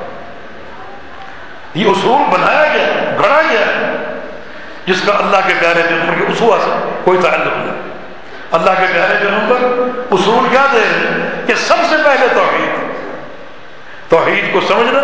یہ 1.73 1.85
اصول 1.85 2.39
بنایا 2.39 2.67
گیا 2.67 3.15
گڑا 3.19 3.41
گیا 3.51 3.59
ہے۔ 3.59 4.19
جس 4.85 5.01
کا 5.05 5.13
اللہ 5.13 5.37
کے 5.47 5.53
پیارے 5.59 5.81
جنم 5.81 6.13
کے 6.17 6.23
اصول 6.23 6.59
سے 6.59 6.99
کوئی 7.03 7.19
تعلق 7.21 7.57
نہیں۔ 7.57 7.81
اللہ 8.51 8.71
کے 8.79 8.85
پیارے 8.93 9.15
جنم 9.15 9.45
پر 9.49 9.57
اصول 10.11 10.47
کیا 10.49 10.65
دے 10.71 10.79
رہے 10.79 11.43
کہ 11.47 11.53
سب 11.55 11.75
سے 11.89 11.95
پہلے 12.05 12.27
توحید۔ 12.33 12.93
توحید 14.09 14.53
کو 14.53 14.61
سمجھنا 14.61 14.99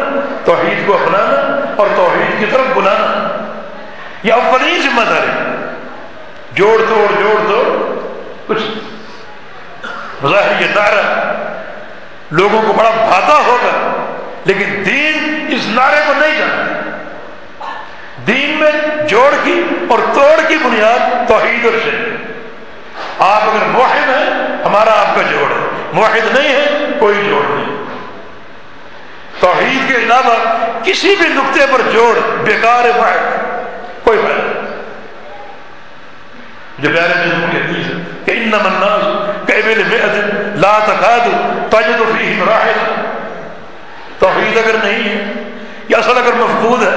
توحید 0.45 0.87
کو 0.87 0.93
اپنانا 0.93 1.73
اور 1.75 1.87
توحید 1.95 2.39
کی 2.39 2.45
طرف 2.45 2.75
بلانا۔ 2.75 3.07
یہ 4.23 4.33
اولین 4.33 4.81
ذمہ 4.81 5.01
داری 5.09 5.31
جوڑ 6.51 6.77
توڑ 6.89 7.21
جوڑ 7.21 7.39
توڑ 7.47 7.65
کچھ 8.47 8.63
مظاہر 10.23 10.61
یہ 10.61 10.67
نعرہ 10.75 11.33
لوگوں 12.31 12.61
کو 12.67 12.73
بڑا 12.73 12.89
بھاتا 12.89 13.35
ہوگا، 13.47 14.05
لیکن 14.45 14.83
دین 14.85 15.45
اس 15.49 15.67
نعرے 15.67 16.01
کو 16.07 16.13
نہیں 16.19 16.37
جانتا۔ 16.37 17.67
دین 18.27 18.57
میں 18.59 18.71
جوڑ 19.07 19.33
کی 19.43 19.63
اور 19.89 19.99
توڑ 20.13 20.47
کی 20.47 20.55
بنیاد 20.63 21.27
توحید 21.27 21.65
اور 21.65 21.73
شہر 21.83 22.17
آپ 23.19 23.41
اگر 23.43 23.65
موحد 23.65 24.09
ہیں، 24.09 24.57
ہمارا 24.65 24.91
آپ 24.91 25.15
کا 25.15 25.21
جوڑ 25.21 25.51
ہے۔ 25.51 25.87
موحد 25.93 26.37
نہیں 26.37 26.55
ہے، 26.55 26.85
کوئی 26.99 27.15
جوڑ 27.29 27.43
نہیں۔ 27.49 27.78
توحید 29.39 29.87
کے 29.87 29.95
علاوہ 29.95 30.35
کسی 30.83 31.15
بھی 31.15 31.27
نقطے 31.29 31.65
پر 31.71 31.81
جوڑ، 31.91 32.17
بیکار 32.43 32.85
ہے 32.85 32.91
کوئی 34.03 34.19
فائدہ 34.21 34.47
جو 36.79 36.89
پیارے 36.93 37.13
جی، 37.73 37.93
کہ 38.25 38.31
ان 38.31 38.49
مناس 38.49 39.47
کہ 39.47 39.61
لا 40.55 40.77
تقاد 40.85 41.27
تجد 41.69 42.01
فی 42.17 42.33
مراحل۔ 42.37 42.77
توحید 44.19 44.57
اگر 44.57 44.75
نہیں 44.83 45.09
ہے 45.09 45.33
یا 45.89 45.97
اصل 45.97 46.17
اگر 46.17 46.33
مفقود 46.33 46.83
ہے 46.83 46.95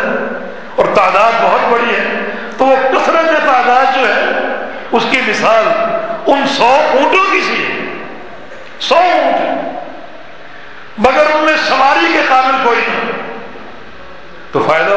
اور 0.77 0.87
تعداد 0.95 1.33
بہت 1.43 1.73
بڑی 1.73 1.95
ہے، 1.95 2.21
تو 2.59 2.67
وہ 2.67 2.77
کثرت 2.77 3.47
تعداد 3.47 3.95
جو 3.95 4.09
ہے، 4.09 4.25
اس 4.93 5.03
کی 5.11 5.21
مثال 5.27 5.69
ان 6.27 6.47
سو 6.47 6.75
اونٹوں 6.93 7.25
کی 7.33 7.41
سی 7.41 7.65
ہے۔ 7.65 7.99
سو 8.81 8.95
اونٹ 8.95 9.72
مگر 11.03 11.27
ان 11.35 11.45
میں 11.45 11.57
سواری 11.69 12.13
کے 12.13 12.21
قابل 12.29 12.65
کوئی 12.65 12.81
نہیں۔ 12.89 13.13
تو 14.53 14.65
فائدہ 14.69 14.97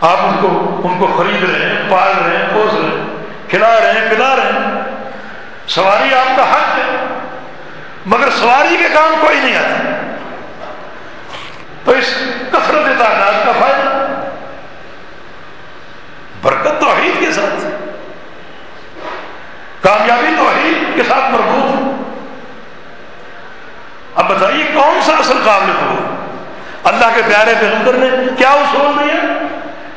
آپ 0.00 0.16
ان 0.20 0.38
کو 0.40 0.80
ان 0.84 0.98
کو 0.98 1.14
خرید 1.16 1.50
رہے 1.50 1.68
ہیں، 1.68 1.90
پال 1.90 2.12
رہے 2.24 2.36
ہیں، 2.36 2.46
پوس 2.52 2.74
رہے 2.74 2.98
ہیں، 2.98 3.06
کھلا 3.50 3.80
رہے 3.80 3.92
ہیں، 3.92 4.10
پلا 4.10 4.36
رہے 4.36 4.42
ہیں۔ 4.42 4.82
سواری 5.66 6.14
آپ 6.14 6.36
کا 6.36 6.52
حق 6.52 6.78
ہے، 6.78 7.18
مگر 8.06 8.30
سواری 8.30 8.76
کے 8.76 8.88
کام 8.94 9.14
کوئی 9.20 9.38
نہیں 9.38 9.56
آتا۔ 9.56 10.00
تو 11.84 11.92
اس 11.92 12.14
کثرت 12.52 12.98
تعداد 12.98 13.46
کا 13.46 13.52
فائدہ۔ 13.58 14.06
برکت 16.42 16.80
توحید 16.80 17.20
کے 17.20 17.32
ساتھ۔ 17.32 17.64
کامیابی 19.80 20.34
توحید 20.38 20.96
کے 20.96 21.02
ساتھ 21.08 21.32
مربوط۔ 21.32 21.74
ہے 21.74 21.77
اب 24.18 24.28
بتائیے 24.28 24.64
کون 24.74 25.00
سا 25.02 25.12
اصل 25.12 25.36
قابل 25.44 25.70
ہو؟ 25.70 26.14
اللہ 26.84 27.04
کے 27.14 27.22
پیارے 27.28 27.54
پیغمبر 27.60 27.92
نے 27.92 28.08
کیا 28.38 28.50
اصول 28.50 28.92
دیا 28.98 29.46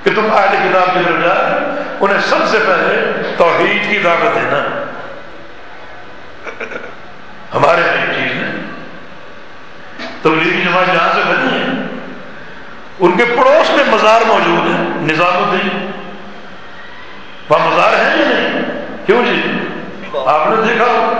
کہ 0.04 0.12
تم 0.16 0.28
آئے 0.34 0.48
کتاب 0.52 0.94
کی 0.94 1.00
طرف 1.06 1.24
جائے 1.24 1.60
انہیں 2.00 2.20
سب 2.30 2.38
سے 2.52 2.58
پہلے 2.68 3.22
توحید 3.38 3.90
کی 3.90 3.98
دعوت 3.98 4.36
دینا۔ 4.36 4.86
ہمارے 7.56 7.82
نئی 7.82 8.16
چیز 8.16 8.44
ہے۔ 8.44 8.52
تبلیغی 10.22 10.62
جماعت 10.62 10.86
جہاں 10.94 11.10
سے 11.16 11.22
بنی 11.28 11.60
ہے، 11.60 11.98
ان 13.00 13.18
کے 13.18 13.26
پڑوس 13.26 13.70
میں 13.70 13.84
مزار 13.88 14.22
موجود 14.28 14.72
ہے، 14.72 15.04
نظام 15.14 15.38
الدین۔ 15.38 15.92
وہاں 17.50 17.68
مزار 17.68 17.94
ہے 17.94 18.10
یا 18.10 18.30
نہیں؟ 18.30 18.62
کیوں 19.06 19.26
جی؟ 19.26 19.42
آپ 20.26 20.48
نے 20.48 20.74
دیکھا 20.74 21.14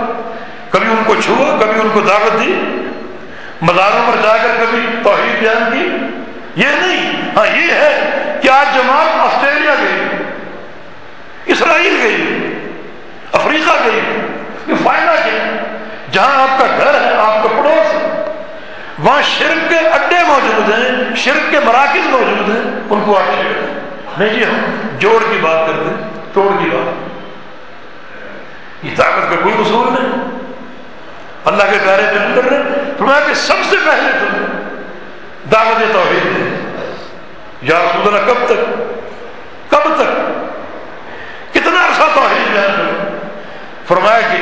کبھی 0.70 0.86
ان 0.86 1.02
کو 1.06 1.14
چھوا، 1.14 1.58
کبھی 1.60 1.80
ان 1.80 1.88
کو 1.92 2.00
دعوت 2.00 2.40
دی۔ 2.40 2.78
مزاروں 3.62 4.12
پر 4.12 4.22
جا 4.22 4.36
کر 4.36 4.64
کبھی 4.64 4.86
توحید 5.02 5.40
بیان 5.40 5.70
کی؟ 5.72 6.62
یہ 6.62 6.66
نہیں. 6.66 7.30
ہاں 7.36 7.46
یہ 7.46 7.72
ہے 7.72 8.38
کہ 8.42 8.48
آج 8.48 8.66
جماعت 8.74 9.14
آسٹریلیا 9.16 9.74
گئی، 9.82 10.06
اسرائیل 11.52 11.96
گئی، 12.02 12.46
افریقہ 13.32 13.72
گئی 13.84 14.00
فائدہ 14.84 15.14
کیا 15.24 15.56
جہاں 16.10 16.42
آپ 16.42 16.58
کا 16.58 16.66
گھر 16.66 17.00
ہے، 17.00 17.14
آپ 17.16 17.42
کا 17.42 17.48
پڑوس 17.48 17.94
ہے، 17.94 18.24
وہاں 18.98 19.22
شرک 19.22 19.70
کے 19.70 19.76
اڈے 19.76 20.18
موجود 20.26 20.72
ہیں، 20.72 21.16
شرک 21.16 21.50
کے 21.50 21.58
مراکز 21.64 22.06
موجود 22.06 22.56
ہیں، 22.56 22.80
ان 22.90 23.02
کو 23.04 23.18
آپ 23.18 23.34
چھیڑ 23.34 23.52
نہیں 24.18 24.34
جی 24.34 24.44
ہم 24.44 24.88
جوڑ 24.98 25.22
کی 25.30 25.38
بات 25.40 25.66
کرتے 25.66 25.88
ہیں، 25.88 26.10
توڑ 26.32 26.64
کی 26.64 26.70
بات۔ 26.70 27.10
یہ 28.82 28.90
طاقت 28.96 29.30
کا 29.30 29.36
کوئی 29.42 29.54
اصول 29.58 29.92
نہیں۔ 29.92 30.38
اللہ 31.44 31.62
کے 31.62 31.78
پیارے 31.84 32.02
کے 32.02 32.18
اندر 32.24 32.42
نے 32.42 32.81
فرمایا 33.02 33.26
کہ 33.26 33.34
سب 33.34 33.54
سے 33.70 33.76
پہلے 33.76 34.12
تم 34.12 34.44
دعوت 35.52 35.92
توحید 35.92 36.24
دے۔ 36.24 36.72
یا 37.62 37.78
رسول 37.78 38.14
اللہ، 38.14 38.32
کب 38.32 38.46
تک؟ 38.46 38.82
کب 39.70 39.94
تک؟ 39.96 40.30
کتنا 41.54 41.86
عرصہ 41.86 42.02
توحید 42.14 42.52
بیان 42.52 42.74
کرو 42.76 43.16
فرمایا 43.88 44.20
کہ 44.20 44.36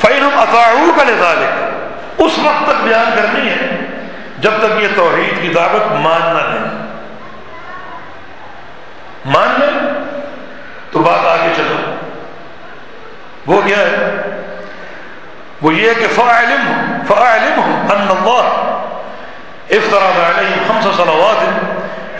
فیم 0.00 0.28
اطاعو 0.32 0.92
کا 0.96 1.04
لذالک 1.04 1.64
اس 2.18 2.38
وقت 2.38 2.66
تک 2.66 2.84
بیان 2.84 3.10
کرنی 3.16 3.50
ہے 3.50 3.76
جب 4.38 4.52
تک 4.58 4.82
یہ 4.82 4.88
توحید 4.94 5.42
کی 5.42 5.48
دعوت 5.48 5.92
ماننا 5.92 6.54
نہیں۔ 6.54 6.86
مان 9.24 9.48
لیں؟ 9.58 9.92
تو 10.90 10.98
بات 10.98 11.26
آگے 11.26 11.52
چلو۔ 11.56 11.94
وہ 13.46 13.62
کیا 13.62 13.78
ہے؟ 13.78 14.27
وہ 15.62 15.74
یہ 15.74 15.92
کہ 15.94 16.06
فاعلم 16.14 16.92
فاعلم 17.08 17.60
ان 17.92 18.06
اللہ 18.10 18.74
افترض 19.70 20.38
علیہم 20.38 20.62
خمس 20.68 20.96
صلوات 20.96 21.44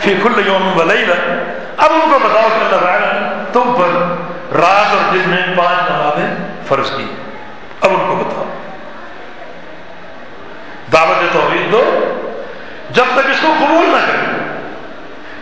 فی 0.03 0.15
کل 0.23 0.47
یوم 0.47 0.81
و 0.81 0.83
لیلہ۔ 0.83 1.15
اب 1.77 1.93
ان 1.93 2.01
کو 2.01 2.19
بتاؤ 2.19 2.49
کہ 2.49 2.65
اللہ 2.65 2.87
تعالی 2.87 3.29
تم 3.53 3.75
پر 3.79 4.15
رات 4.59 4.93
اور 4.93 5.13
دن 5.13 5.31
میں 5.31 5.57
پانچ 5.57 5.79
نمازیں 5.91 6.35
فرض 6.69 6.91
کی۔ 6.97 7.15
اب 7.81 7.91
ان 7.91 7.97
کو 7.97 8.17
بتاؤ۔ 8.17 8.45
دعوت 10.93 11.33
توحید 11.33 11.73
دو۔ 11.73 12.05
جب 12.91 13.05
تک 13.15 13.27
اس 13.31 13.41
کو 13.43 13.55
قبول 13.59 13.85
نہ 13.85 14.07
کریں، 14.07 14.49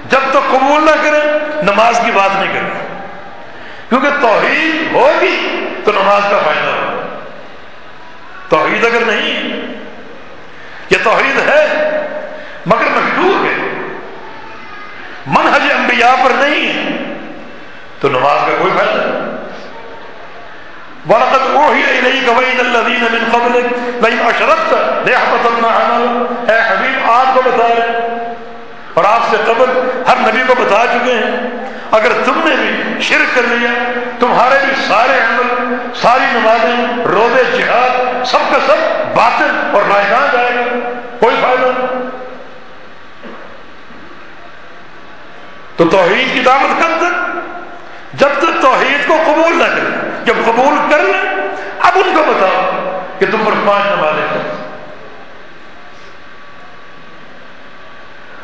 جب 0.09 0.21
تک 0.31 0.51
قبول 0.51 0.85
نہ 0.85 0.91
کریں، 0.91 1.39
نماز 1.63 2.01
کی 2.05 2.11
بات 2.11 2.31
نہیں 2.41 2.55
کریں۔ 2.55 2.87
کیونکہ 3.89 4.09
توحید 4.21 4.95
ہوگی 4.95 5.67
تو 5.85 5.93
نماز 5.93 6.23
کا 6.31 6.39
فائدہ 6.45 6.71
ہوگا۔ 6.71 6.86
توحید 8.49 8.85
اگر 8.85 9.01
نہیں، 9.07 9.67
یہ 10.91 10.97
توحید 11.03 11.49
ہے، 11.49 11.91
مگر 12.67 12.85
مشہور 12.85 13.45
ہے۔ 13.45 13.87
منہج 15.27 15.73
انبیاء 15.73 16.25
پر 16.25 16.31
نہیں 16.31 16.69
ہے، 16.69 17.13
تو 18.01 18.09
نماز 18.09 18.39
کا 18.41 18.55
کوئی 18.59 18.73
فائدہ 18.77 19.01
نہیں۔ 19.01 19.37
وَلَقَدْ 21.09 21.55
أُوحِيَ 21.55 21.87
إِلَيْكَ 21.87 22.31
وَإِلَى 22.31 22.59
الَّذِينَ 22.59 23.05
مِنْ 23.13 23.33
قَبْلِكَ 23.33 23.69
لَئِنْ 24.07 24.29
أَشْرَكْتَ 24.29 24.77
لَيَحْبَطَنَّ 25.07 25.67
عَمَلُكَ 25.67 26.53
اے 26.53 26.59
حبیب 26.69 27.11
آپ 27.11 27.35
کو 27.35 27.43
بتا 27.45 27.69
رہے 27.69 27.75
ہیں۔ 27.75 28.35
اور 28.95 29.05
آپ 29.05 29.21
سے 29.31 29.37
قبل 29.47 29.91
ہر 30.09 30.17
نبی 30.17 30.41
کو 30.47 30.55
بتا 30.55 30.85
چکے 30.87 31.15
ہیں۔ 31.15 31.67
اگر 31.91 32.13
تم 32.25 32.41
نے 32.45 32.57
بھی 32.57 33.01
شرک 33.01 33.35
کر 33.35 33.43
لیا، 33.43 33.71
تمہارے 34.21 34.59
بھی 34.67 34.85
سارے 34.89 35.19
عمل، 35.19 35.77
ساری 35.95 36.25
نمازیں، 36.33 37.05
روزے، 37.07 37.59
جہاد 37.59 38.06
سب 38.27 38.39
کا 38.51 38.59
سب 38.67 38.77
باطل 39.15 39.51
اور 39.73 39.83
رائگاں 39.95 40.27
جائے 40.33 40.55
گا۔ 40.55 40.91
کوئی 41.21 41.37
فائدہ 41.43 41.67
نہیں۔ 41.67 41.97
تو 45.77 45.89
توحید 45.89 46.35
کی 46.35 46.41
دعوت 46.41 46.83
کب 46.83 46.99
تک 46.99 47.37
جب 48.21 48.29
تک 48.39 48.63
توحید 48.63 49.09
کو 49.09 49.17
قبول 49.27 49.59
نہ 49.59 49.65
کریں 49.65 50.25
جب 50.25 50.35
قبول 50.45 50.91
کر 50.91 50.99
لیں 50.99 51.33
اب 51.81 51.93
ان 51.95 52.17
کو 52.17 52.33
بتاؤ 52.33 53.01
کہ 53.19 53.27
تم 53.27 53.45
پر 53.45 53.53
پانچ 53.67 53.85
نمازیں 53.87 54.27
کرو 54.31 54.57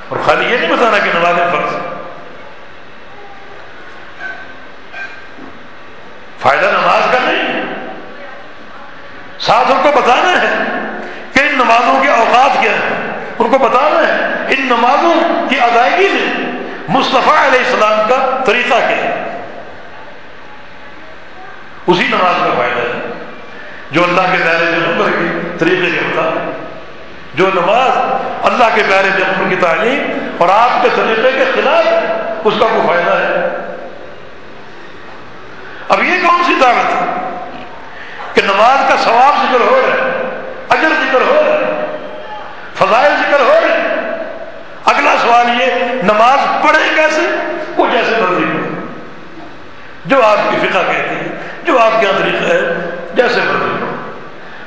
اور 0.09 0.19
خالی 0.27 0.53
یہ 0.53 0.59
نہیں 0.59 0.73
بتانا 0.73 0.99
کہ 0.99 1.11
نمازیں 1.15 1.47
فرض 1.53 1.75
فائدہ 6.41 6.67
نماز 6.67 7.12
ساتھ 9.47 9.71
ان 9.71 9.79
کو 9.83 10.01
بتانا 10.01 10.43
ہے 10.43 10.55
کہ 11.33 11.39
ان 11.39 11.55
نمازوں 11.55 12.03
کے 12.03 12.09
اوقات 12.09 12.61
کیا 12.61 12.73
ہیں؟ 12.73 13.13
ان 13.39 13.51
کو 13.51 13.59
بتانا 13.59 14.09
ہے 14.09 14.27
ان 14.49 14.67
نمازوں 14.67 15.47
کی 15.49 15.61
ادائیگی 15.61 16.09
میں 16.13 16.53
مصطفیٰ 16.89 17.47
علیہ 17.47 17.59
السلام 17.59 18.09
کا 18.09 18.45
طریقہ 18.45 18.75
کیا 18.75 18.97
ہے؟ 18.97 19.39
اسی 21.87 22.07
نماز 22.09 22.35
کا 22.39 22.51
فائدہ 22.57 22.81
ہے۔ 22.81 23.13
جو 23.91 24.05
اللہ 24.05 24.21
کے 24.21 24.45
دائرے 24.45 24.67
کے 24.67 25.03
کے 25.21 25.57
طریقے 25.59 25.91
کے 25.91 26.01
مطابق، 26.07 26.51
جو 27.35 27.47
نماز 27.55 27.99
اللہ 28.43 28.65
کے 28.75 28.83
پیارے 28.89 29.09
جنم 29.09 29.49
کی 29.49 29.57
تعلیم 29.57 30.29
اور 30.39 30.49
آپ 30.49 30.83
کے 30.83 30.89
طریقے 30.95 31.33
کے 31.33 31.45
خلاف 31.55 31.87
اس 32.45 32.55
کا 32.61 32.67
کوئی 32.67 32.87
فائدہ 32.87 33.11
ہے؟ 33.11 33.49
اب 35.89 36.03
یہ 36.03 36.27
کون 36.27 36.45
سی 36.47 36.53
دعوت 36.61 37.03
ہے؟ 37.03 37.22
کہ 38.43 38.47
نماز 38.47 38.79
کا 38.89 38.97
ثواب 39.05 39.35
ذکر 39.43 39.61
ہو 39.61 39.81
رہا 39.83 39.95
ہے، 39.95 40.11
اجر 40.69 40.89
ذکر 40.89 41.21
ہو 41.21 41.43
رہا 41.47 41.59
ہے، 41.59 41.87
فضائل 42.75 43.13
ذکر 43.21 43.41
ہو 43.41 43.55
رہے 43.63 43.73
ہیں۔ 43.73 44.13
اگلا 44.85 45.15
سوال 45.23 45.61
یہ، 45.61 45.73
نماز 46.03 46.39
پڑھے 46.63 46.89
کیسے؟ 46.95 47.21
وہ 47.77 47.87
جیسے 47.87 48.11
مرضی 48.11 48.45
پڑھے 48.45 48.87
جو 50.05 50.25
آپ 50.25 50.37
کی 50.51 50.57
فقہ 50.57 50.79
کہتی 50.79 51.15
ہے، 51.15 51.29
جو 51.65 51.79
آپ 51.79 52.03
کا 52.03 52.11
طریقہ 52.19 52.45
ہے، 52.45 52.61
جیسے 53.15 53.41
مرضی 53.47 53.77
پڑھے 53.81 53.93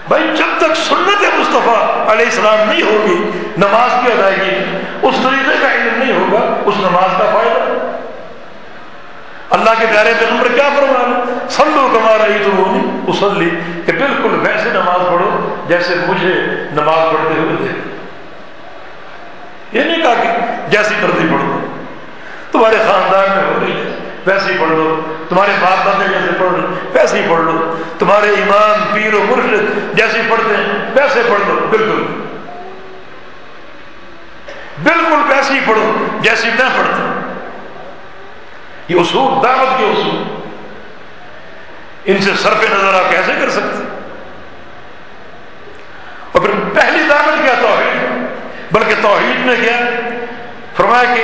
بھائی، 0.08 0.24
جب 0.36 0.58
تک 0.58 0.76
سنت 0.76 1.22
مصطفیٰ 1.40 2.08
علیہ 2.08 2.26
السلام 2.26 2.70
نہیں 2.70 2.82
ہوگی، 2.82 3.32
نماز 3.58 3.92
کی 4.02 4.12
ادائیگی، 4.12 4.78
اس 5.02 5.16
طریقے 5.24 5.58
کا 5.62 5.74
علم 5.74 6.04
نہیں 6.04 6.14
ہوگا، 6.14 6.62
اس 6.66 6.76
نماز 6.78 7.12
کا 7.18 7.26
فائدہ۔ 7.34 7.75
اللہ 9.50 9.70
کے 9.80 9.86
پیارے 9.92 10.14
پیغمبر 10.20 10.48
کیا 10.48 10.70
فرما 10.76 11.24
سلو 11.50 11.90
کما 11.94 12.18
رہی 12.18 12.38
تو 12.44 12.52
وہ 12.52 12.82
اسلی 13.08 13.50
کہ 13.86 13.92
بالکل 13.92 14.48
ویسے 14.48 14.70
نماز 14.70 15.06
پڑھو 15.06 15.56
جیسے 15.68 15.96
مجھے 16.08 16.34
نماز 16.72 17.14
پڑھتے 17.14 17.40
ہوئے 17.40 17.56
تھے۔ 17.58 17.80
یہ 19.72 19.84
نہیں 19.84 20.02
کہا 20.02 20.14
کہ 20.24 20.30
جیسی 20.70 20.96
مرضی 21.02 21.28
پڑھو۔ 21.32 21.60
تمہارے 22.52 22.76
خاندان 22.76 23.38
میں 23.38 23.54
ہو 23.54 23.60
رہی 23.62 23.72
ہے 23.72 23.96
ویسے 24.26 24.54
ہی 24.54 24.58
پڑھ 24.60 24.70
لو۔ 24.70 25.02
تمہارے 25.30 25.52
باپ 25.62 25.86
دادے 25.86 26.08
جیسے 26.08 26.32
پڑھ 26.40 26.52
لو 26.52 26.68
ویسے 26.94 27.18
ہی 27.18 27.26
پڑھ 27.30 27.42
لو۔ 27.42 27.76
تمہارے 28.00 28.30
ایمان 28.30 28.94
پیر 28.94 29.14
و 29.14 29.24
مرشد 29.30 29.98
جیسے 29.98 30.22
پڑھتے 30.30 30.56
ہیں، 30.58 30.92
ویسے 30.96 31.22
پڑھ 31.30 31.42
لو، 31.48 31.68
بالکل۔ 31.70 32.04
بالکل 34.84 35.32
ویسے 35.32 35.54
ہی 35.54 35.60
پڑھو، 35.66 35.94
جیسے 36.22 36.48
میں 36.48 36.70
پڑھتا 36.78 37.04
ہوں 37.04 37.25
یہ 38.88 39.00
اصول، 39.00 39.44
دعوت 39.44 39.80
کے 39.80 39.86
اصول۔ 39.86 40.24
ان 42.06 42.22
سے 42.22 42.32
سر 42.42 42.54
پہ 42.62 42.66
نظر 42.66 42.94
آپ 42.94 43.10
کیسے 43.10 43.32
کر 43.42 43.50
سکتے 43.50 43.84
اور 46.32 46.42
پھر 46.42 46.52
پہلی 46.74 47.04
دعوت 47.10 47.44
کیا 47.44 47.54
توحید؟ 47.62 48.28
بلکہ 48.72 48.96
توحید 49.02 49.46
میں 49.46 49.56
کیا؟ 49.62 49.80
فرمایا 50.76 51.04
کہ 51.04 51.24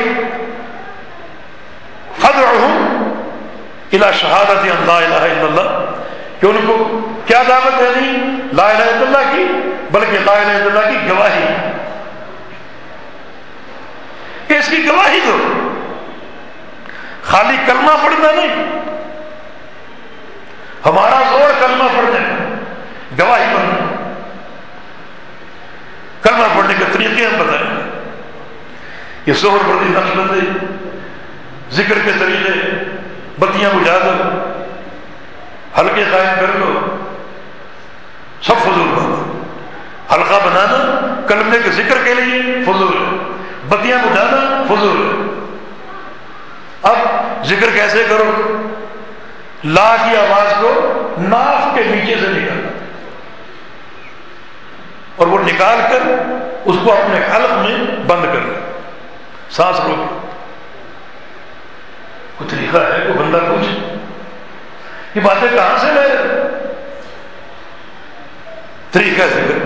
الا 3.96 4.12
شہادت 4.12 4.50
اللہ 4.50 4.92
الہ 4.92 5.14
الا 5.14 5.42
اللہ 5.42 5.92
کہ 6.40 6.46
ان 6.46 6.58
کو 6.68 7.00
کیا 7.26 7.44
دعوت 7.48 7.80
دینی؟ 7.80 8.42
لا 8.54 8.70
الہ 8.70 8.84
الا 8.84 9.20
اللہ 9.20 9.36
کی، 9.36 9.48
بلکہ 9.92 10.18
لا 10.26 10.32
الہ 10.32 10.52
الا 10.52 10.66
اللہ 10.66 10.92
کی 10.92 11.10
گواہی۔ 11.10 11.46
کہ 14.48 14.54
اس 14.54 14.68
کی 14.68 14.88
گواہی 14.88 15.20
دو۔ 15.26 15.61
خالی 17.32 17.58
کلمہ 17.66 17.92
پڑھنا 18.04 18.32
نہیں۔ 18.32 18.82
ہمارا 20.86 21.22
زور 21.32 21.50
کلمہ 21.60 21.84
پڑھنے 21.84 22.20
گواہی 23.20 23.46
پڑھنا 23.54 23.86
کلمہ 26.22 26.48
پڑھنے 26.56 26.74
کے 26.80 26.86
طریقے 26.94 27.26
ہم 27.26 27.40
بتائیں۔ 27.40 27.92
یہ 29.26 29.34
زہر 29.34 29.64
بردی 29.68 29.90
نقش 29.90 30.16
بندی 30.16 30.66
ذکر 31.72 32.00
کے 32.06 32.12
طریقے 32.20 32.52
بتیاں 33.40 33.70
بجھا 33.74 33.98
دو 33.98 34.12
ہلکے 35.78 36.04
قائم 36.12 36.40
کر 36.40 36.58
لو 36.60 36.98
سب 38.42 38.54
فضول 38.64 38.88
بات 38.88 40.16
ہلکا 40.16 40.38
بنانا 40.38 40.80
کلمے 41.28 41.58
کے 41.64 41.72
ذکر 41.72 41.98
کے 42.04 42.14
لیے 42.14 42.64
فضول 42.66 42.94
ہے۔ 42.94 43.18
بتیاں 43.68 43.98
بجھانا 43.98 44.64
فضول 44.68 44.98
ہے۔ 44.98 45.31
اب 46.82 46.98
ذکر 47.46 47.70
کیسے 47.74 48.06
کرو؟ 48.10 48.32
لا 49.64 49.96
کی 50.04 50.18
آواز 50.18 50.54
کو 50.62 50.92
ناف 51.18 51.76
کے 51.76 51.84
نیچے 51.84 52.16
سے 52.22 52.28
نکالنا۔ 52.28 52.68
اور 55.16 55.28
وہ 55.28 55.40
نکال 55.40 55.80
کر 55.90 56.00
اس 56.66 56.76
کو 56.84 56.94
اپنے 56.94 57.20
حلق 57.36 57.52
میں 57.52 57.96
بند 58.08 58.24
کرنا 58.26 58.72
سانس 59.50 59.80
روک 59.80 60.10
کوئی 62.38 62.50
طریقہ 62.50 62.78
ہے 62.78 63.00
کوئی 63.08 63.14
بندہ 63.14 63.38
پوچھے؟ 63.38 63.96
یہ 65.16 65.22
باتیں 65.22 65.48
کہاں 65.56 65.78
سے 65.78 65.88
لے 65.88 66.18
طریقہ 68.92 69.22
ذکر۔ 69.22 69.58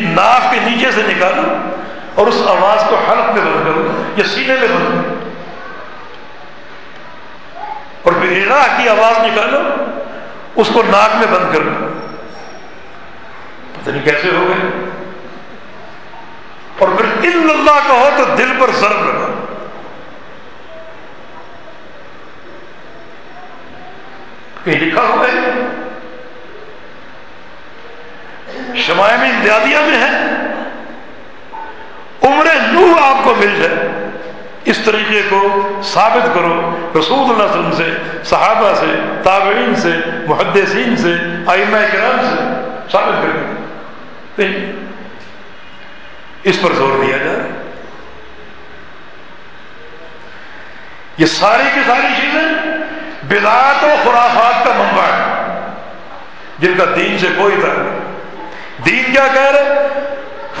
ناف 0.00 0.42
کے 0.50 0.60
نیچے 0.60 0.90
سے 0.90 1.02
نکالو۔ 1.02 1.42
اور 2.20 2.28
اس 2.28 2.42
آواز 2.46 2.84
کو 2.88 2.96
حلق 2.96 3.32
میں 3.32 3.44
بند 3.44 3.64
کرو 3.64 4.02
یا 4.16 4.24
سینے 4.24 4.52
میں 4.52 4.68
بند 4.68 5.04
کرو 5.04 5.30
اور 8.02 8.12
پھر 8.12 8.50
اڑا 8.50 8.66
کی 8.76 8.88
آواز 8.88 9.18
نکالو، 9.18 9.58
اس 10.56 10.70
کو 10.74 10.82
ناک 10.82 11.16
میں 11.16 11.26
بند 11.26 11.54
کر 11.54 11.60
پتہ 13.72 13.90
نہیں 13.90 14.04
کیسے 14.04 14.28
ہو 14.28 14.44
گئے۔ 14.48 14.90
اور 16.78 16.88
پھر 16.88 17.04
ان 17.22 17.50
اللہ 17.50 17.88
کا 17.88 17.94
ہو 17.94 18.08
تو 18.16 18.34
دل 18.34 18.52
پر 18.58 18.70
ضرب 18.70 19.04
لگا 19.04 19.28
کہیں 24.64 24.80
لکھا 24.80 25.02
ہوا 25.02 25.26
ہے۔ 25.28 25.66
شمائے 28.76 29.16
میں 29.16 29.30
امدادیہ 29.30 29.78
میں 29.78 29.98
ہے۔ 29.98 30.39
عمر 32.22 32.46
نو 32.72 32.96
آپ 33.02 33.24
کو 33.24 33.34
مل 33.34 33.62
جائے۔ 33.62 33.88
اس 34.64 34.78
طریقے 34.78 35.22
کو 35.28 35.68
ثابت 35.82 36.34
کرو۔ 36.34 36.76
رسول 36.98 37.18
اللہ 37.18 37.42
علیہ 37.42 37.52
وسلم 37.52 37.72
سے، 37.72 38.18
صحابہ 38.24 38.74
سے، 38.74 38.86
تابعین 39.22 39.74
سے، 39.74 39.90
محدثین 40.26 40.96
سے، 40.96 41.14
آئمہ 41.46 41.78
کرام 41.92 42.20
سے 42.20 42.36
ثابت 42.92 43.22
کرو 43.22 43.54
اس 46.42 46.62
پر 46.62 46.72
زور 46.72 47.04
دیا 47.04 47.16
جائے۔ 47.16 47.38
یہ 51.18 51.26
ساری 51.26 51.62
کی 51.74 51.80
ساری 51.86 52.20
چیزیں 52.20 52.70
بدعات 53.22 53.84
و 53.84 53.94
خرافات 54.04 54.64
کا 54.64 54.72
منبع 54.72 55.02
ہے 55.02 55.60
جن 56.58 56.74
کا 56.78 56.84
دین 56.96 57.18
سے 57.18 57.26
کوئی 57.36 57.56
تعلق 57.62 58.86
دین 58.86 59.12
کیا 59.12 59.26
کہہ 59.34 59.42
رہے 59.42 59.88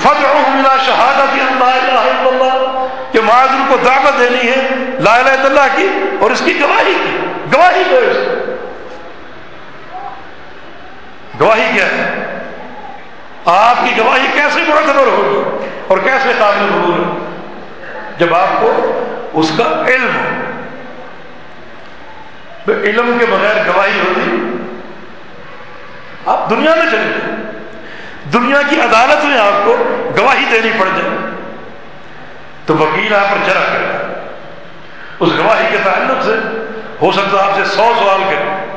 فتح 0.02 0.84
شہادت 0.86 1.34
اللہ 1.34 1.64
اللہ 1.64 2.86
کہ 3.12 3.20
معذر 3.20 3.58
کو 3.68 3.76
دعوت 3.76 4.18
دینی 4.18 4.50
ہے، 4.50 4.68
لا 5.00 5.16
الہ 5.16 5.30
الا 5.30 5.44
اللہ 5.44 5.76
کی 5.76 5.88
اور 6.20 6.30
اس 6.30 6.42
کی 6.44 6.60
گواہی 6.60 6.94
کی۔ 6.94 7.18
گواہی 7.54 7.82
دو 7.90 7.96
اس 7.96 8.16
گواہی 11.40 11.70
کیا 11.74 11.86
ہے؟ 11.86 12.38
آپ 13.44 13.76
کی 13.84 14.02
گواہی 14.02 14.26
کیسے 14.34 14.60
معتبر 14.68 15.06
ہوگی 15.06 15.66
اور 15.88 15.98
کیسے 15.98 16.32
قابل 16.38 16.66
قبول 16.68 17.04
ہو 17.04 17.26
جب 18.18 18.34
آپ 18.34 18.60
کو 18.60 19.00
اس 19.32 19.52
کا 19.56 19.84
علم 19.86 20.16
ہو۔ 20.16 20.50
تو 22.64 22.72
علم 22.72 23.16
کے 23.20 23.26
بغیر 23.26 23.56
گواہی 23.66 24.00
ہوتی۔ 24.00 24.56
آپ 26.26 26.50
دنیا 26.50 26.74
میں 26.74 26.90
چلے 26.90 27.08
جائیں۔ 27.08 27.59
دنیا 28.32 28.62
کی 28.62 28.80
عدالت 28.80 29.24
میں 29.24 29.38
آپ 29.38 29.64
کو 29.64 29.76
گواہی 30.18 30.44
دینی 30.44 30.70
پڑ 30.78 30.86
جائے۔ 30.86 31.30
تو 32.66 32.76
وکیل 32.76 33.14
آپ 33.14 33.30
پر 33.30 33.36
چرا 33.46 33.60
کرے 33.60 33.86
اس 35.20 35.30
گواہی 35.38 35.66
کے 35.70 35.76
تعلق 35.84 36.24
سے 36.24 36.34
ہو 37.02 37.12
سکتا 37.12 37.44
آپ 37.44 37.50
سے 37.54 37.64
سو 37.64 37.92
سوال 37.98 38.22
کرے 38.24 38.76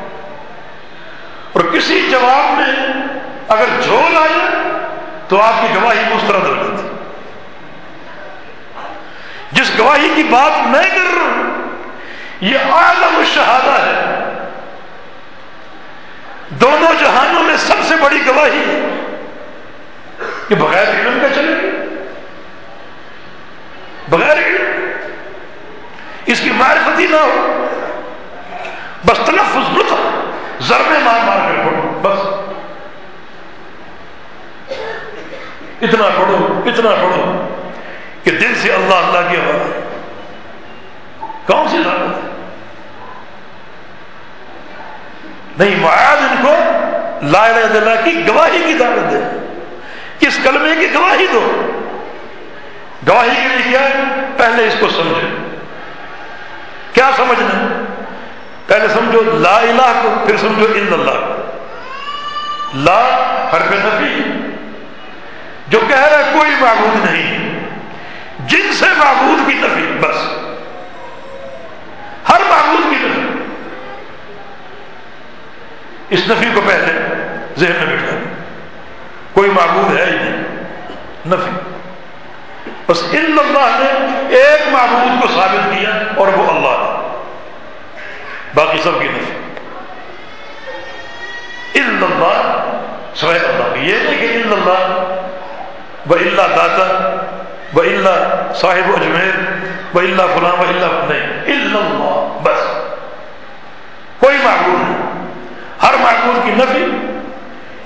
اور 1.52 1.64
کسی 1.72 2.08
جواب 2.10 2.58
میں 2.58 2.92
اگر 3.48 3.64
جھول 3.82 4.16
آئے 4.16 4.58
تو 5.28 5.42
آپ 5.42 5.54
کی 5.60 5.74
گواہی 5.74 6.00
مسترد 6.14 6.46
ہو 6.46 6.54
جاتی۔ 6.54 6.88
جس 9.52 9.78
گواہی 9.78 10.12
کی 10.16 10.22
بات 10.22 10.66
میں 10.66 10.82
کر 10.82 11.14
رہا 11.16 11.22
ہوں، 11.22 11.72
یہ 12.40 12.58
عالم 12.70 13.22
شہادہ 13.34 13.70
ہے۔ 13.70 14.14
دونوں 16.48 16.94
جہانوں 17.00 17.42
میں 17.42 17.56
سب 17.56 17.74
سے 17.88 17.94
بڑی 17.96 18.18
گواہی 18.26 18.88
کہ 20.48 20.54
بغیر 20.54 20.88
علم 20.88 21.18
کا 21.22 21.28
چلے 21.34 21.52
گی 21.62 21.70
بغیر 24.08 24.36
علم۔ 24.36 24.90
اس 26.26 26.40
کی 26.40 26.50
معرفتی 26.50 27.06
نہ 27.06 27.16
ہو۔ 27.16 27.66
بس 29.06 29.18
تلفظ 29.26 29.78
لطف 29.78 29.94
ضربے 30.60 30.98
مار 30.98 31.24
مار 31.24 31.36
کر 31.36 31.62
پڑھو 31.64 31.98
بس۔ 32.02 32.18
اتنا 35.82 36.04
پڑھو 36.18 36.60
اتنا 36.66 36.90
پڑھو 36.90 37.48
کہ 38.24 38.30
دل 38.30 38.54
سے 38.54 38.72
اللہ 38.72 38.94
اللہ 38.94 39.30
کی 39.30 39.36
آواز۔ 39.36 39.84
کون 41.46 41.68
سی 41.68 41.82
دعوت 41.84 42.24
ہے؟ 42.24 42.30
نہیں 45.58 45.80
معاد 45.80 46.16
ان 46.16 46.36
کو 46.42 46.54
لا 47.22 47.44
الہ 47.44 47.66
الا 47.66 47.90
اللہ 47.90 48.04
کی 48.04 48.28
گواہی 48.28 48.62
کی 48.66 48.74
دعوت 48.74 49.12
دے۔ 49.12 49.43
کس 50.26 50.38
کلمے 50.44 50.76
کی 50.80 50.94
گواہی 50.94 51.26
دو؟ 51.32 51.70
گواہی 53.08 53.30
کے 53.30 53.48
لیے 53.48 53.70
کیا 53.70 53.80
ہے 53.80 54.04
پہلے 54.36 54.66
اس 54.66 54.74
کو 54.80 54.88
سمجھو۔ 54.88 55.54
کیا 56.92 57.10
سمجھنا؟ 57.16 57.84
پہلے 58.66 58.88
سمجھو 58.88 59.22
لا 59.22 59.56
الہ 59.56 60.00
کو، 60.02 60.14
پھر 60.26 60.36
سمجھو 60.36 60.64
الا 60.64 60.94
اللہ 60.94 61.26
کو۔ 61.26 61.58
لا 62.74 63.00
حرف 63.52 63.72
نفی، 63.72 64.22
جو 65.68 65.80
کہہ 65.88 66.00
رہا 66.00 66.18
ہے 66.18 66.32
کوئی 66.38 66.50
معبود 66.60 67.10
نہیں۔ 67.10 67.60
جن 68.38 68.72
سے 68.72 68.86
معبود 68.98 69.48
کی 69.48 69.54
نفی 69.54 69.98
بس۔ 70.00 70.16
ہر 72.28 72.40
معبود 72.48 72.90
کی 72.90 72.96
نفی 73.00 73.38
اس 76.10 76.20
نفی 76.28 76.46
کو 76.54 76.60
پہلے 76.66 76.92
ذہن 77.58 77.86
میں 77.86 77.96
بٹھا۔ 77.96 78.23
کوئی 79.34 79.50
معبود 79.50 79.98
ہے 79.98 80.04
ہی 80.04 80.10
نہیں۔ 80.10 80.42
نفی 81.26 81.50
بس 82.88 83.02
ان 83.12 83.36
اللہ 83.38 83.76
نے 83.78 84.36
ایک 84.36 84.68
معبود 84.72 85.22
کو 85.22 85.28
ثابت 85.28 85.74
کیا 85.74 85.90
اور 86.16 86.28
وہ 86.28 86.50
اللہ 86.50 86.68
ہے۔ 86.68 87.22
باقی 88.54 88.78
سب 88.82 88.90
کی 89.00 89.08
نفی۔ 89.08 89.32
ان 91.74 92.00
اللہ 92.02 92.64
سوائے 93.14 93.38
اللہ 93.38 93.78
یہ 93.78 93.96
نہیں 94.02 94.20
کہ 94.20 94.32
ان 94.32 94.52
اللہ 94.52 95.14
و 96.10 96.14
اللہ 96.14 96.56
داتا 96.56 97.16
و 97.76 97.80
اللہ 97.80 98.52
صاحب 98.54 98.92
اجمیر 99.00 99.34
و 99.94 99.98
اللہ 99.98 100.22
فلاں 100.22 100.52
و 100.52 100.64
اللہ 100.68 101.12
نہیں۔ 101.12 101.42
اللہ 101.42 102.38
بس۔ 102.42 102.66
کوئی 104.18 104.36
معبود 104.44 104.80
نہیں۔ 104.80 105.26
ہر 105.82 105.94
معبود 106.00 106.44
کی 106.44 106.50
نفی 106.50 107.13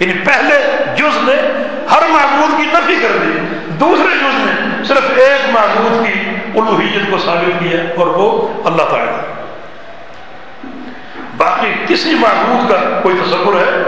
یعنی 0.01 0.13
پہلے 0.13 0.85
جز 0.97 1.17
نے 1.17 1.65
ہر 1.91 2.03
معبود 2.09 2.61
کی 2.61 2.67
نفی 2.67 2.97
کر 3.03 3.17
دی، 3.17 3.39
دوسرے 3.67 4.17
جز 4.17 4.47
نے 4.47 4.85
صرف 4.85 5.11
ایک 5.17 5.51
معبود 5.51 6.07
کی 6.07 6.31
الوحیت 6.55 7.11
کو 7.11 7.19
ثابت 7.19 7.61
کیا 7.61 7.81
اور 7.99 8.07
وہ 8.07 8.49
اللہ 8.65 8.83
تعالیٰ۔ 8.83 9.19
باقی 11.37 11.75
کسی 11.87 12.15
معبود 12.15 12.71
کا 12.71 13.01
کوئی 13.03 13.17
تصور 13.17 13.55
ہے؟ 13.55 13.83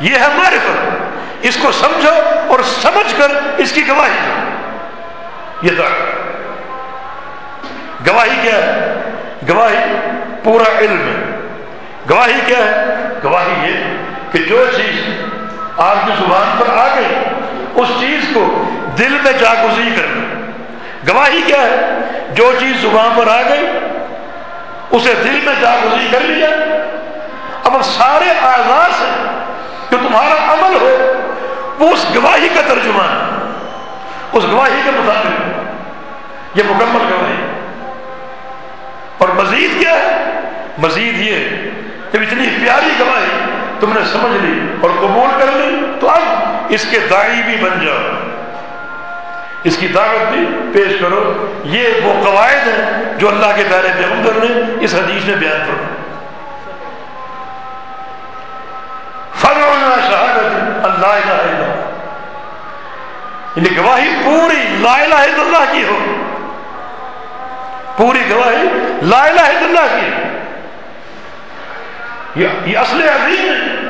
یہ 0.00 0.14
ہے 0.14 0.28
معرفت۔ 0.36 1.04
اس 1.40 1.58
کو 1.62 1.72
سمجھو 1.72 2.12
اور 2.48 2.58
سمجھ 2.62 3.14
کر 3.18 3.30
اس 3.56 3.72
کی 3.72 3.88
گواہی 3.88 4.18
دو۔ 4.26 4.40
یہ 5.62 5.70
دعوت 5.70 6.14
گواہی 8.08 8.38
کیا 8.42 8.54
ہے؟ 8.54 8.94
گواہی 9.48 9.96
پورا 10.42 10.78
علم 10.78 10.98
ہے۔ 10.98 11.40
گواہی 12.10 12.40
کیا 12.46 12.58
ہے؟ 12.58 12.84
گواہی 13.24 13.70
یہ 13.70 13.76
کہ 14.34 14.40
جو 14.40 14.66
چیز 14.76 15.02
آپ 15.78 16.06
کی 16.06 16.12
زبان 16.18 16.56
پر 16.58 16.76
آ 16.76 16.88
گئی، 16.96 17.14
اس 17.74 17.88
چیز 18.00 18.24
کو 18.34 18.64
دل 18.98 19.18
میں 19.24 19.32
جاگزی 19.32 19.88
کرنا۔ 19.96 20.50
گواہی 21.12 21.42
کیا 21.46 21.60
ہے؟ 21.60 21.98
جو 22.34 22.52
چیز 22.60 22.82
زبان 22.82 23.08
پر 23.16 23.26
آ 23.26 23.42
گئی، 23.42 23.66
اسے 24.90 25.14
دل 25.14 25.40
میں 25.44 25.54
جاگزی 25.60 26.08
کر 26.10 26.20
لیا۔ 26.20 26.48
اب 27.64 27.84
سارے 27.84 28.30
آغاز 28.30 28.98
سے 28.98 29.24
جو 29.90 29.96
تمہارا 30.08 30.52
عمل 30.52 30.76
ہو، 30.80 31.12
وہ 31.78 31.92
اس 31.92 32.06
گواہی 32.14 32.48
کا 32.54 32.60
ترجمہ 32.60 33.02
ہے۔ 33.02 33.50
اس 34.32 34.44
گواہی 34.50 34.80
کے 34.84 34.90
مطابق 34.90 36.58
یہ 36.58 36.62
مکمل 36.66 37.12
گواہی۔ 37.12 37.46
اور 39.18 39.28
مزید 39.28 39.80
کیا 39.80 39.94
ہے؟ 39.94 40.40
مزید 40.78 41.20
یہ 41.20 41.48
جب 42.12 42.20
اتنی 42.20 42.46
پیاری 42.62 42.90
گواہی 43.00 43.53
تم 43.84 43.92
نے 43.92 44.04
سمجھ 44.12 44.44
لی 44.44 44.76
اور 44.80 44.90
قبول 44.90 45.40
کر 45.40 45.46
لی، 45.52 45.86
تو 46.00 46.10
اب 46.10 46.22
اس 46.68 46.86
کے 46.90 46.98
دائی 47.10 47.42
بھی 47.42 47.56
بن 47.56 47.86
جاؤ۔ 47.86 47.96
اس 49.64 49.76
کی 49.76 49.86
دعوت 49.86 50.32
بھی 50.32 50.48
پیش 50.74 51.00
کرو۔ 51.00 51.46
یہ 51.64 51.88
وہ 52.02 52.24
قواعد 52.24 52.68
ہیں 52.68 53.18
جو 53.18 53.28
اللہ 53.28 53.46
کے 53.56 53.62
دائرے 53.62 53.88
پیغمبر 53.96 54.32
نے 54.44 54.74
اس 54.80 54.94
حدیث 54.94 55.24
میں 55.24 55.36
بیان 55.36 55.58
کرو 55.66 55.84
فرما 59.34 59.96
شہادت 60.10 60.84
اللہ 60.86 61.06
الہ 61.06 61.32
الا 61.32 61.90
یعنی 63.56 63.76
گواہی 63.76 64.14
پوری 64.24 64.76
لا 64.80 64.94
الہ 64.94 65.14
الا 65.14 65.42
اللہ 65.42 65.72
کی 65.72 65.84
ہو۔ 65.84 65.98
پوری 67.96 68.30
گواہی 68.30 68.68
لا 69.02 69.24
الہ 69.24 69.40
الا 69.40 69.80
اللہ 69.80 70.00
کی۔ 70.00 70.10
یہ 72.36 72.78
اصل 72.78 73.02
عظیم 73.02 73.48
ہے۔ 73.48 73.80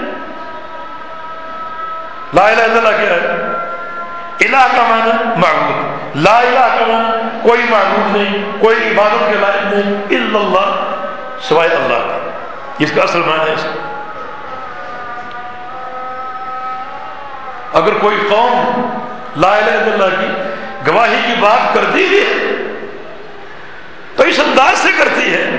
لا 2.35 2.47
الہ 2.47 2.63
الا 2.63 2.65
اللہ 2.65 2.89
کیا 2.89 3.15
ہے۔ 3.15 3.55
الہ 4.41 4.77
کا 4.77 4.83
معنی 4.89 5.11
معبود۔ 5.37 5.95
لا 6.17 6.39
الہ 6.39 6.77
کا 6.79 6.85
معنی 6.87 7.39
کوئی 7.43 7.63
معبود 7.71 8.17
نہیں، 8.17 8.53
کوئی 8.61 8.77
عبادت 8.77 9.31
کے 9.31 9.37
لائق 9.41 9.73
نہیں، 9.73 9.95
الا 10.19 10.39
اللہ، 10.39 10.97
سوائے 11.41 11.71
اللہ۔ 11.71 12.29
اس 12.79 12.93
کا 12.97 13.03
اصل 13.03 13.19
معنی 13.19 13.49
ہے 13.49 13.55
اس 13.55 13.63
کا۔ 13.63 13.91
اگر 17.73 17.95
کوئی 18.01 18.17
قوم 18.31 18.91
لا 19.37 19.57
الہ 19.57 19.71
الا 19.71 20.05
اللہ 20.05 20.21
کی 20.21 20.33
گواہی 20.87 21.21
کی 21.27 21.35
بات 21.41 21.75
کرتی 21.75 22.07
بھی 22.09 22.21
ہے، 22.21 22.57
تو 24.17 24.23
اس 24.23 24.41
انداز 24.41 24.79
سے 24.79 24.89
کرتی 24.99 25.35
ہے 25.35 25.51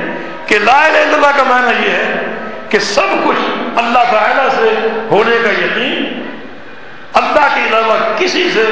کہ 0.48 0.60
لا 0.60 0.86
الہ 0.86 0.98
الا 0.98 1.16
اللہ 1.16 1.38
کا 1.38 1.44
معنی 1.44 1.86
یہ 1.86 1.92
ہے 1.92 2.15
کہ 2.76 2.80
سب 2.80 3.12
کچھ 3.24 3.38
اللہ 3.76 4.00
تعالی 4.12 4.50
سے 4.56 4.88
ہونے 5.12 5.36
کا 5.44 5.50
یقین، 5.50 6.24
اللہ 7.14 7.46
کے 7.56 7.62
علاوہ 7.68 7.98
کسی 8.18 8.50
سے 8.54 8.64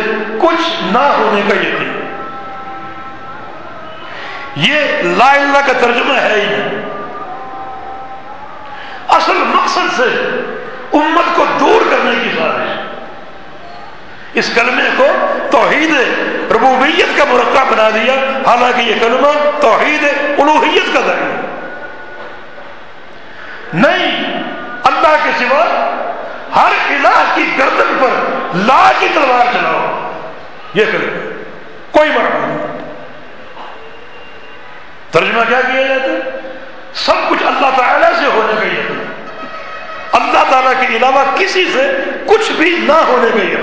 کچھ 0.41 0.83
نہ 0.93 1.03
ہونے 1.17 1.41
کا 1.47 1.55
یقین۔ 1.55 1.93
یہ 4.55 4.79
لا 5.17 5.31
اللہ 5.31 5.57
کا 5.65 5.73
ترجمہ 5.73 6.13
ہے 6.13 6.41
ہی 6.41 6.65
اصل 9.07 9.37
مقصد 9.45 9.95
سے 9.97 10.09
امت 10.93 11.35
کو 11.35 11.45
دور 11.59 11.81
کرنے 11.91 12.11
کی 12.23 12.29
سازش 12.37 12.77
اس 14.33 14.51
کلمے 14.55 14.89
کو 14.97 15.07
توحید 15.51 15.95
ربوبیت 16.51 17.17
کا 17.17 17.25
مرقع 17.25 17.63
بنا 17.63 17.89
دیا۔ 17.89 18.13
حالانکہ 18.47 18.81
یہ 18.81 18.95
کلمہ 18.99 19.33
توحید 19.61 20.03
الوحیت 20.37 20.93
کا 20.93 20.99
ذریعہ 20.99 21.42
نہیں، 23.73 24.43
اللہ 24.83 25.15
کے 25.23 25.29
سوا 25.39 25.89
ہر 26.55 26.71
الہ 26.89 27.31
کی 27.35 27.51
گردن 27.57 27.97
پر 27.99 28.09
لا 28.55 28.91
کی 28.99 29.07
تلوار 29.13 29.53
چلاؤ۔ 29.53 30.11
یہ 30.73 30.85
کرے 30.85 31.33
کوئی 31.91 32.09
مرد 32.09 32.35
نہیں۔ 32.35 32.67
ترجمہ 35.11 35.41
کیا 35.49 35.61
کیا 35.61 35.81
جاتا 35.81 36.03
ہے؟ 36.03 36.39
سب 36.93 37.13
کچھ 37.29 37.43
اللہ 37.43 37.67
تعالی 37.77 38.05
سے 38.19 38.25
ہونے 38.25 38.53
کا 38.61 38.65
یہ 38.65 39.03
اللہ 40.11 40.51
تعالیٰ 40.51 40.73
کے 40.81 40.97
علاوہ 40.97 41.23
کسی 41.35 41.65
سے 41.73 42.03
کچھ 42.25 42.51
بھی 42.51 42.75
نہ 42.79 42.91
ہونے 42.91 43.27
کا 43.33 43.47
یہ 43.47 43.57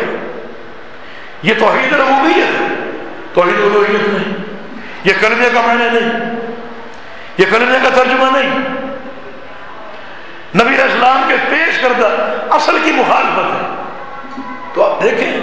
یہ 1.43 1.55
توحید 1.59 1.93
ربوبیت 1.93 2.61
ہے۔ 2.61 2.67
توحید 3.35 3.61
الوحیت 3.61 4.09
نہیں۔ 4.09 4.35
یہ 5.05 5.13
کلمے 5.21 5.49
کا 5.55 5.61
معنی 5.61 5.89
نہیں۔ 5.93 6.31
یہ 7.39 7.45
کلمے 7.51 7.79
کا 7.83 7.89
ترجمہ 7.89 8.39
نہیں۔ 8.39 8.81
نبی 10.55 10.75
اسلام 10.83 11.23
کے 11.29 11.35
پیش 11.49 11.79
کردہ 11.79 12.09
اصل 12.51 12.79
کی 12.85 12.93
مخالفت 12.93 13.53
ہے۔ 13.55 13.69
تو 14.75 14.85
آپ 14.85 15.03
دیکھیں 15.03 15.41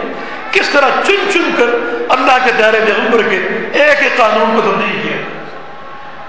کس 0.51 0.69
طرح 0.69 0.89
چن 1.03 1.31
چن 1.33 1.51
کر 1.57 1.69
اللہ 2.09 2.37
کے 2.45 2.51
دائرے 2.51 2.79
پیغمبر 2.85 3.21
کے 3.29 3.37
ایک 3.73 4.03
ایک 4.03 4.17
قانون 4.17 4.55
کو 4.55 4.61
تبدیل 4.61 4.99
کیا۔ 5.03 5.17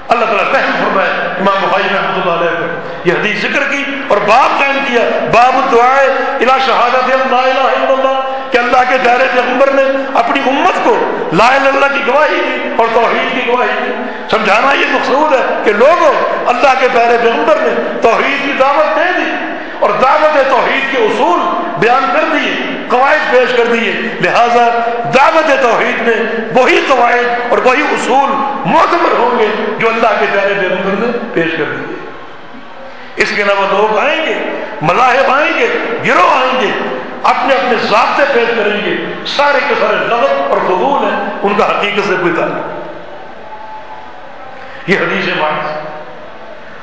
اللہ 0.08 0.24
تعالیٰ 0.24 0.44
رحم 0.52 0.84
فرمائے 0.84 1.10
امام 1.10 1.56
بخاری 1.60 1.88
رحمۃ 1.94 2.20
اللہ 2.20 2.32
علیہ 2.32 2.50
کو 2.58 3.08
یہ 3.08 3.12
حدیث 3.12 3.42
ذکر 3.42 3.62
کی 3.70 3.84
اور 4.08 4.18
باب 4.18 4.58
قائم 4.58 4.78
کیا، 4.86 5.02
باب 5.32 5.72
دعائے 5.72 6.06
الہ 6.06 6.58
شہادت 6.66 7.10
اللہ 7.12 7.34
الہ 7.34 7.68
الا 7.76 7.87
کہ 8.58 8.64
اللہ 8.64 8.90
کے 8.90 8.98
دائرے 9.04 9.24
پیغمبر 9.34 9.70
نے 9.70 9.82
اپنی 10.14 10.40
امت 10.46 10.84
کو 10.84 10.98
لا 11.32 11.46
اللہ 11.46 11.86
کی 11.94 12.00
گواہی 12.06 12.34
دی 12.34 12.68
اور 12.76 12.86
توحید 12.94 13.34
کی 13.34 13.52
گواہی 13.52 13.84
دی۔ 13.86 13.92
سمجھانا 14.30 14.72
یہ 14.72 14.84
مقصود 14.90 15.32
ہے 15.32 15.62
کہ 15.64 15.72
لوگوں 15.72 16.12
اللہ 16.46 16.72
کے 16.80 16.88
دائرے 16.94 17.18
پیغمبر 17.22 17.56
نے 17.56 17.98
توحید 18.02 18.46
کی 18.46 18.52
دعوت 18.58 18.96
دے 18.96 19.12
دی 19.16 19.30
اور 19.80 19.90
دعوت 19.90 20.50
توحید 20.50 20.92
کے 20.92 20.98
اصول 20.98 21.40
بیان 21.78 22.10
کر 22.12 22.24
دیے، 22.32 22.54
قواعد 22.88 23.32
پیش 23.32 23.56
کر 23.56 23.64
دیے۔ 23.64 23.92
لہذا 24.20 24.68
دعوت 25.14 25.62
توحید 25.62 26.08
میں 26.08 26.16
وہی 26.54 26.80
قواعد 26.88 27.50
اور 27.50 27.58
وہی 27.58 27.82
اصول 27.82 28.30
معتبر 28.64 29.18
ہوں 29.18 29.38
گے 29.38 29.46
جو 29.78 29.88
اللہ 29.88 30.08
کے 30.20 30.26
پیارے 30.32 30.54
پیغمبر 30.60 31.06
نے 31.06 31.18
پیش 31.34 31.52
کر 31.58 31.64
دیے۔ 31.64 31.96
اس 33.16 33.32
کے 33.36 33.42
علاوہ 33.42 33.78
لوگ 33.78 33.98
آئیں 33.98 34.26
گے، 34.26 34.66
ملاحب 34.82 35.30
آئیں 35.32 35.58
گے، 35.58 35.78
گروہ 36.06 36.30
آئیں 36.30 36.60
گے۔ 36.60 36.97
اپنے 37.22 37.54
اپنے 37.54 37.74
ضابطے 37.90 38.22
پیش 38.34 38.48
کریں 38.56 38.84
گے۔ 38.84 39.24
سارے 39.26 39.58
کے 39.68 39.74
سارے 39.80 39.96
لغت 39.96 40.50
اور 40.50 40.58
قبول 40.66 41.04
ہیں، 41.04 41.30
ان 41.42 41.54
کا 41.58 41.66
حقیقت 41.66 42.08
سے 42.08 42.14
کوئی 42.20 42.32
تعلق 42.36 42.78
یہ 44.88 44.98
حدیث 44.98 45.28
مانس 45.38 45.70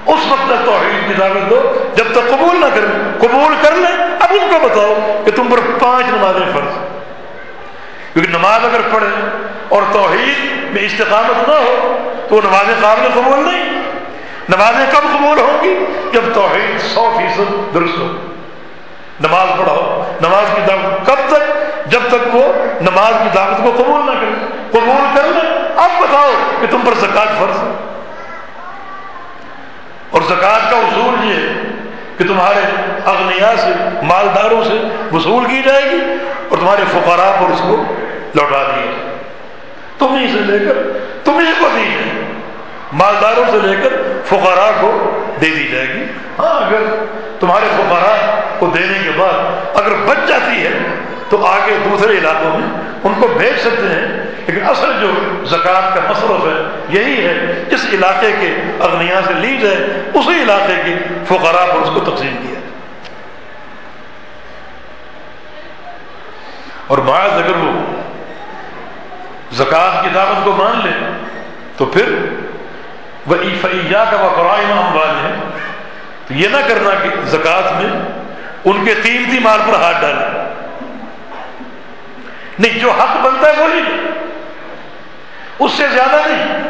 اس 0.05 0.19
وقت 0.29 0.47
تک 0.47 0.65
توحید 0.65 1.07
کی 1.07 1.13
دعوت 1.13 1.49
دو، 1.49 1.73
جب 1.95 2.03
تک 2.11 2.29
قبول 2.29 2.59
نہ 2.59 2.65
کریں، 2.75 3.19
قبول 3.19 3.55
کر 3.61 3.71
لیں۔ 3.71 3.97
اب 4.19 4.27
ان 4.29 4.51
کو 4.51 4.69
بتاؤ 4.69 5.21
کہ 5.25 5.31
تم 5.31 5.47
پر 5.51 5.57
پانچ 5.81 6.05
نمازیں 6.07 6.53
فرض 6.53 6.77
کیونکہ 8.13 8.31
نماز 8.31 8.65
اگر 8.65 8.81
پڑھے 8.91 9.07
اور 9.69 9.81
توحید 9.91 10.63
میں 10.63 10.83
استقامت 10.83 11.49
نہ 11.49 11.53
ہو، 11.53 11.97
تو 12.29 12.35
وہ 12.35 12.41
نمازیں 12.43 12.73
قابل 12.81 13.07
قبول 13.13 13.39
نہیں۔ 13.39 13.81
نمازیں 14.49 14.85
کب 14.91 15.17
قبول 15.17 15.39
ہوں 15.39 15.63
گی؟ 15.63 15.85
جب 16.13 16.21
توحید 16.33 16.81
سو 16.81 17.17
فیصد 17.17 17.73
درست 17.73 17.97
ہو۔ 17.97 18.34
نماز 19.19 19.59
پڑھاؤ۔ 19.59 20.11
نماز 20.21 20.55
کی 20.55 20.61
دعوت 20.67 21.07
کب 21.07 21.15
تک؟ 21.27 21.41
جب 21.91 21.99
تک 22.07 22.35
وہ 22.35 22.53
نماز 22.81 23.13
کی 23.23 23.29
دعوت 23.35 23.63
کو 23.63 23.83
قبول 23.83 24.05
نہ 24.05 24.11
کرے۔ 24.11 24.45
قبول 24.71 25.15
کر 25.15 25.23
لیں 25.23 25.51
اب 25.75 25.89
بتاؤ 26.01 26.31
کہ 26.61 26.67
تم 26.71 26.81
پر 26.85 26.93
زکات 26.93 27.27
فرض 27.39 27.63
ہے۔ 27.63 27.73
اور 30.09 30.21
زکوٰۃ 30.21 30.71
کا 30.71 30.77
اصول 30.77 31.29
یہ 31.29 31.33
ہے 31.33 31.53
کہ 32.17 32.23
تمہارے 32.27 32.59
اغنیا 33.05 33.53
سے، 33.57 33.69
مالداروں 34.01 34.63
سے 34.63 34.77
وصول 35.15 35.45
کی 35.45 35.61
جائے 35.65 35.83
گی 35.83 35.99
اور 36.49 36.57
تمہارے 36.57 36.81
فقراء 36.91 37.31
پر 37.31 37.51
اس 37.51 37.59
کو 37.59 37.83
لوٹا 38.35 38.63
دیا 38.63 38.91
تم 39.97 40.15
ہی 40.15 40.27
سے 40.27 40.39
لے 40.39 40.65
کر 40.65 40.77
تمہیں 41.23 41.53
کو 41.59 41.67
دی 41.75 41.85
جائے 41.93 42.31
مالداروں 42.93 43.43
سے 43.51 43.67
لے 43.67 43.75
کر 43.83 43.93
فقراء 44.25 44.81
کو 44.81 45.21
دے 45.41 45.45
دی 45.45 45.67
جائے 45.67 45.87
گی۔ 45.87 46.03
ہاں 46.39 46.65
اگر 46.65 47.05
تمہارے 47.39 47.65
فقراء 47.69 48.39
کو 48.59 48.65
دینے 48.67 48.99
کے 49.03 49.09
بعد 49.15 49.65
اگر 49.75 49.95
بچ 50.05 50.27
جاتی 50.27 50.65
ہے، 50.65 50.79
تو 51.29 51.45
آگے 51.45 51.77
دوسرے 51.89 52.17
علاقوں 52.17 52.59
میں 52.59 52.67
ان 53.03 53.13
کو 53.21 53.27
بھیج 53.27 53.59
سکتے 53.59 53.87
ہیں۔ 53.87 54.25
لیکن 54.47 54.65
اصل 54.65 54.93
جو 55.01 55.11
زکوٰۃ 55.45 55.95
کا 55.95 56.11
مصرف 56.11 56.47
ہے، 56.47 56.81
یہی 56.89 57.25
ہے، 57.25 57.63
جس 57.69 57.85
علاقے 57.93 58.31
کے 58.39 58.55
اغنیا 58.79 59.21
سے 59.27 59.33
لی 59.33 59.57
جائے، 59.57 59.75
اسی 60.13 60.43
علاقے 60.43 60.73
کے 60.85 60.95
فقراء 61.27 61.65
پر 61.65 61.75
اس 61.75 61.89
کو 61.93 61.99
تقسیم 61.99 62.35
کیا۔ 62.41 62.59
اور 66.87 66.97
بعض 66.97 67.31
اگر 67.31 67.55
وہ 67.55 67.71
زکوٰۃ 69.51 70.03
کی 70.03 70.09
دعوت 70.13 70.45
کو 70.45 70.51
مان 70.51 70.79
لے، 70.83 71.11
تو 71.77 71.85
پھر 71.85 72.15
وہ 73.27 73.35
عیفیا 73.35 74.05
کا 74.11 74.17
وہ 74.21 74.29
قرائم 74.35 74.95
والے 74.95 75.27
ہیں 75.27 75.35
تو 76.27 76.33
یہ 76.33 76.47
نہ 76.47 76.57
کرنا 76.67 76.89
کہ 77.03 77.09
زکوٰۃ 77.25 77.81
میں 77.81 77.91
ان 78.65 78.85
کے 78.85 78.93
قیمتی 79.03 79.39
مال 79.39 79.59
پر 79.67 79.81
ہاتھ 79.81 80.01
ڈالے 80.01 80.25
نہیں، 82.59 82.79
جو 82.79 82.91
حق 82.91 83.17
بنتا 83.17 83.47
ہے 83.49 83.63
وہی 83.63 84.07
اس 85.59 85.71
سے 85.71 85.87
زیادہ 85.87 86.15
نہیں۔ 86.25 86.63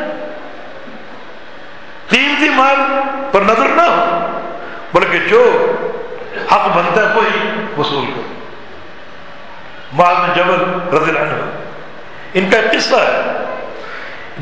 قیمتی 2.10 2.50
مال 2.50 2.76
پر 3.32 3.42
نظر 3.42 3.68
نہ 3.68 3.82
ہو، 3.82 4.28
بلکہ 4.94 5.20
جو 5.28 5.72
حق 6.52 6.68
بنتا 6.68 7.02
ہے 7.02 7.16
وہی 7.16 7.66
وصول 7.78 8.06
کرو 8.06 8.22
بعد 9.96 10.36
جبل 10.36 10.62
رضی 10.96 11.10
اللہ 11.10 11.20
عنہ۔ 11.20 11.50
ان 12.34 12.50
کا 12.50 12.58
قصہ 12.74 12.96
ہے۔ 12.96 13.22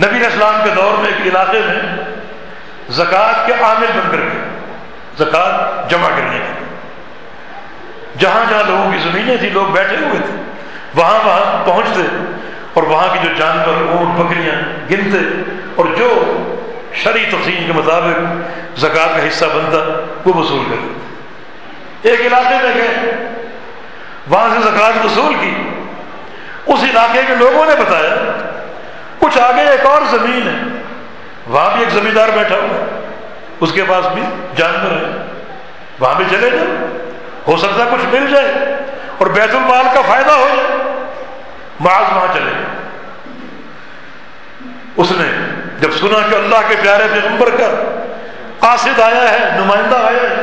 نبی 0.02 0.26
اسلام 0.26 0.56
کے 0.64 0.70
دور 0.76 0.98
میں 1.00 1.12
ایک 1.12 1.28
علاقے 1.28 1.60
میں 1.66 1.82
زکوٰۃ 2.90 3.46
کے 3.46 3.54
عامل 3.64 3.92
بن 3.94 4.10
کر 4.12 4.22
کے، 4.22 4.40
زکوٰۃ 5.18 5.90
جمع 5.90 6.08
کرنے 6.08 6.38
کے 6.38 6.62
جہاں 8.20 8.44
جہاں 8.50 8.64
لوگوں 8.68 8.92
کی 8.92 8.98
زمینیں 9.04 9.38
تھیں، 9.38 9.50
لوگ 9.50 9.72
بیٹھے 9.72 9.96
ہوئے 9.96 10.20
تھے۔ 10.26 10.36
وہاں 10.96 11.20
وہاں 11.26 11.66
پہنچتے 11.66 12.02
اور 12.74 12.84
وہاں 12.84 13.08
کی 13.14 13.20
جو 13.24 13.34
جانور 13.38 13.82
اونٹ، 13.92 14.20
بکریاں 14.20 14.56
گنتے 14.92 15.18
اور 15.76 15.86
جو 15.98 16.10
شرعی 16.94 17.26
تقسیم 17.30 17.64
کے 17.68 17.74
مطابق 17.74 18.80
زکوٰۃ 18.80 19.16
کا 19.16 19.28
حصہ 19.28 19.46
بنتا، 19.54 19.78
وہ 20.26 20.34
وصول 20.34 20.64
کر 20.70 22.10
ایک 22.10 22.22
علاقے 22.22 22.56
میں 22.64 22.74
گئے، 22.76 23.12
وہاں 24.28 24.50
سے 24.50 24.70
زکوٰۃ 24.70 25.06
وصول 25.06 25.34
کی۔ 25.42 25.54
اس 26.66 26.84
علاقے 26.84 27.22
کے 27.28 27.36
لوگوں 27.36 27.66
نے 27.66 27.76
بتایا 27.80 28.16
کچھ 29.24 29.40
آگے 29.40 29.62
ایک 29.62 29.86
اور 29.86 30.02
زمین 30.10 30.48
ہے۔ 30.48 30.82
وہاں 31.48 31.70
بھی 31.74 31.80
ایک 31.80 31.90
زمیندار 31.90 32.30
بیٹھا 32.36 32.56
ہوا 32.56 32.86
اس 33.60 33.72
کے 33.72 33.84
پاس 33.88 34.06
بھی 34.14 34.22
جانور 34.56 34.92
ہے۔ 34.92 35.26
وہاں 36.00 36.14
بھی 36.16 36.26
چلے 36.30 36.50
جاؤ۔ 36.50 36.86
ہو 37.48 37.58
سکتا 37.58 37.84
کچھ 37.92 38.16
مل 38.16 38.32
جائے 38.32 38.54
اور 39.18 39.28
بیت 39.28 39.56
المال 39.56 39.86
کا 39.96 40.02
فائدہ 40.02 40.32
ہو 40.32 40.48
جائے۔ 40.56 40.94
معاذ 41.80 42.16
وہاں 42.16 42.34
چلے 42.34 42.52
اس 44.98 45.12
نے 45.12 45.56
جب 45.80 45.92
سنا 45.92 46.28
کہ 46.30 46.36
اللہ 46.36 46.56
کے 46.68 46.76
پیارے 46.82 47.04
پیغمبر 47.14 47.50
کا 47.50 48.00
قاصد 48.60 49.00
آیا 49.00 49.32
ہے، 49.32 49.58
نمائندہ 49.60 49.96
آیا 49.96 50.30
ہے، 50.30 50.42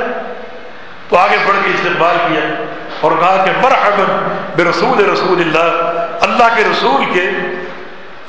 تو 1.08 1.16
آگے 1.16 1.36
بڑھ 1.46 1.56
کے 1.64 1.70
استقبال 1.74 2.16
کیا 2.28 2.64
اور 3.00 3.12
کہا 3.12 3.44
کہ 3.44 3.50
مرحبا 3.62 4.34
بے 4.56 4.64
رسول 4.64 5.10
رسول 5.10 5.40
اللہ 5.40 5.82
اللہ 6.20 6.44
کے 6.56 6.62
رسول 6.70 7.04
کے 7.12 7.30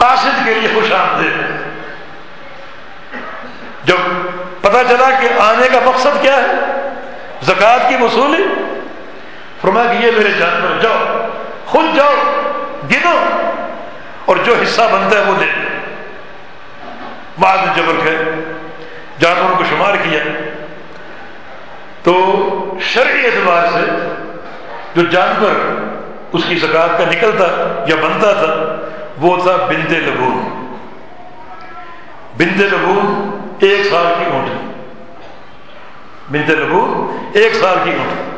قاصد 0.01 0.45
کے 0.45 0.53
لیے 0.53 0.67
خوش 0.73 0.91
آمدید 0.91 1.33
جب 3.83 3.97
پتا 4.61 4.83
چلا 4.83 5.09
کہ 5.19 5.27
آنے 5.39 5.67
کا 5.73 5.79
مقصد 5.85 6.21
کیا 6.21 6.35
ہے، 6.35 6.47
زکوٰۃ 7.41 7.89
کی 7.89 7.95
وصولی، 8.03 8.43
فرمایا 9.61 9.93
کہ 9.93 10.05
یہ 10.05 10.11
میرے 10.17 10.31
جانور 10.39 10.81
جاؤ، 10.81 11.27
خود 11.65 11.95
جاؤ، 11.95 12.13
گنو، 12.91 13.15
اور 14.25 14.35
جو 14.43 14.53
حصہ 14.63 14.81
بنتا 14.81 15.17
ہے 15.17 15.23
وہ 15.23 15.39
لے۔ 15.39 15.45
بعد 17.39 17.57
میں 17.57 17.75
جبر 17.75 18.05
گئے، 18.05 18.17
جانوروں 19.19 19.57
کو 19.57 19.63
شمار 19.69 19.93
کیا۔ 19.93 20.19
تو 22.03 22.15
شرعی 22.81 23.25
اعتبار 23.25 23.67
سے 23.73 23.85
جو 24.95 25.03
جانور 25.03 25.81
اس 26.33 26.43
کی 26.47 26.55
زکات 26.55 26.97
کا 26.97 27.03
نکلتا 27.11 27.45
یا 27.87 27.95
بنتا 27.95 28.33
تھا 28.33 28.77
وہ 29.21 29.35
تھا 29.43 29.55
بندے 29.69 29.99
لبون 29.99 30.37
بندے 32.37 32.67
لبون 32.67 33.05
ایک 33.67 33.85
سال 33.89 34.13
کی 34.17 34.25
اونٹنی 34.31 34.63
بندے 36.31 36.55
لبون 36.55 36.89
ایک 37.39 37.55
سال 37.55 37.77
کی 37.83 37.91
اونٹنی 37.91 38.29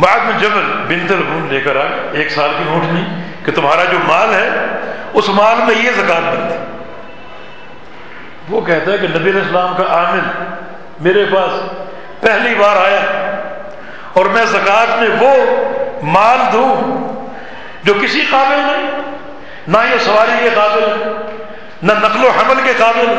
بعد 0.00 0.20
میں 0.26 0.38
جبل 0.40 0.70
بنت 0.88 1.10
الگون 1.12 1.46
لے 1.48 1.60
کر 1.60 1.76
آئے، 1.76 1.94
ایک 2.18 2.30
سال 2.32 2.50
کی 2.58 2.64
اونٹنی 2.68 3.02
کہ 3.44 3.52
تمہارا 3.52 3.84
جو 3.84 3.98
مال 4.06 4.34
ہے، 4.34 4.48
اس 5.14 5.28
مال 5.34 5.56
میں 5.66 5.74
یہ 5.82 5.90
زکات 5.96 6.22
بنتی 6.22 6.56
وہ 8.48 8.60
کہتا 8.66 8.92
ہے 8.92 8.98
کہ 8.98 9.08
نبی 9.08 9.30
علیہ 9.30 9.40
السلام 9.40 9.74
کا 9.76 9.84
عامل 9.96 10.24
میرے 11.06 11.24
پاس 11.32 11.52
پہلی 12.20 12.54
بار 12.54 12.76
آیا 12.76 13.02
اور 14.12 14.26
میں 14.32 14.44
زکوٰۃ 14.46 14.98
میں 15.00 15.08
وہ 15.20 15.32
مال 16.02 16.38
دوں 16.52 16.82
جو 17.82 17.94
کسی 18.02 18.24
قابل 18.30 18.58
نہیں، 18.58 18.90
نہ 19.68 19.78
یہ 19.92 19.98
سواری 19.98 20.32
کے 20.42 20.48
قابل، 20.54 21.12
نہ 21.82 21.92
نقل 21.92 22.24
و 22.24 22.30
حمل 22.30 22.60
کے 22.64 22.72
قابل، 22.78 23.14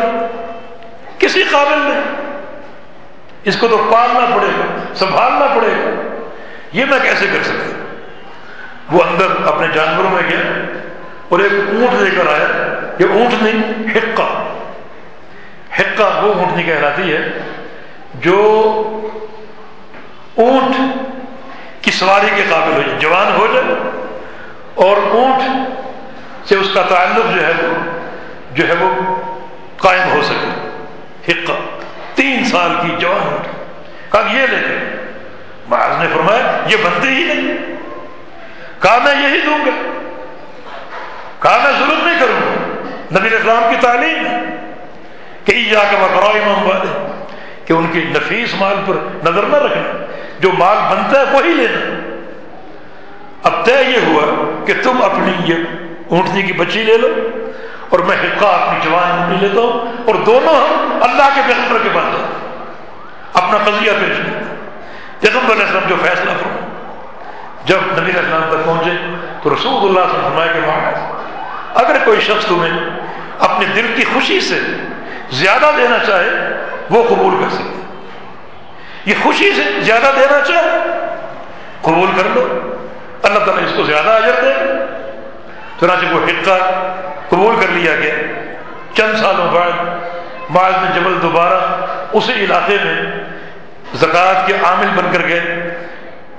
کسی 1.20 1.44
قابل 1.52 1.78
نہیں۔ 1.78 2.02
اس 3.44 3.58
کو 3.58 3.68
تو 3.68 3.90
پالنا 3.92 4.36
پڑے 4.36 4.48
گا، 4.48 4.96
سنبھالنا 4.96 5.46
پڑے 5.56 5.68
گا۔ 5.68 6.18
یہ 6.74 6.86
میں 6.86 7.00
کیسے 7.00 7.28
کر 7.28 7.44
سکتا 7.44 7.96
وہ 8.92 9.04
اندر 9.04 9.48
اپنے 9.48 9.68
جانوروں 9.68 10.10
میں 10.10 10.22
گیا 10.30 10.40
اور 11.30 11.40
ایک 11.40 11.54
اونٹ 11.54 12.02
لے 12.02 12.10
کر 12.10 12.28
آیا۔ 12.28 12.74
یہ 13.00 13.06
اونٹ 13.06 13.44
نہیں، 13.44 13.74
حقہ۔ 13.96 14.46
حقہ 15.80 16.24
وہ 16.24 16.34
اونٹنی 16.34 16.64
کہلاتی 16.64 17.14
ہے 17.14 17.30
جو 18.14 18.52
اونٹ 20.36 20.76
کی 21.84 21.92
سواری 21.92 22.28
کے 22.36 22.44
قابل 22.50 22.74
ہو 22.74 22.82
جائے، 22.82 23.00
جوان 23.00 23.36
ہو 23.36 23.48
جائے 23.54 23.66
اور 24.76 24.98
اونٹ 24.98 25.70
سے 26.48 26.56
اس 26.56 26.68
کا 26.74 26.82
تعلق 26.82 27.36
جو 27.36 27.48
ہے 27.48 27.52
وہ، 27.64 27.92
جو 28.52 28.68
ہے 28.68 28.74
وہ 28.80 29.16
قائم 29.78 30.12
ہو 30.12 30.22
سکے۔ 30.22 30.70
حقہ، 31.28 31.52
تین 32.16 32.46
سال 32.46 32.72
کی 32.82 32.96
جوان 33.00 33.28
اونٹ 33.28 33.48
کہا 34.12 34.20
یہ 34.20 34.48
لے 34.48 34.58
کے۔ 34.68 34.96
بعض 35.70 35.90
نے 36.00 36.08
فرمایا، 36.14 36.58
یہ 36.68 36.76
بنتے 36.84 37.08
ہی 37.08 37.24
نہیں۔ 37.24 37.58
کہا 38.80 38.98
میں 39.04 39.30
یہی 39.30 39.42
دوں 39.46 39.58
گا۔ 39.66 40.00
کہا 41.40 41.58
میں 41.64 41.72
ظلم 41.72 42.08
نہیں 42.08 42.20
کروں 42.20 42.42
گا۔ 42.42 43.20
نبی 43.20 43.36
اسلام 43.36 43.64
کی 43.70 43.76
تعلیم 43.82 44.26
ہے 44.26 44.40
کہ 45.46 45.52
یا 45.52 45.84
کہ 45.92 45.96
امام 45.96 46.68
والے 46.68 47.23
کہ 47.66 47.74
ان 47.74 47.86
کی 47.92 48.02
نفیس 48.10 48.54
مال 48.60 48.76
پر 48.86 48.96
نظر 49.24 49.44
نہ 49.44 49.58
رکھنا، 49.58 50.06
جو 50.40 50.50
مال 50.58 50.78
بنتا 50.90 51.20
ہے 51.20 51.26
وہی 51.34 51.54
لینا۔ 51.54 51.82
اب 53.44 53.66
طے 53.66 53.78
یہ 53.88 54.06
ہوا 54.08 54.26
کہ 54.66 54.74
تم 54.84 55.02
اپنی 55.04 55.32
یہ 55.46 55.56
اونٹنی 56.10 56.42
کی 56.42 56.54
بچی 56.54 56.84
لے 56.84 56.98
لو 56.98 57.08
اور 57.90 58.00
میں 58.00 58.16
حقہ 58.18 58.46
اپنی 58.46 58.80
جوان 58.84 59.12
اونٹنی 59.12 59.38
لیتا 59.42 59.62
ہوں 59.62 60.08
اور 60.08 60.16
دونوں 60.26 60.56
ہم 60.56 61.00
اللہ 61.02 61.30
کے 61.36 61.42
پیغمبر 61.48 61.84
کے 61.84 61.90
بند 61.94 62.16
اپنا 63.34 63.58
قضیہ 63.66 63.92
پیش 64.00 64.18
کرتے 64.18 64.52
پیغمبر 65.20 65.54
علیہ 65.54 65.66
السلام 65.66 65.88
جو 65.90 65.96
فیصلہ 66.02 66.32
فرما 66.40 66.62
جب 67.66 67.80
نبی 67.92 68.12
علیہ 68.12 68.20
السلام 68.20 68.50
تک 68.50 68.66
پہنچے، 68.66 68.92
تو 69.44 69.50
رسول 69.50 69.88
اللہ 69.88 70.12
صلی 70.12 70.26
اللہ 70.26 70.42
علیہ 70.42 70.68
وسلم 70.68 71.82
اگر 71.84 72.04
کوئی 72.06 72.20
شخص 72.22 72.46
تمہیں 72.46 72.80
اپنے 73.40 73.66
دل 73.76 73.88
کی 73.96 74.04
خوشی 74.14 74.40
سے 74.48 74.60
زیادہ 75.40 75.72
دینا 75.78 75.98
چاہے 76.08 76.32
وہ 76.94 77.04
قبول 77.10 77.44
کر 77.44 77.56
سکتے 77.56 77.80
یہ 79.06 79.14
خوشی 79.24 79.52
سے 79.56 79.82
زیادہ 79.82 80.12
دینا 80.16 80.38
اچھا 80.38 80.54
چاہے 80.54 81.06
قبول 81.82 82.08
کر 82.18 82.24
لو۔ 82.36 82.48
اللہ 83.24 83.40
تعالیٰ 83.40 83.64
اس 83.64 83.72
کو 83.76 83.84
زیادہ 83.84 84.10
اجر 84.10 84.32
دے۔ 84.42 84.54
چنانچہ 85.80 86.06
وہ 86.06 86.20
حقہ 86.28 86.58
قبول 87.30 87.56
کر 87.62 87.68
لیا 87.68 87.96
گیا۔ 87.96 88.14
چند 88.94 89.18
سالوں 89.18 89.48
بعد 89.52 89.72
بعد 90.52 90.72
میں 90.72 90.92
جبل 90.96 91.18
دوبارہ 91.22 91.86
اسی 92.14 92.32
علاقے 92.32 92.78
میں 92.84 93.24
زکوٰۃ 93.96 94.48
کے 94.48 94.54
عامل 94.64 94.88
بن 94.96 95.10
کر 95.12 95.28
گئے۔ 95.28 95.42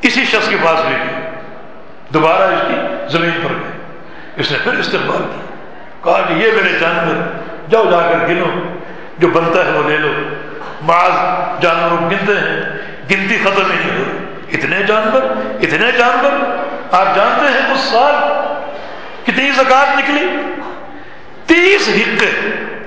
اسی 0.02 0.24
شخص 0.24 0.48
کے 0.48 0.56
پاس 0.62 0.80
بھی 0.86 0.96
گئے۔ 0.96 1.30
دوبارہ 2.08 2.42
اس 2.42 2.62
کی 2.68 2.74
زمین 3.08 3.30
پر 3.30 3.50
گئے۔ 3.50 3.70
اس 4.36 4.52
نے 4.52 4.58
پھر 4.64 4.72
استقبال 4.72 5.22
کیا۔ 5.22 5.54
کہا 6.04 6.20
کہ 6.28 6.32
یہ 6.32 6.52
میرے 6.52 6.78
جانور، 6.78 7.14
جاؤ 7.70 7.84
جا 7.90 8.00
کر 8.00 8.26
گنو۔ 8.28 8.76
جو 9.18 9.28
بنتا 9.28 9.64
ہے 9.64 9.70
وہ 9.70 9.88
لے 9.88 9.96
لو۔ 9.96 10.12
بعض 10.86 11.10
جانور 11.62 12.10
گنتے 12.10 12.32
ہیں، 12.32 12.60
گنتی 13.10 13.38
ختم 13.44 13.70
ہی 13.70 13.76
نہیں 13.76 13.98
ہو۔ 13.98 14.04
اتنے 14.52 14.82
جانور 14.82 15.22
اتنے 15.62 15.92
جانور۔ 15.92 16.56
آپ 16.94 17.16
جانتے 17.16 17.46
ہیں 17.52 17.72
اس 17.72 17.80
سال 17.80 18.14
کتنی 19.22 19.50
زکات 19.50 19.98
نکلی؟ 19.98 20.26
تیس 21.46 21.88
حقے 21.88 22.30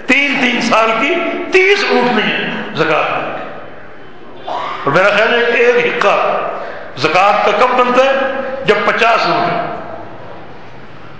تین 0.07 0.37
تین 0.41 0.61
سال 0.61 0.91
کی 0.99 1.15
تیس 1.51 1.85
اونٹنی 1.89 2.45
زکات 2.75 3.11
اور 4.83 4.91
میرا 4.91 5.09
خیال 5.09 5.33
ہے 5.33 5.51
کہ 5.51 5.57
ایک 5.57 5.85
حقہ 5.85 6.39
زکات 6.97 7.45
کا 7.45 7.51
کب 7.51 7.79
بنتا 7.79 8.03
ہے 8.03 8.15
جب 8.65 8.75
پچاس 8.85 9.27
اونٹ۔ 9.27 9.67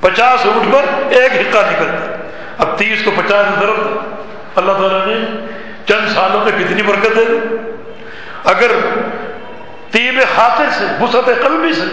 پچاس 0.01 0.45
اونٹ 0.45 0.73
پر 0.73 1.13
ایک 1.13 1.31
حقہ 1.31 1.57
نکلتا 1.57 2.05
ہے 2.05 2.06
تیس 2.77 3.03
کو 3.05 3.11
پچاس 3.15 3.59
ضرورت 3.59 4.57
اللہ 4.57 4.71
تعالیٰ 4.71 5.05
نے 5.07 5.15
چند 5.85 6.07
سالوں 6.15 6.43
میں 6.45 6.51
کتنی 6.59 6.81
برکت 6.81 7.17
ہے 7.17 7.23
اگر 8.43 8.71
طیب 9.91 10.19
خاطر 10.35 10.69
سے، 10.77 10.85
وسعت 11.01 11.25
قلبی 11.43 11.73
سے 11.73 11.85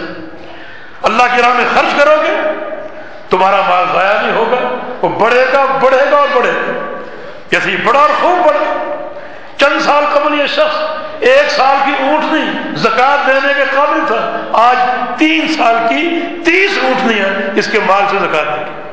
اللہ 1.01 1.35
کی 1.35 1.41
راہ 1.41 1.53
میں 1.53 1.65
خرچ 1.73 1.99
کرو 1.99 2.15
گے، 2.23 2.35
تمہارا 3.29 3.61
مال 3.67 3.85
ضائع 3.93 4.21
نہیں 4.21 4.35
ہوگا، 4.35 4.59
وہ 5.01 5.09
بڑھے 5.19 5.45
گا 5.53 5.65
بڑھے 5.81 6.03
گا 6.11 6.17
اور 6.17 6.27
بڑھے 6.33 6.51
گا۔ 6.51 6.73
جیسے 7.51 7.75
بڑا 7.83 7.99
اور 7.99 8.09
خوب 8.21 8.45
بڑھے 8.47 8.65
چند 9.57 9.81
سال 9.81 10.03
قبل 10.13 10.39
یہ 10.39 10.47
شخص 10.47 10.77
ایک 11.19 11.51
سال 11.51 11.75
کی 11.85 12.03
اونٹنی 12.03 12.73
زکات 12.75 13.27
دینے 13.27 13.53
کے 13.57 13.63
قابل 13.73 13.99
تھا۔ 14.07 14.19
آج 14.53 14.77
تین 15.19 15.53
سال 15.53 15.75
کی 15.89 16.19
تیس 16.45 16.77
اونٹنیاں 16.83 17.29
اس 17.55 17.67
کے 17.71 17.79
مال 17.85 18.03
سے 18.11 18.17
زکات 18.17 18.55
دے 18.55 18.65
گی 18.65 18.84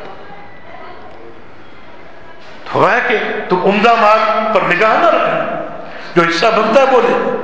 تو 2.72 2.90
ہے 2.90 2.98
کہ 3.08 3.18
تم 3.48 3.60
عمدہ 3.64 3.94
مال 4.00 4.18
پر 4.52 4.60
نگاہ 4.74 4.98
نہ 5.00 5.06
رکھنا، 5.06 5.62
جو 6.16 6.22
حصہ 6.22 6.46
بنتا 6.46 6.80
ہے 6.80 6.86
بولے۔ 6.90 7.42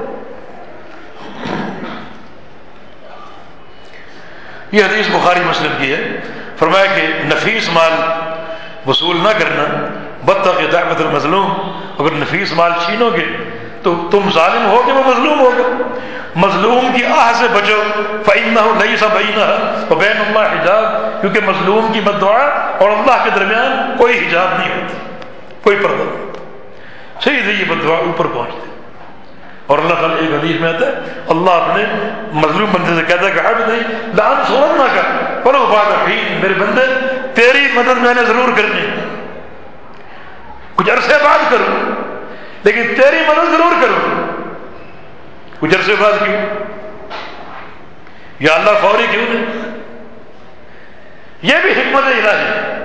یہ 4.72 4.84
حدیث 4.84 5.08
بخاری 5.08 5.40
مسلم 5.40 5.72
کی 5.78 5.92
ہے۔ 5.92 6.20
فرمایا 6.58 6.84
کہ 6.84 7.06
نفیس 7.24 7.68
مال 7.68 7.92
وصول 8.86 9.16
نہ 9.16 9.28
کرنا 9.28 9.86
بدتخ 10.24 10.72
دعوت 10.72 11.00
المظلوم۔ 11.00 11.52
اگر 11.98 12.12
نفیس 12.12 12.52
مال 12.52 12.72
چھینو 12.84 13.10
گے 13.10 13.24
تو 13.82 14.08
تم 14.10 14.30
ظالم 14.34 14.66
ہو 14.66 14.82
گے 14.86 14.92
وہ 14.92 15.02
مظلوم 15.06 15.40
ہوگا۔ 15.40 15.98
مظلوم 16.34 16.88
کی 16.96 17.04
آہ 17.04 17.32
سے 17.34 17.46
بچو 17.52 17.82
فعین 18.26 18.54
نہیں 18.54 18.96
سا 18.96 19.06
بین 19.06 19.40
بین 19.98 20.16
اللہ 20.18 20.38
حجاب۔ 20.38 21.20
کیونکہ 21.20 21.40
مظلوم 21.46 21.92
کی 21.92 22.00
بدعا 22.00 22.38
اور 22.78 22.90
اللہ 22.90 23.24
کے 23.24 23.30
درمیان 23.34 23.94
کوئی 23.98 24.28
حجاب 24.28 24.58
نہیں 24.58 24.70
ہوتی۔ 24.70 25.07
کوئی 25.68 25.80
پردہ 25.82 26.02
نہیں۔ 26.02 26.32
صحیح 27.20 27.40
سے 27.44 27.52
یہ 27.52 27.64
بدعا 27.64 27.96
اوپر 27.96 28.26
پہنچتی 28.26 28.70
اور 29.66 29.78
اللہ 29.78 29.94
تعالیٰ 29.94 30.16
ایک 30.16 30.30
حدیث 30.30 30.60
میں 30.60 30.74
آتا 30.74 30.86
ہے، 30.86 30.92
اللہ 31.28 31.50
اپنے 31.50 31.84
مظلوم 32.32 32.70
بندے 32.72 33.00
سے 33.00 33.02
کہتا 33.08 33.26
ہے 33.26 33.30
کہ 33.30 33.40
حب 33.40 33.68
نہیں 33.68 33.80
لان 34.16 34.44
صورت 34.48 34.76
نہ 34.76 34.94
کر۔ 34.94 35.40
پڑھو 35.44 35.66
بات 35.66 36.08
میرے 36.42 36.54
بندے، 36.54 36.82
تیری 37.34 37.68
مدد 37.74 37.98
میں 37.98 38.14
نے 38.14 38.24
ضرور 38.24 38.56
کرنی 38.56 38.90
کچھ 40.74 40.90
عرصے 40.90 41.14
بعد 41.24 41.38
کروں، 41.50 41.94
لیکن 42.64 42.82
تیری 43.00 43.20
مدد 43.28 43.58
ضرور 43.58 43.82
کروں۔ 43.82 44.26
کچھ 45.60 45.74
عرصے 45.74 45.94
بعد 45.98 46.12
کیوں؟ 46.24 46.64
یا 48.40 48.54
اللہ 48.54 48.70
فوری 48.80 49.06
کیوں 49.10 49.24
نہیں؟ 49.28 49.44
یہ 51.42 51.54
بھی 51.62 51.72
حکمت 51.72 52.04
الہی 52.06 52.20
ہے۔ 52.22 52.84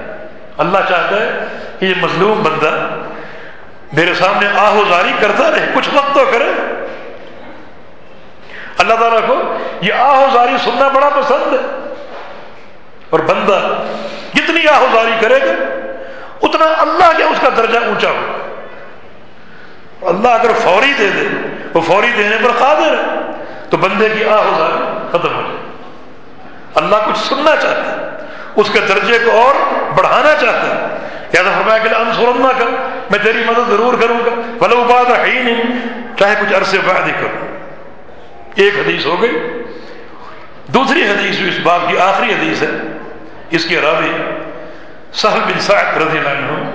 اللہ 0.57 0.77
چاہتا 0.77 1.15
ہے 1.15 1.45
کہ 1.79 1.85
یہ 1.85 1.93
مظلوم 2.01 2.43
بندہ 2.43 2.87
میرے 3.93 4.13
سامنے 4.13 4.47
آہوزاری 4.59 5.11
کرتا 5.19 5.51
رہے، 5.51 5.71
کچھ 5.75 5.89
وقت 5.93 6.15
تو 6.15 6.25
کرے۔ 6.33 6.51
اللہ 8.77 8.93
تعالیٰ 8.93 9.19
کو 9.27 9.57
یہ 9.81 9.93
آہوزاری 9.93 10.57
سننا 10.63 10.87
بڑا 10.87 11.09
پسند 11.09 11.53
ہے۔ 11.53 11.93
اور 13.09 13.19
بندہ 13.19 13.61
جتنی 14.33 14.67
آہوزاری 14.67 15.11
کرے 15.21 15.39
گا، 15.41 15.63
اتنا 16.41 16.65
اللہ 16.77 17.17
کے 17.17 17.23
اس 17.23 17.37
کا 17.41 17.49
درجہ 17.57 17.79
اونچا 17.79 18.09
ہو 18.09 18.25
اللہ 20.07 20.27
اگر 20.27 20.51
فوری 20.63 20.93
دے 20.99 21.09
دے، 21.09 21.27
وہ 21.73 21.81
فوری 21.81 22.11
دینے 22.17 22.37
پر 22.43 22.51
قادر 22.59 22.93
ہے، 22.93 23.31
تو 23.69 23.77
بندے 23.77 24.09
کی 24.09 24.25
آہوزاری 24.25 25.07
ختم 25.09 25.35
ہو 25.35 25.41
جائے۔ 25.41 25.71
اللہ 26.75 26.95
کچھ 27.05 27.17
سننا 27.17 27.55
چاہتا 27.55 27.91
ہے۔ 27.91 28.13
اس 28.55 28.69
کے 28.73 28.79
درجے 28.79 29.19
کو 29.25 29.31
اور 29.31 29.55
بڑھانا 29.93 30.35
چاہتا 30.35 30.67
ہے 30.67 31.07
یا 31.33 31.41
تو 31.41 31.49
فرمایا 31.57 31.77
کہ 31.77 31.95
انسورم 31.95 32.47
نہ 32.47 32.59
کر 32.59 32.65
میں 33.09 33.19
تیری 33.23 33.43
مدد 33.47 33.69
ضرور 33.69 33.93
کروں 34.01 34.19
گا۔ 34.19 34.41
بلو 34.59 34.83
بات 34.89 35.19
ہے 35.19 35.31
ہی 35.31 35.43
نہیں 35.43 35.61
چاہے 36.19 36.35
کچھ 36.41 36.53
عرصے 36.53 36.77
بعد 36.85 37.07
ہی 37.07 37.11
کروں۔ 37.11 37.47
ایک 38.55 38.73
حدیث 38.75 39.05
ہو 39.05 39.21
گئی۔ 39.21 39.63
دوسری 40.67 41.03
حدیث 41.03 41.35
اس 41.47 41.59
باب 41.63 41.81
کی 41.87 41.97
آخری 41.97 42.33
حدیث 42.33 42.61
ہے، 42.61 42.67
اس 43.49 43.65
کے 43.65 43.81
راوی 43.81 44.11
سہل 45.13 45.39
بن 45.39 45.59
سعد 45.59 45.97
رضی 45.97 46.17
اللہ 46.17 46.29
عنہ، 46.29 46.69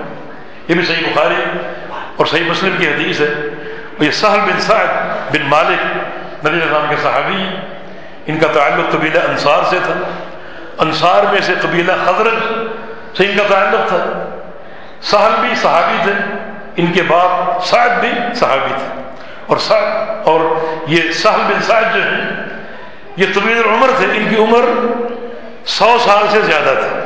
یہ 0.67 0.75
بھی 0.75 0.85
صحیح 0.85 1.07
بخاری 1.15 1.35
اور 2.15 2.25
صحیح 2.25 2.49
مسلم 2.49 2.75
کی 2.77 2.87
حدیث 2.87 3.21
ہے۔ 3.21 3.33
اور 3.97 4.03
یہ 4.03 4.11
سہل 4.11 4.39
بن 4.39 4.61
سعد 4.61 4.87
بن 5.31 5.49
مالک، 5.49 5.97
نبی 6.45 6.61
السلام 6.61 6.85
کے 6.89 6.95
صحابی 7.03 7.35
ہیں۔ 7.35 7.61
ان 8.27 8.37
کا 8.37 8.47
تعلق 8.47 8.91
قبیلہ 8.91 9.19
انصار 9.19 9.63
سے 9.69 9.77
تھا۔ 9.85 9.93
انصار 10.79 11.23
میں 11.31 11.41
سے 11.41 11.53
قبیلہ 11.61 11.91
خضرت 12.05 12.43
سے 13.17 13.25
ان 13.25 13.37
کا 13.37 13.43
تعلق 13.49 13.87
تھا۔ 13.87 14.29
سہل 15.01 15.31
بھی 15.41 15.55
صحابی 15.55 15.97
تھے، 16.03 16.11
ان 16.75 16.91
کے 16.91 17.01
باپ 17.01 17.65
سعد 17.65 17.89
بھی 17.89 18.11
صحابی 18.35 18.73
تھے۔ 18.77 19.01
اور 19.47 19.57
سعد، 19.57 19.81
اور 20.25 20.39
یہ 20.87 21.11
سہل 21.11 21.41
بن 21.47 21.61
سعد 21.61 21.83
جو 21.93 22.01
ہیں، 22.03 22.29
یہ 23.17 23.25
طویل 23.33 23.61
عمر 23.65 23.89
تھے، 23.97 24.05
ان 24.05 24.29
کی 24.29 24.35
عمر 24.35 24.65
سو 25.65 25.97
سال 25.99 26.25
سے 26.29 26.41
زیادہ 26.41 26.73
تھی۔ 26.79 26.99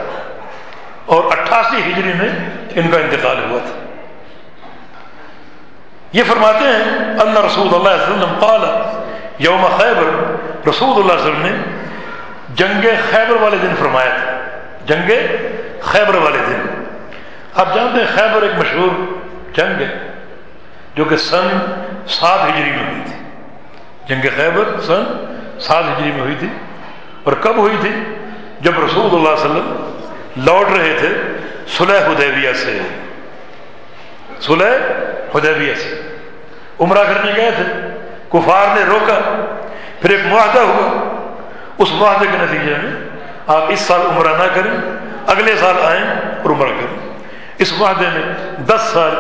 اور 1.05 1.23
اٹھاسی 1.31 1.77
ہجری 1.77 2.13
میں 2.13 2.29
ان 2.75 2.91
کا 2.91 2.97
انتقال 2.97 3.45
ہوا 3.49 3.59
تھا۔ 3.59 3.79
یہ 6.13 6.23
فرماتے 6.27 6.65
ہیں 6.65 7.19
اللہ 7.19 7.39
رسول 7.39 7.67
اللہ 7.73 7.89
علیہ 7.89 8.03
وسلم 8.03 8.37
قال، 8.39 8.61
یوم 9.39 9.67
خیبر، 9.77 10.35
رسول 10.69 11.01
اللہ 11.01 11.13
علیہ 11.13 11.21
وسلم 11.21 11.45
نے 11.45 11.51
جنگ 12.55 12.85
خیبر 13.11 13.41
والے 13.41 13.57
دن 13.61 13.75
فرمایا 13.79 14.17
تھا۔ 14.23 14.39
جنگ 14.85 15.11
خیبر 15.81 16.15
والے 16.15 16.37
دن۔ 16.47 16.83
آپ 17.55 17.75
جانتے 17.75 17.99
ہیں 17.99 18.07
خیبر 18.15 18.41
ایک 18.41 18.51
مشہور 18.57 18.89
جنگ 19.53 19.81
ہے، 19.81 20.11
جو 20.95 21.05
کہ 21.05 21.17
سن 21.17 21.47
سات 22.07 22.39
ہجری 22.43 22.71
میں 22.71 22.91
ہوئی 22.91 23.01
تھی۔ 23.05 23.25
جنگ 24.05 24.21
خیبر 24.35 24.81
سن 24.81 25.03
سات 25.59 25.83
ہجری 25.83 26.11
میں 26.11 26.21
ہوئی 26.21 26.35
تھی۔ 26.39 26.47
اور 27.23 27.33
کب 27.33 27.57
ہوئی 27.57 27.77
تھی؟ 27.81 27.89
جب 28.61 28.71
رسول 28.85 29.05
اللہ 29.05 29.29
علیہ 29.29 29.45
وسلم 29.45 29.91
لوٹ 30.35 30.77
رہے 30.77 30.95
تھے 30.99 31.09
سلح 31.67 32.05
حدیبیہ 32.05 32.53
سے۔ 32.53 32.79
سلح 34.41 34.75
حدیبیہ 35.35 35.73
سے۔ 35.73 36.17
عمرہ 36.79 37.03
کرنے 37.03 37.33
گئے 37.35 37.51
تھے، 37.51 37.63
کفار 38.29 38.75
نے 38.75 38.85
روکا، 38.85 39.19
پھر 40.01 40.09
ایک 40.09 40.19
معاہدہ 40.25 40.59
ہوا۔ 40.59 41.19
اس 41.77 41.87
معاہدے 41.91 42.25
کے 42.31 42.37
نتیجے 42.39 42.73
میں 42.83 42.91
آپ 43.47 43.63
اس 43.67 43.79
سال 43.79 44.01
عمرہ 44.01 44.37
نہ 44.37 44.43
کریں، 44.53 44.71
اگلے 45.27 45.55
سال 45.55 45.75
آئیں 45.85 46.03
اور 46.43 46.49
عمرہ 46.49 46.69
کریں۔ 46.69 47.13
اس 47.57 47.73
معاہدے 47.77 48.05
میں 48.13 48.33
دس 48.61 48.81
سال 48.93 49.11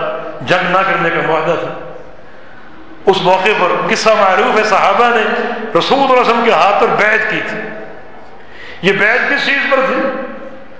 جنگ 0.41 0.71
نہ 0.71 0.77
کرنے 0.77 1.09
کا 1.09 1.27
معاہدہ 1.27 1.55
تھا۔ 1.59 1.93
اس 3.05 3.21
موقع 3.21 3.49
پر 3.59 3.67
قصہ 3.89 4.09
معروف 4.09 4.59
ہے، 4.59 4.63
صحابہ 4.63 5.09
نے 5.09 5.21
رسول 5.79 5.99
اللہ 5.99 6.13
علیہ 6.13 6.21
وسلم 6.21 6.41
کے 6.45 6.51
ہاتھ 6.51 6.81
پر 6.81 6.87
بیعت 6.97 7.31
کی 7.31 7.39
تھی۔ 7.49 7.59
یہ 8.81 8.93
بیعت 8.93 9.29
کس 9.29 9.45
چیز 9.45 9.71
پر 9.71 9.79
تھی؟ 9.87 9.95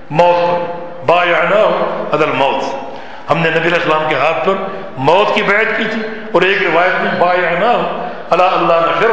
موت 0.09 0.67
پر۔ 0.67 0.83
با 1.05 1.23
عدل 2.13 2.31
موت 2.35 2.75
ہم 3.31 3.37
نے 3.37 3.49
نبی 3.49 3.59
علیہ 3.59 3.73
السلام 3.73 4.03
کے 4.09 4.15
ہاتھ 4.15 4.45
پر 4.45 4.53
موت 4.97 5.35
کی 5.35 5.41
بیعت 5.41 5.77
کی 5.77 5.83
تھی 5.91 6.01
اور 6.31 6.41
ایک 6.41 6.63
روایت 6.63 7.01
میں 7.01 7.11
با 7.19 7.33
اللہ 8.29 8.43
اللہ 8.43 8.73
نفر 8.73 9.09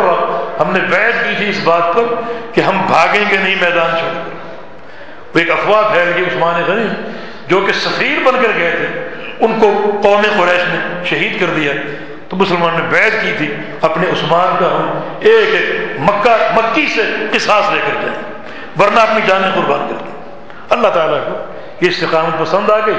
ہم 0.61 0.73
نے 0.73 0.81
بیعت 0.81 1.24
کی 1.24 1.35
تھی 1.37 1.49
اس 1.49 1.61
بات 1.65 1.95
پر 1.95 2.03
کہ 2.53 2.61
ہم 2.61 2.87
بھاگیں 2.87 3.31
گے 3.31 3.37
نہیں 3.37 3.57
میدان 3.61 3.99
چھوڑ 3.99 4.35
وہ 5.35 5.39
ایک 5.39 5.51
افواہ 5.51 5.82
پھیل 5.93 6.12
گئی 6.15 6.24
عثمان 6.24 6.62
غنی 6.66 7.11
جو 7.47 7.61
کہ 7.61 7.73
سفیر 7.73 8.23
بن 8.24 8.43
کر 8.43 8.49
گئے 8.59 8.70
تھے۔ 8.70 9.09
ان 9.41 9.59
کو 9.61 10.01
قوم 10.03 10.23
قریش 10.23 10.62
نے 10.69 11.05
شہید 11.05 11.41
کر 11.41 11.47
دیا۔ 11.57 11.73
تو 12.28 12.37
مسلمان 12.37 12.74
نے 12.74 12.89
بیعت 12.89 13.23
کی 13.23 13.32
تھی۔ 13.39 13.55
اپنے 13.82 14.07
عثمان 14.07 14.57
کا 14.61 14.66
ہم 14.66 15.01
ایک 15.20 15.55
ایک 15.55 16.01
مکہ، 16.01 16.37
مکی 16.55 16.87
سے 16.95 17.03
قصاص 17.32 17.73
لے 17.73 17.81
کر 17.87 17.95
جائیں 18.03 18.23
ورنہ 18.81 19.01
اپنی 19.01 19.20
جانیں 19.27 19.51
قربان 19.55 19.87
کر 19.89 20.05
دیں 20.05 20.23
اللہ 20.70 20.89
تعالیٰ 20.89 21.19
کو 21.24 21.39
یہ 21.81 21.89
استقامت 21.89 22.39
پسند 22.39 22.70
آ 22.70 22.78
گئی۔ 22.87 22.95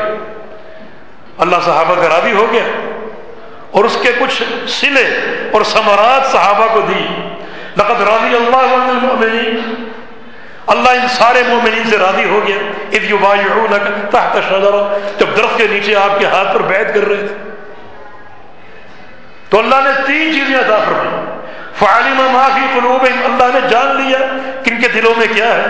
اللہ 1.37 1.55
صحابہ 1.65 1.95
کا 1.95 2.09
راضی 2.09 2.31
ہو 2.31 2.47
گیا۔ 2.51 2.63
اور 3.71 3.83
اس 3.83 3.97
کے 4.01 4.11
کچھ 4.19 4.43
سلے 4.69 5.05
اور 5.53 5.61
ثمرات 5.63 6.31
صحابہ 6.31 6.67
کو 6.73 6.81
دی۔ 6.81 7.29
لقد 7.77 8.01
راضی 8.01 8.35
اللہ 8.35 8.55
المؤمنین۔ 8.55 9.83
اللہ 10.67 10.89
ان 10.89 11.07
سارے 11.07 11.43
مومنین 11.47 11.89
سے 11.89 11.97
راضی 11.97 12.29
ہو 12.29 12.39
گیا۔ 12.47 12.57
اذ 12.91 13.11
یبایعونک 13.11 14.11
تحت 14.11 14.37
شجرہ۔ 14.49 14.97
جب 15.19 15.25
درخت 15.37 15.57
کے 15.57 15.67
نیچے 15.67 15.95
آپ 15.95 16.19
کے 16.19 16.25
ہاتھ 16.25 16.53
پر 16.53 16.61
بیعت 16.61 16.93
کر 16.93 17.07
رہے 17.07 17.27
تھے۔ 17.27 17.49
تو 19.49 19.59
اللہ 19.59 19.75
نے 19.75 19.89
تین 20.07 20.33
چیزیں 20.33 20.59
عطا 20.59 20.77
فرمائی۔ 20.77 21.39
فعلم 21.79 22.31
ما 22.31 22.47
فی 22.55 22.79
قلوبہم۔ 22.79 23.25
اللہ 23.25 23.59
نے 23.59 23.67
جان 23.69 24.01
لیا 24.01 24.17
کہ 24.63 24.71
ان 24.71 24.81
کے 24.81 24.87
دلوں 24.87 25.13
میں 25.17 25.27
کیا 25.33 25.53
ہے۔ 25.53 25.67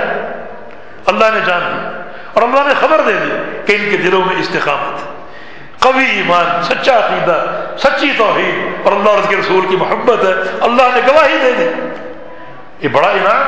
اللہ 1.06 1.26
نے 1.34 1.40
جان 1.46 1.62
لیا۔ 1.62 2.02
اور 2.34 2.44
اللہ 2.44 2.60
نے 2.68 2.74
خبر 2.80 3.02
دے 3.02 3.14
دی 3.14 3.32
کہ 3.66 3.84
ان 3.84 3.92
کے 3.92 3.98
دلوں 3.98 4.22
میں 4.26 4.36
استقامت۔ 4.36 5.21
قوی 5.82 6.06
ایمان، 6.06 6.64
سچا 6.64 6.98
عقیدہ، 6.98 7.38
سچی 7.78 8.12
توحید، 8.18 8.86
اور 8.86 8.94
اللہ 8.94 9.10
اور 9.10 9.20
اس 9.20 9.30
کے 9.30 9.36
رسول 9.36 9.66
کی 9.70 9.76
محبت 9.76 10.26
ہے، 10.26 10.34
اللہ 10.62 10.96
نے 10.96 11.02
گواہی 11.08 11.38
دے 11.44 11.52
دی۔ 11.58 11.70
یہ 12.80 12.88
بڑا 12.88 13.10
انعام 13.10 13.44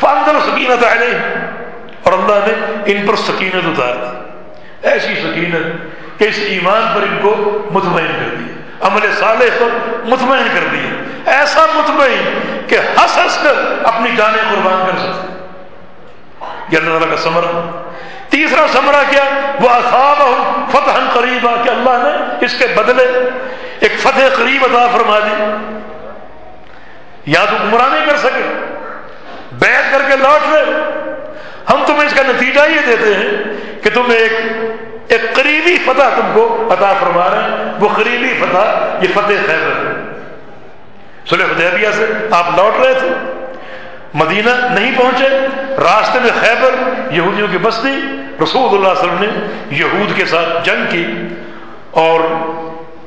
فاندر 0.00 0.40
سکینت 0.40 0.84
علیہ 0.84 1.18
اور 2.02 2.12
اللہ 2.12 2.46
نے 2.46 2.54
ان 2.92 3.06
پر 3.06 3.16
سکینت 3.16 3.66
اتار 3.66 3.94
دی۔ 3.94 4.88
ایسی 4.88 5.14
سکینت 5.14 6.18
کہ 6.18 6.24
اس 6.24 6.38
ایمان 6.48 6.82
پر 6.94 7.02
ان 7.02 7.18
کو 7.22 7.34
مطمئن 7.70 8.06
کر 8.06 8.34
دیا 8.34 8.86
عمل 8.86 9.06
صالح 9.18 9.58
پر 9.58 9.68
مطمئن 10.04 10.48
کر 10.54 10.66
دیا 10.72 11.32
ایسا 11.36 11.64
مطمئن 11.74 12.38
کہ 12.66 12.78
ہنس 12.78 13.16
ہنس 13.16 13.38
کر 13.42 13.54
اپنی 13.84 14.10
جانیں 14.16 14.42
قربان 14.50 14.84
کر 14.86 14.98
سکتے 14.98 15.28
یہ 16.72 16.78
اللہ 16.78 16.90
تعالیٰ 16.90 17.10
کا 17.10 17.16
سمرا 17.16 17.50
تیسرا 18.30 18.66
سمرا 18.72 19.02
کیا؟ 19.10 19.24
وہ 19.60 19.68
اصاب 19.68 20.18
فتح 20.70 21.18
قریب 21.20 21.42
کہ 21.64 21.70
اللہ 21.70 21.90
نے 21.90 22.46
اس 22.46 22.58
کے 22.58 22.66
بدلے 22.66 23.30
ایک 23.80 23.92
فتح 23.98 24.34
قریب 24.36 24.64
عطا 24.64 24.86
فرما 24.92 25.18
دی۔ 25.18 25.44
یا 27.26 27.44
تو 27.44 27.56
عمرہ 27.56 27.94
نہیں 27.94 28.06
کر 28.06 28.16
سکے 28.16 28.64
بیت 29.52 29.92
کر 29.92 30.02
کے 30.10 30.16
لوٹ 30.16 30.54
رہے 30.54 30.64
ہم 31.72 31.84
تمہیں 31.86 32.06
اس 32.06 32.14
کا 32.14 32.22
نتیجہ 32.22 32.60
یہ 32.60 32.80
دیتے 32.86 33.14
ہیں 33.14 33.30
کہ 33.82 33.90
تم 33.94 34.02
ایک 34.10 34.32
ایک 35.08 35.34
قریبی 35.34 35.76
فتح 35.84 36.02
تم 36.02 36.30
کو 36.34 36.68
عطا 36.70 36.92
فرما 37.00 37.28
رہے 37.30 37.42
ہیں۔ 37.42 37.72
وہ 37.80 37.88
قریبی 37.96 38.34
فتح، 38.40 38.58
یہ 39.00 39.08
فتح 39.14 39.46
خیبر 39.46 39.86
ہے۔ 39.86 40.18
سلح 41.30 41.44
حدیبیہ 41.44 41.88
سے 41.92 42.28
آپ 42.30 42.44
لوٹ 42.56 42.84
رہے 42.84 42.94
تھے۔ 42.94 43.08
مدینہ 44.14 44.50
نہیں 44.50 44.98
پہنچے، 44.98 45.28
راستے 45.82 46.18
میں 46.20 46.30
خیبر، 46.40 46.74
یہودیوں 47.10 47.48
کی 47.48 47.58
بستی 47.58 48.19
رسول 48.42 48.74
اللہ 48.74 49.00
صلی 49.00 49.08
اللہ 49.08 49.20
علیہ 49.20 49.28
وسلم 49.28 49.48
نے 49.48 49.74
یہود 49.76 50.16
کے 50.16 50.24
ساتھ 50.24 50.64
جنگ 50.64 50.84
کی 50.90 51.06
اور 51.90 52.20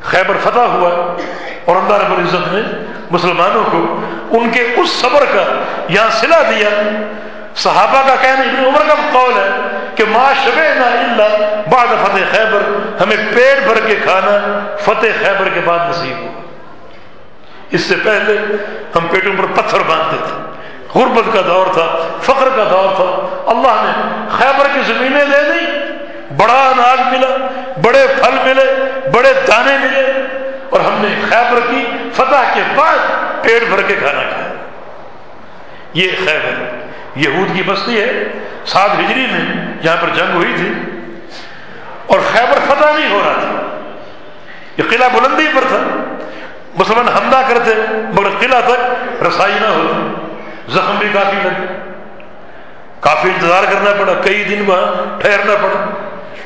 خیبر 0.01 0.37
فتح 0.43 0.59
ہوا 0.59 1.15
اور 1.65 1.75
اللہ 1.75 1.93
رب 1.93 2.17
العزت 2.17 2.53
نے 2.53 2.61
مسلمانوں 3.11 3.63
کو 3.71 4.01
ان 4.37 4.49
کے 4.49 4.61
اس 4.77 4.89
صبر 4.89 5.23
کا 5.33 5.43
یہاں 5.89 6.09
سلا 6.09 6.41
دیا۔ 6.41 6.69
صحابہ 7.55 8.07
کا 8.07 8.15
کہنا 8.21 8.41
ابن 8.41 8.65
عمر 8.65 8.81
کا 8.87 8.95
قول 9.11 9.33
ہے 9.33 9.49
کہ 9.95 10.03
ما 10.11 10.31
نہ 10.45 10.83
اللہ 10.83 11.61
بعد 11.69 11.87
فتح 11.87 12.23
خیبر، 12.31 12.61
ہمیں 13.01 13.17
پیٹ 13.35 13.67
بھر 13.67 13.79
کے 13.87 13.95
کھانا 14.03 14.59
فتح 14.79 15.23
خیبر 15.23 15.49
کے 15.53 15.59
بعد 15.65 15.79
نصیب 15.89 16.21
ہوا۔ 16.21 16.41
اس 17.71 17.81
سے 17.81 17.95
پہلے 18.03 18.37
ہم 18.95 19.07
پیٹوں 19.11 19.33
پر 19.37 19.61
پتھر 19.61 19.79
باندھتے 19.87 20.17
تھے۔ 20.27 20.52
غربت 20.95 21.33
کا 21.33 21.41
دور 21.47 21.73
تھا، 21.73 22.17
فخر 22.21 22.49
کا 22.55 22.63
دور 22.63 22.95
تھا۔ 22.95 23.43
اللہ 23.47 23.83
نے 23.85 24.27
خیبر 24.31 24.67
کی 24.73 24.93
زمینیں 24.93 25.25
دے 25.25 25.53
دی 25.53 25.83
بڑا 26.37 26.69
اناج 26.69 26.99
ملا، 26.99 27.47
بڑے 27.81 28.07
پھل 28.07 28.35
ملے، 28.43 28.99
بڑے 29.09 29.33
دانے 29.47 29.77
ملے۔ 29.77 30.13
اور 30.69 30.79
ہم 30.79 30.93
نے 31.01 31.15
خیبر 31.29 31.59
کی 31.69 31.85
فتح 32.13 32.53
کے 32.53 32.61
بعد 32.75 32.97
پیٹ 33.41 33.63
بھر 33.63 33.81
کے 33.81 33.95
کھانا 33.95 34.21
کھایا۔ 34.21 34.53
یہ 35.93 36.07
خیبر، 36.25 36.75
یہود 37.15 37.55
کی 37.55 37.63
بستی 37.63 38.01
ہے۔ 38.01 38.23
سات 38.65 38.89
ہجری 38.99 39.25
میں 39.31 39.73
جہاں 39.81 39.95
پر 40.01 40.07
جنگ 40.13 40.33
ہوئی 40.33 40.53
تھی۔ 40.57 40.73
اور 42.07 42.19
خیبر 42.31 42.73
فتح 42.73 42.97
نہیں 42.97 43.11
ہو 43.11 43.21
رہا 43.25 43.33
تھا۔ 43.33 43.79
یہ 44.77 44.83
قلعہ 44.89 45.09
بلندی 45.09 45.47
پر 45.55 45.61
تھا۔ 45.67 45.77
مسلمان 46.75 47.07
حملہ 47.07 47.47
کرتے، 47.47 47.71
مگر 48.13 48.29
قلعہ 48.39 48.61
تک 48.65 49.23
رسائی 49.23 49.53
نہ 49.61 49.67
ہوتی 49.67 50.32
زخم 50.69 50.95
بھی 50.99 51.07
کافی 51.13 51.37
لگے 51.43 51.89
کافی 52.99 53.29
انتظار 53.29 53.63
کرنا 53.63 53.91
پڑا، 53.99 54.13
کئی 54.13 54.43
دن 54.43 54.63
وہاں 54.67 55.21
ٹھہرنا 55.21 55.53
پڑا۔ 55.61 55.85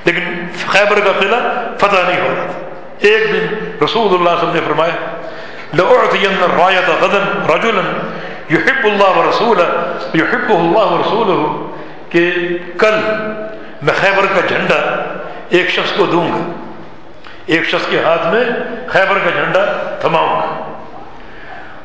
لیکن 0.05 0.47
خیبر 0.67 0.99
کا 0.99 1.11
قلعہ 1.19 1.39
فتح 1.77 2.09
نہیں 2.09 2.21
ہو 2.21 2.35
رہا 2.37 2.51
تھا۔ 2.51 2.69
ایک 2.99 3.23
دن 3.33 3.45
رسول 3.83 4.13
اللہ 4.13 4.13
صلی 4.13 4.13
اللہ 4.13 4.29
علیہ 4.29 4.49
وسلم 4.49 4.51
نے 4.53 4.61
فرمایا 4.67 4.95
رایت 6.57 7.03
غدن 7.03 7.51
رجلا 7.53 7.81
يحب 8.51 8.85
اللہ 8.85 9.17
و 9.17 9.29
رسول 9.29 9.59
يحب 10.15 10.49
اللہ 10.49 10.77
و 10.77 11.01
رسول 11.01 11.57
کہ 12.09 12.31
کل 12.77 12.95
میں 13.81 13.93
خیبر 13.99 14.25
کا 14.35 14.47
جھنڈا 14.47 15.03
ایک 15.49 15.69
شخص 15.69 15.91
کو 15.97 16.05
دوں 16.05 16.29
گا۔ 16.31 16.51
ایک 17.45 17.63
شخص 17.63 17.87
کے 17.89 17.99
ہاتھ 17.99 18.27
میں 18.27 18.43
خیبر 18.87 19.17
کا 19.23 19.29
جھنڈا 19.29 19.65
تھماؤں 20.01 20.41
گا۔ 20.41 20.75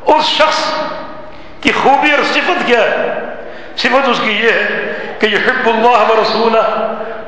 اس 0.07 0.25
شخص 0.25 0.75
کی 1.63 1.73
خوبی 1.73 2.11
اور 2.11 2.25
صفت 2.25 2.67
کیا 2.67 2.83
ہے؟ 2.83 3.19
صفت 3.77 4.09
اس 4.09 4.21
کی 4.25 4.33
یہ 4.33 4.53
ہے 4.53 4.93
کہ 5.19 5.27
یہ 5.27 5.37
حب 5.37 5.69
اللہ 5.69 6.13
و 6.13 6.23
رسول 6.23 6.53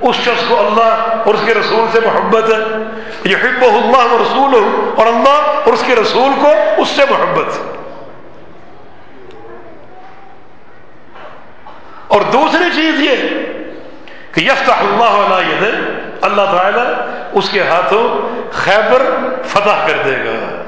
اس 0.00 0.16
شخص 0.16 0.44
کو 0.48 0.66
اللہ 0.66 1.06
اور 1.26 1.34
اس 1.34 1.40
کے 1.46 1.54
رسول 1.54 1.86
سے 1.92 2.00
محبت 2.00 2.44
ہے۔ 2.50 2.82
یہ 3.24 3.36
حب 3.36 3.62
اللہ 3.62 4.12
و 4.12 4.18
رسول 4.22 4.54
اور 4.96 5.06
اللہ 5.06 5.58
اور 5.64 5.72
اس 5.72 5.84
کے 5.86 5.94
رسول 5.94 6.30
کو 6.40 6.52
اس 6.76 6.88
سے 6.88 7.02
محبت۔ 7.10 7.58
اور 12.08 12.20
دوسری 12.32 12.70
چیز 12.74 13.00
یہ 13.00 13.16
کہ 14.34 14.40
یفتح 14.40 14.72
اللہ 14.72 15.34
علیہ 15.34 15.70
اللہ 16.22 16.56
تعالی 16.56 16.94
اس 17.32 17.50
کے 17.50 17.62
ہاتھوں 17.62 18.28
خیبر 18.52 19.02
فتح 19.44 19.86
کر 19.86 20.02
دے 20.04 20.16
گا۔ 20.18 20.62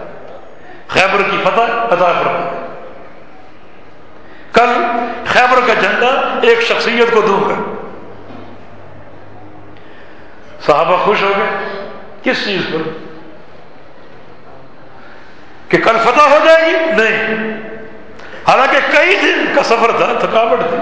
خیبر 0.88 1.22
کی 1.30 1.36
فتح 1.44 1.60
ادا 1.60 2.12
کر 2.24 2.28
دے 2.28 2.34
گا۔ 2.34 2.76
کل 4.57 4.73
خیبر 5.27 5.59
کا 5.66 5.74
جھنڈا 5.74 6.39
ایک 6.43 6.61
شخصیت 6.61 7.15
کو 7.15 7.20
دوں 7.20 7.41
گا۔ 7.41 7.55
صحابہ 10.66 10.97
خوش 10.97 11.23
ہو 11.23 11.33
گئے۔ 11.37 11.78
کس 12.23 12.45
چیز 12.45 12.62
پر 12.73 12.89
کہ 15.69 15.78
کل 15.78 15.97
فتح 16.05 16.23
ہو 16.23 16.39
جائے 16.45 16.66
گی؟ 16.66 17.03
نہیں۔ 17.03 17.53
حالانکہ 18.49 18.78
کئی 18.93 19.16
دن 19.23 19.45
کا 19.55 19.62
سفر 19.62 19.91
تھا، 19.97 20.19
تھکاوٹ 20.20 20.59
تھی۔ 20.59 20.77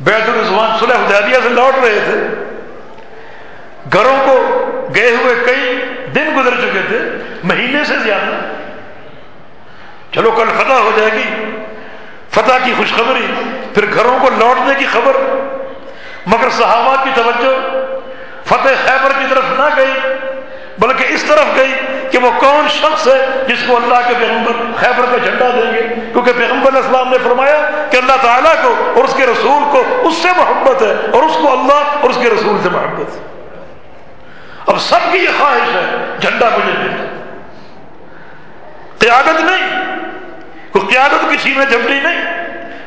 بیت 0.00 0.28
الرضوان 0.28 0.78
صلح 0.78 0.94
حدیبیہ 0.94 1.38
سے 1.42 1.48
لوٹ 1.48 1.84
رہے 1.84 1.98
تھے۔ 2.04 2.44
گھروں 3.92 4.16
کو 4.24 4.60
گئے 4.94 5.10
ہوئے 5.10 5.34
کئی 5.46 5.84
دن 6.14 6.24
گزر 6.36 6.50
چکے 6.50 6.80
تھے، 6.88 6.98
مہینے 7.44 7.84
سے 7.84 7.94
زیادہ۔ 7.98 8.52
چلو 10.14 10.30
کل 10.30 10.48
فتح 10.58 10.72
ہو 10.72 10.90
جائے 10.96 11.12
گی۔ 11.12 11.49
فتح 12.32 12.64
کی 12.64 12.72
خوشخبری، 12.76 13.26
پھر 13.74 13.84
گھروں 13.94 14.18
کو 14.18 14.28
لوٹنے 14.38 14.74
کی 14.78 14.86
خبر، 14.92 15.16
مگر 16.26 16.50
صحابہ 16.58 16.94
کی 17.04 17.10
توجہ، 17.14 17.54
فتح 18.46 18.84
خیبر 18.84 19.12
کی 19.18 19.26
طرف 19.30 19.58
نہ 19.58 19.68
گئی، 19.76 19.94
بلکہ 20.78 21.12
اس 21.14 21.22
طرف 21.22 21.56
گئی 21.56 21.72
کہ 22.10 22.18
وہ 22.18 22.30
کون 22.40 22.68
شخص 22.68 23.06
ہے 23.06 23.44
جس 23.48 23.62
کو 23.66 23.76
اللہ 23.76 24.08
کے 24.08 24.14
پیغمبر 24.18 24.52
خیبر 24.76 25.06
کا 25.10 25.16
جھنڈا 25.16 25.48
دیں 25.54 25.72
گے؟ 25.72 25.82
کیونکہ 26.12 26.32
پیغمبر 26.38 26.74
اسلام 26.74 27.08
نے 27.08 27.18
فرمایا 27.24 27.58
کہ 27.90 27.96
اللہ 27.96 28.22
تعالیٰ 28.22 28.54
کو 28.62 28.74
اور 28.94 29.04
اس 29.04 29.14
کے 29.16 29.26
رسول 29.26 29.62
کو 29.72 29.82
اس 30.08 30.14
سے 30.22 30.28
محبت 30.36 30.82
ہے، 30.82 30.94
اور 31.12 31.22
اس 31.22 31.36
کو 31.42 31.52
اللہ 31.52 31.98
اور 32.00 32.10
اس 32.10 32.18
کے 32.22 32.30
رسول 32.30 32.58
سے 32.62 32.68
محبت 32.68 33.16
ہے۔ 33.16 33.28
اب 34.66 34.80
سب 34.80 35.12
کی 35.12 35.18
یہ 35.18 35.38
خواہش 35.38 35.74
ہے، 35.74 35.84
جھنڈا 36.20 36.48
مجھے 36.56 36.72
دے 36.72 36.88
قیادت 38.98 39.40
نہیں 39.40 39.89
کوئی 40.72 40.86
قیادت 40.86 41.32
کسی 41.32 41.54
میں 41.56 41.66
جھپٹی 41.66 42.00
نہیں، 42.00 42.40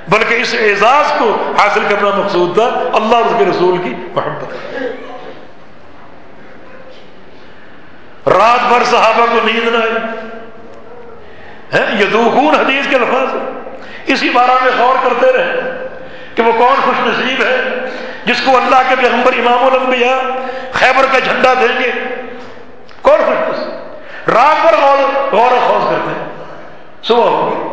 بلکہ 0.07 0.33
اس 0.33 0.55
اعزاز 0.59 1.05
کو 1.19 1.53
حاصل 1.57 1.83
کرنا 1.89 2.09
مقصود 2.09 2.55
تھا۔ 2.55 2.89
اللہ 2.93 3.15
اور 3.15 3.25
اس 3.25 3.33
کے 3.39 3.45
رسول 3.45 3.77
کی 3.77 3.95
محبت۔ 4.15 4.53
رات 8.29 8.67
بھر 8.67 8.83
صحابہ 8.83 9.25
کو 9.31 9.47
نیند 9.47 9.67
نہ 9.67 9.77
آئی۔ 9.77 9.93
یہ 11.99 12.05
حدیث 12.59 12.87
کے 12.87 12.97
لفاظ 12.97 13.35
اسی 14.05 14.29
بارہ 14.29 14.51
میں 14.63 14.71
غور 14.77 14.95
کرتے 15.03 15.33
رہے 15.33 15.87
کہ 16.35 16.43
وہ 16.43 16.51
کون 16.57 16.75
خوش 16.81 17.07
نصیب 17.07 17.41
ہے، 17.41 17.63
جس 18.25 18.41
کو 18.45 18.57
اللہ 18.57 18.81
کے 18.89 18.95
پیغمبر 19.01 19.33
امام 19.33 19.65
الانبیاء 19.65 20.17
خیبر 20.71 21.05
کا 21.11 21.19
جھنڈا 21.19 21.53
دیں 21.53 21.79
گے۔ 21.79 21.91
کون 23.01 23.19
خوش 23.25 23.57
نصیب؟ 23.57 24.31
رات 24.33 24.61
بھر 24.61 24.73
غور 25.31 25.51
و 25.51 25.59
خوص 25.67 25.89
کرتے 25.89 26.19
ہیں۔ 26.19 26.45
صبح 27.03 27.23
ہوگی 27.23 27.72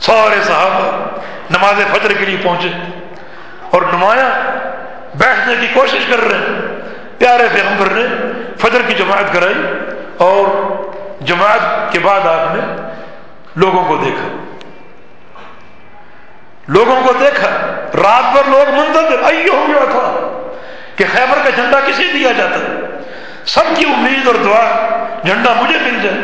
سارے 0.00 0.42
صحابہ 0.42 1.18
نماز 1.50 1.96
فجر 1.96 2.12
کے 2.12 2.24
لیے 2.24 2.36
پہنچے 2.42 2.68
اور 3.70 3.82
نمایاں 3.82 4.30
بیٹھنے 5.16 5.54
کی 5.60 5.66
کوشش 5.74 6.06
کر 6.08 6.18
رہے 6.18 6.38
ہیں۔ 6.38 6.80
پیارے 7.18 7.48
پیغمبر 7.52 7.86
نے 7.90 8.06
فجر 8.58 8.82
کی 8.86 8.94
جماعت 8.94 9.32
کرائی 9.32 9.62
اور 10.18 10.44
جماعت 11.20 11.92
کے 11.92 11.98
بعد 11.98 12.20
آپ 12.20 12.54
نے 12.54 12.88
لوگوں 13.56 13.84
کو 13.84 13.96
دیکھا۔ 13.96 14.44
لوگوں 16.68 17.02
کو 17.06 17.12
دیکھا۔ 17.12 17.48
رات 17.94 18.32
بھر 18.32 18.42
لوگ 18.46 18.74
منتظر 18.74 19.22
آئی 19.22 19.48
ہو 19.48 19.64
گیا 19.68 19.84
تھا 19.84 20.42
کہ 20.96 21.04
خیبر 21.12 21.38
کا 21.44 21.50
جھنڈا 21.50 21.80
کسے 21.80 22.02
دیا 22.12 22.32
جاتا 22.32 22.56
ہے؟ 22.56 22.80
سب 23.46 23.62
کی 23.76 23.84
امید 23.84 24.26
اور 24.26 24.34
دعا، 24.34 24.88
جھنڈا 25.26 25.52
مجھے 25.52 25.78
مل 25.78 25.98
جائے۔ 26.02 26.18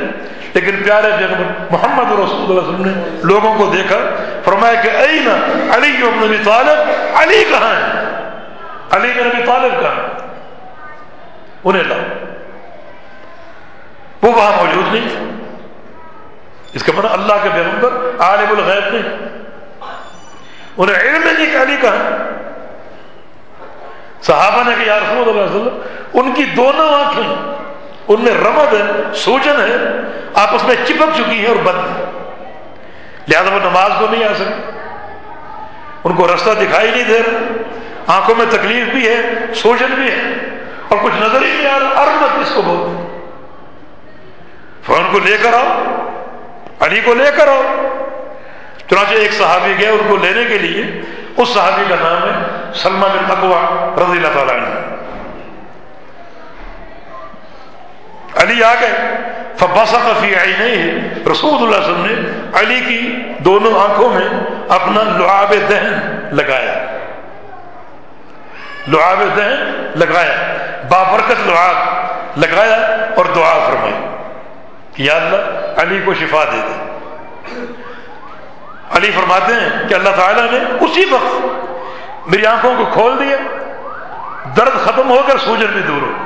لیکن 0.57 0.83
پیارے 0.83 1.09
پیغمبر 1.19 1.65
محمد 1.71 2.13
رسول 2.13 2.41
اللہ 2.41 2.61
علیہ 2.61 2.69
وسلم 2.69 2.87
نے 2.87 3.19
لوگوں 3.23 3.55
کو 3.59 3.67
دیکھا، 3.67 3.97
فرمایا 4.45 4.81
کہ 4.81 4.89
اینا 4.89 5.35
علی 5.75 6.03
ابن 6.03 6.27
نبی 6.27 6.37
طالب؟ 6.45 6.79
علی 7.15 7.45
کہاں 7.51 7.75
ہے؟ 7.75 8.05
علی 8.91 9.13
بن 9.13 9.27
نبی 9.27 9.43
طالب 9.47 9.81
کہاں 9.81 10.25
انہیں 11.65 11.83
لاؤ۔ 11.83 11.99
وہ 14.23 14.33
وہاں 14.33 14.65
موجود 14.65 14.95
نہیں 14.95 15.09
تھا 15.13 15.25
اس 16.73 16.83
کا 16.83 16.93
مطلب 16.97 17.13
اللہ 17.13 17.33
کے 17.43 17.49
پیغمبر 17.55 17.93
عالم 18.19 18.51
الغیب 18.51 18.95
نہیں۔ 18.95 19.29
انہیں 20.77 20.97
علم 20.97 21.23
نہیں 21.25 21.53
کہ 21.53 21.57
علی 21.57 21.77
کہاں 21.81 22.17
صحابہ 24.23 24.69
نے 24.69 24.75
کہ 24.79 24.89
یا 24.89 24.99
رسول 24.99 25.29
اللہ 25.29 25.43
علیہ 25.43 25.57
وسلم، 25.57 25.81
ان 26.15 26.33
کی 26.35 26.45
دونوں 26.45 26.95
آنکھیں 26.95 27.57
ان 28.09 28.21
میں 28.21 28.33
رمد 28.35 28.75
ہے، 28.75 29.15
سوجن 29.15 29.61
ہے 29.61 29.77
آپس 30.35 30.65
میں 30.65 30.75
چپک 30.87 31.17
چکی 31.17 31.39
ہیں 31.39 31.47
اور 31.47 31.63
بند 31.65 31.79
ہے 31.79 32.05
لہذا 33.29 33.55
وہ 33.55 33.59
نماز 33.65 33.93
کو 33.99 34.07
نہیں 34.11 34.25
آ 34.25 34.33
سکتی۔ 34.37 34.63
ان 36.05 36.13
کو 36.17 36.27
رستہ 36.27 36.51
دکھائی 36.61 36.91
نہیں 36.91 37.05
دے 37.05 37.19
رہا 37.19 38.15
آنکھوں 38.17 38.35
میں 38.35 38.47
تکلیف 38.51 38.89
بھی 38.89 39.09
ہے، 39.09 39.21
سوجن 39.55 39.95
بھی 39.95 40.11
ہے، 40.11 40.23
اور 40.89 40.99
کچھ 41.03 41.15
نظر 41.15 41.43
ہی 41.43 41.51
نہیں 41.51 41.67
آ 41.67 41.79
رہا 41.79 42.03
ارمت 42.03 42.39
اس 42.41 42.53
کو 42.55 42.63
بولتے 42.63 43.05
فون 44.87 45.09
کو 45.13 45.19
لے 45.19 45.37
کر 45.43 45.55
آؤ، 45.55 45.83
علی 46.81 47.01
کو 47.05 47.15
لے 47.15 47.31
کر 47.37 47.49
آؤ۔ 47.49 47.63
چنانچہ 48.91 49.15
ایک 49.15 49.33
صحابی 49.33 49.73
گیا 49.79 49.91
ان 49.91 50.07
کو 50.09 50.17
لینے 50.17 50.45
کے 50.45 50.59
لیے۔ 50.59 50.85
اس 51.37 51.49
صحابی 51.49 51.83
کا 51.89 51.97
نام 52.03 52.23
ہے 52.23 52.73
سلما 52.75 53.07
بن 53.07 53.31
اقوا 53.31 53.63
رضی 53.97 54.17
اللہ 54.17 54.33
تعالیٰ 54.35 54.55
عنہ۔ 54.55 54.96
علی 58.37 58.65
آ 58.65 58.75
گئے۔ 58.81 59.17
فی 60.21 60.37
آئی 60.37 60.55
نہیں 60.59 60.77
ہے 60.77 61.09
رسول 61.33 61.63
اللہ 61.63 61.85
صلی 61.85 61.95
اللہ 61.95 62.05
علیہ 62.05 62.17
وسلم 62.17 62.33
نے 62.53 62.59
علی 62.61 62.81
کی 62.81 63.17
دونوں 63.39 63.81
آنکھوں 63.81 64.09
میں 64.09 64.29
اپنا 64.69 65.03
لعاب 65.03 65.55
دہن 65.71 66.19
لگایا۔ 66.33 66.97
لعاب 68.89 69.21
دہن 69.37 69.87
لگایا۔ 69.97 70.57
بابرکت 70.89 71.47
لعاب 71.47 71.77
لگایا 72.39 72.77
اور 73.17 73.25
دعا 73.25 73.59
فرمائی 73.59 73.95
یا 74.97 75.17
اللہ 75.17 75.37
علی 75.77 76.01
کو 76.05 76.15
شفا 76.15 76.45
دے 76.45 76.57
دے۔ 76.57 76.97
علی 78.91 79.11
فرماتے 79.11 79.53
ہیں 79.53 79.89
کہ 79.89 79.95
اللہ 79.95 80.09
تعالیٰ 80.09 80.51
نے 80.51 80.59
اسی 80.81 81.05
وقت 81.11 81.47
میری 82.27 82.47
آنکھوں 82.47 82.75
کو 82.79 82.85
کھول 82.93 83.19
دیا۔ 83.19 83.37
درد 84.57 84.85
ختم 84.85 85.11
ہو 85.11 85.19
کر 85.27 85.39
سوجن 85.39 85.67
بھی 85.67 85.81
دور 85.81 86.03
ہو۔ 86.03 86.26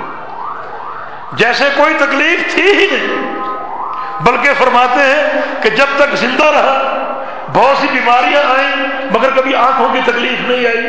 جیسے 1.33 1.65
کوئی 1.77 1.95
تکلیف 1.95 2.55
تھی 2.55 2.63
ہی 2.63 2.87
نہیں۔ 2.93 3.31
بلکہ 4.21 4.51
فرماتے 4.59 5.01
ہیں 5.01 5.41
کہ 5.63 5.71
جب 5.71 5.87
تک 5.97 6.17
زندہ 6.17 6.45
رہا، 6.45 6.97
بہت 7.53 7.77
سی 7.81 7.87
بیماریاں 7.93 8.43
آئیں، 8.59 8.73
مگر 9.11 9.29
کبھی 9.37 9.55
آنکھوں 9.55 9.89
کی 9.93 10.01
تکلیف 10.05 10.49
نہیں 10.49 10.67
آئی۔ 10.67 10.87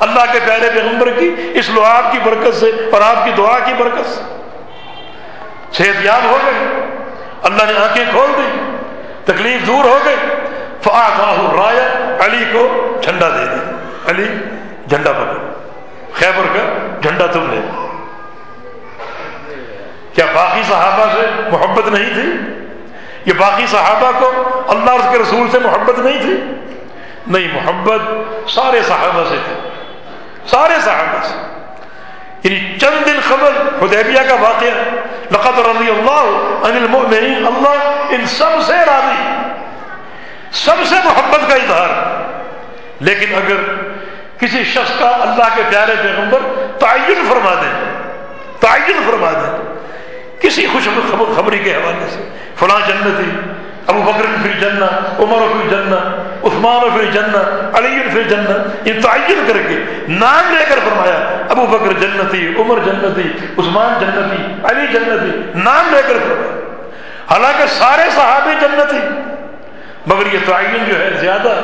اللہ 0.00 0.20
کے 0.32 0.38
پیارے 0.44 0.70
پیغمبر 0.74 1.10
کی 1.10 1.34
اس 1.54 1.70
لعاب 1.70 2.12
کی 2.12 2.18
برکت 2.24 2.54
سے 2.54 2.70
اور 2.92 3.00
آپ 3.00 3.24
کی 3.24 3.30
دعا 3.36 3.58
کی 3.58 3.74
برکت 3.76 4.06
سے۔ 4.06 4.20
صحت 5.72 6.04
یاب 6.04 6.24
ہو 6.24 6.38
گئی 6.46 6.66
اللہ 7.42 7.62
نے 7.62 7.78
آنکھیں 7.78 8.04
کھول 8.10 8.32
دی 8.36 8.76
تکلیف 9.24 9.66
دور 9.66 9.84
ہو 9.84 9.98
گئی 10.04 10.16
رایا 10.86 12.16
علی 12.24 12.44
کو 12.52 12.96
جھنڈا 13.02 13.28
دے 13.28 13.44
دیا 13.44 13.76
علی، 14.10 14.24
جھنڈا 14.88 15.12
پکڑ 15.12 15.38
خیبر 16.12 16.44
کا 16.52 16.96
جھنڈا 17.02 17.26
تم 17.26 17.50
لے 17.50 17.87
کیا 20.18 20.26
باقی 20.34 20.62
صحابہ 20.68 21.06
سے 21.12 21.48
محبت 21.50 21.88
نہیں 21.88 22.14
تھی؟ 22.14 22.32
یہ 23.24 23.32
باقی 23.32 23.66
صحابہ 23.66 24.10
کو 24.18 24.44
اللہ 24.68 24.90
اور 24.90 24.98
اس 24.98 25.06
کے 25.12 25.18
رسول 25.18 25.50
سے 25.50 25.58
محبت 25.58 25.98
نہیں 25.98 26.22
تھی؟ 26.22 26.36
نہیں، 27.26 27.54
محبت 27.54 28.00
سارے 28.50 28.82
صحابہ 28.82 29.24
سے 29.28 29.36
تھی۔ 29.44 29.68
سارے 30.46 30.74
صحابہ 30.80 31.22
سے۔ 31.22 31.34
یعنی 32.42 32.78
چند 32.78 33.06
دن 33.06 33.16
خبر 33.28 33.52
حدیبیہ 33.82 34.20
کا 34.28 34.34
واقعہ، 34.40 34.94
لقد 35.32 35.58
رضی 35.58 35.90
اللہ 35.90 36.46
عن 36.66 36.76
المؤمنین، 36.76 37.46
اللہ 37.46 38.02
ان 38.10 38.26
سب 38.26 38.50
سے 38.66 38.72
راضی، 38.72 39.32
سب 40.52 40.76
سے 40.86 40.94
محبت 41.04 41.40
کا 41.48 41.54
اظہار۔ 41.54 42.22
لیکن 43.00 43.34
اگر 43.34 43.56
کسی 44.40 44.64
شخص 44.64 44.98
کا 44.98 45.08
اللہ 45.08 45.56
کے 45.56 45.62
پیارے 45.70 45.94
پیغمبر 46.02 46.38
تعین 46.78 47.26
فرما 47.28 47.54
دیں 47.54 47.92
تعین 48.60 49.02
فرما 49.06 49.30
دیں 49.30 49.77
کسی 50.40 50.66
خوش 50.66 50.88
خبری 51.36 51.58
کے 51.58 51.74
حوالے 51.74 52.06
سے۔ 52.10 52.28
فلاں 52.56 52.80
جنتی، 52.88 53.30
ابو 53.86 54.02
بکر 54.02 54.26
فی 54.42 54.48
جنہ 54.60 54.84
عمر 55.18 55.46
فی 55.52 55.68
جنہ 55.68 55.96
عثمان 56.44 56.98
فی 56.98 57.06
جنہ 57.12 57.38
علی 57.74 58.02
فی 58.12 58.22
جنہ 58.24 58.56
یہ 58.84 59.00
تعین 59.02 59.44
کر 59.46 59.56
کے 59.68 60.04
نام 60.08 60.52
لے 60.52 60.64
کر 60.68 60.78
فرمایا، 60.84 61.46
ابو 61.48 61.66
بکر 61.66 61.92
جنتی، 61.92 62.54
عمر 62.58 62.78
جنتی، 62.84 63.46
عثمان 63.58 63.94
جنتی، 64.00 64.54
علی 64.62 64.86
جنتی، 64.86 65.58
نام 65.58 65.94
لے 65.94 66.02
کر 66.02 66.14
فرمایا۔ 66.14 66.84
حالانکہ 67.30 67.66
سارے 67.66 68.02
صحابی 68.14 68.50
جنتی، 68.60 68.98
مگر 70.06 70.34
یہ 70.34 70.38
تعین 70.46 70.84
جو 70.88 70.98
ہے 70.98 71.10
زیادہ 71.20 71.54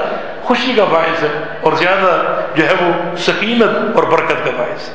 خوشی 0.42 0.74
کا 0.76 0.84
باعث 0.84 1.22
ہے 1.22 1.44
اور 1.60 1.72
زیادہ 1.72 2.22
جو 2.54 2.68
ہے 2.68 2.74
وہ 2.80 3.16
سکینت 3.16 3.96
اور 3.96 4.04
برکت 4.04 4.44
کا 4.44 4.50
باعث 4.56 4.88
ہے۔ 4.88 4.94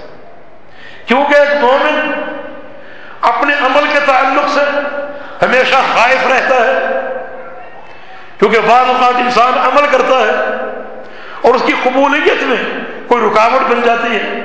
کیونکہ 1.06 1.36
ایک 1.36 1.50
مومن 1.62 2.12
اپنے 3.22 3.54
عمل 3.66 3.86
کے 3.94 4.00
تعلق 4.06 4.50
سے 4.54 4.62
ہمیشہ 5.42 5.76
خائف 5.94 6.28
رہتا 6.28 6.56
ہے، 6.56 7.00
کیونکہ 8.40 8.60
بعض 8.60 8.90
اوقات 8.90 9.16
انسان 9.18 9.58
عمل 9.60 9.86
کرتا 9.92 10.20
ہے 10.20 10.32
اور 11.42 11.56
اس 11.56 11.64
کی 11.66 11.74
قبولیت 11.84 12.44
میں 12.44 12.64
کوئی 13.08 13.24
رکاوٹ 13.24 13.70
بن 13.72 13.82
جاتی 13.86 14.16
ہے۔ 14.16 14.40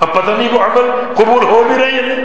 اب 0.00 0.12
پتہ 0.12 0.30
نہیں 0.30 0.48
وہ 0.52 0.60
عمل 0.64 0.90
قبول 1.16 1.44
ہو 1.44 1.62
بھی 1.68 1.76
رہی 1.78 1.98
ہے 1.98 2.24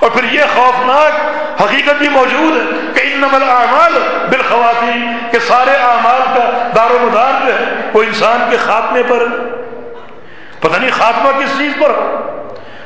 اور 0.00 0.10
پھر 0.10 0.24
یہ 0.32 0.54
خوفناک 0.54 1.60
حقیقت 1.62 1.98
بھی 1.98 2.08
موجود 2.08 2.56
ہے 2.56 2.64
کہ 2.94 3.02
ان 3.06 3.18
نمل 3.20 3.42
اعمال 3.48 3.98
بالخواتین 4.30 5.16
کہ 5.32 5.38
سارے 5.38 5.76
اعمال 5.82 6.22
کا 6.34 6.48
دار 6.76 6.90
و 6.90 6.98
مدار 7.02 7.46
جو 7.46 7.52
ہے 7.54 7.90
وہ 7.92 8.02
انسان 8.02 8.46
کے 8.50 8.56
خاتمے 8.56 9.02
پر 9.08 9.26
پتہ 10.60 10.76
نہیں 10.76 10.90
خاتمہ 10.90 11.30
کس 11.38 11.58
چیز 11.58 11.72
پر، 11.80 11.92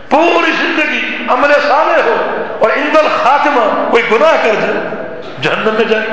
پوری 0.08 0.52
زندگی 0.52 1.09
عمل 1.32 1.52
صالح 1.68 2.02
ہو 2.04 2.44
اور 2.58 2.70
ان 2.70 2.94
خاتمہ 3.22 3.90
کوئی 3.90 4.02
گناہ 4.12 4.32
کر 4.32 4.54
جائے 4.60 4.74
جہنم 5.42 5.74
میں 5.74 5.84
جائے۔ 5.84 6.06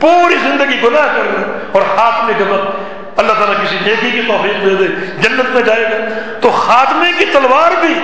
پوری 0.00 0.34
زندگی 0.34 0.82
گناہ 0.82 1.06
کر 1.06 1.22
لے 1.24 1.58
اور 1.72 1.82
خاتمے 1.96 2.32
کے 2.38 2.44
وقت 2.44 2.76
اللہ 3.18 3.32
تعالیٰ 3.32 3.54
کسی 3.64 3.78
نیکی 3.86 4.10
کی 4.10 4.22
توفیق 4.28 4.64
دے 4.64 4.74
دے، 4.74 4.84
جنت 5.18 5.50
میں 5.50 5.62
جائے 5.62 5.84
گا۔ 5.84 5.96
تو 6.40 6.50
خاتمے 6.50 7.12
کی 7.18 7.24
تلوار 7.24 7.70
بھی 7.80 7.94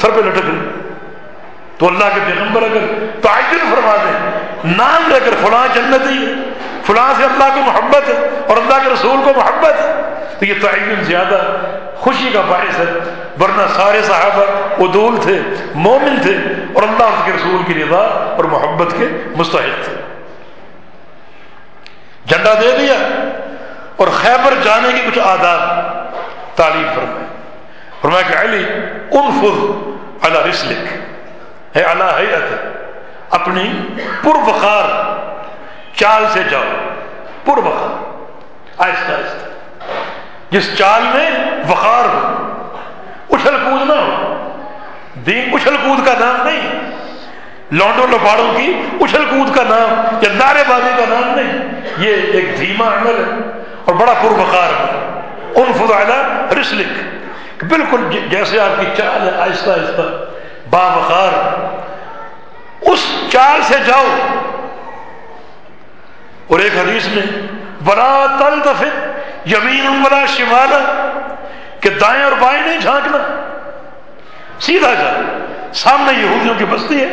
سر 0.00 0.10
پہ 0.10 0.20
لٹک 0.20 0.44
رہی 0.46 0.79
تو 1.80 1.86
اللہ 1.86 2.04
کے 2.14 2.20
پیغمبر 2.26 2.62
اگر 2.62 2.82
تعین 3.22 3.74
فرما 3.74 3.96
دیں 3.96 4.72
نام 4.76 5.08
لے 5.08 5.18
کر 5.24 5.30
فلاں 5.40 5.66
جنتی 5.74 6.26
ہے 6.26 6.32
فلاں 6.86 7.12
سے 7.16 7.24
اللہ 7.24 7.54
کو 7.54 7.60
محبت 7.60 8.08
ہے 8.08 8.28
اور 8.48 8.56
اللہ 8.56 8.74
کے 8.84 8.90
رسول 8.94 9.20
کو 9.24 9.40
محبت 9.40 9.80
ہے، 9.80 9.92
تو 10.38 10.44
یہ 10.44 10.54
تعین 10.62 11.04
زیادہ 11.04 11.38
خوشی 11.96 12.30
کا 12.32 12.40
باعث 12.40 12.78
ہے۔ 12.78 12.84
ورنہ 13.40 13.62
سارے 13.76 14.02
صحابہ 14.02 14.44
ادول 14.78 15.16
تھے، 15.22 15.40
مومن 15.74 16.16
تھے 16.22 16.36
اور 16.74 16.82
اللہ 16.82 17.22
کے 17.24 17.32
رسول 17.32 17.62
کی 17.66 17.74
رضا 17.74 18.34
اور 18.36 18.44
محبت 18.44 18.94
کے 18.98 19.08
مستحق 19.36 19.84
تھے۔ 19.84 19.94
جھنڈا 22.26 22.54
دے 22.54 22.76
دیا 22.78 22.94
اور 23.96 24.08
خیبر 24.22 24.54
جانے 24.64 24.88
کی 24.92 25.10
کچھ 25.10 25.18
آداب 25.18 25.60
تعلیم 26.56 26.86
فرمائے 26.94 27.26
فرمایا 28.02 28.22
کہ 28.22 28.36
علی، 28.38 28.64
انفذ 29.10 29.58
اللہ 30.22 30.46
رسلک۔ 30.46 31.09
ہے 31.76 31.82
اللہ 31.82 32.18
حیت 32.18 32.54
اپنی 33.30 33.72
پر 34.22 34.36
وقار 34.48 34.88
چال 35.94 36.24
سے 36.32 36.40
جاؤ 36.50 36.70
پر 37.44 37.58
وقار 37.58 38.88
آہستہ 38.88 39.12
آہستہ۔ 39.12 39.46
جس 40.50 40.78
چال 40.78 41.02
میں 41.02 41.30
وقار 41.68 42.04
ہو، 42.04 42.76
اچھل 43.30 43.56
کود 43.64 43.90
نہ 43.90 43.92
ہو، 43.92 44.36
دین 45.26 45.54
اچھل 45.54 45.76
کود 45.76 46.06
کا 46.06 46.12
نام 46.20 46.46
نہیں، 46.46 46.90
لونڈوں 47.70 48.06
لپاڑوں 48.06 48.54
کی 48.56 48.72
اچھل 49.00 49.24
کود 49.24 49.54
کا 49.56 49.62
نام 49.62 50.16
یا 50.22 50.32
نعرے 50.32 50.62
بازی 50.68 50.90
کا 50.96 51.04
نام 51.08 51.38
نہیں، 51.38 51.80
یہ 51.98 52.14
ایک 52.32 52.58
دھیما 52.58 52.86
عمل 52.86 53.24
ہے 53.24 53.60
اور 53.84 53.94
بڑا 53.94 54.12
پر 54.12 54.38
وقار 54.38 54.70
ہے۔ 54.80 55.20
ان 55.54 55.72
فضائلہ 55.72 56.52
رسلک، 56.60 57.64
بالکل 57.64 58.18
جیسے 58.30 58.60
آپ 58.60 58.80
کی 58.80 58.86
چال 58.96 59.28
ہے، 59.28 59.40
آہستہ 59.40 59.70
آہستہ۔ 59.70 60.29
بابخار، 60.70 61.32
اس 62.80 63.06
چال 63.32 63.62
سے 63.62 63.74
جاؤ۔ 63.86 64.16
اور 66.46 66.58
ایک 66.58 66.72
حدیث 66.76 67.06
میں 67.06 67.22
بڑا 67.84 68.26
تل 68.38 68.60
دفت 68.64 69.08
یمین 69.46 70.02
بڑا 70.02 70.26
شمال 70.26 70.68
کہ 71.80 71.90
دائیں 71.90 72.22
اور 72.24 72.32
بائیں 72.32 72.66
نہیں 72.66 72.80
جھانکنا۔ 72.80 73.18
سیدھا 74.60 74.94
جاؤ۔ 74.94 75.20
سامنے 75.72 76.22
یہودیوں 76.22 76.54
کی 76.58 76.64
بستی 76.64 77.04
ہے۔ 77.04 77.12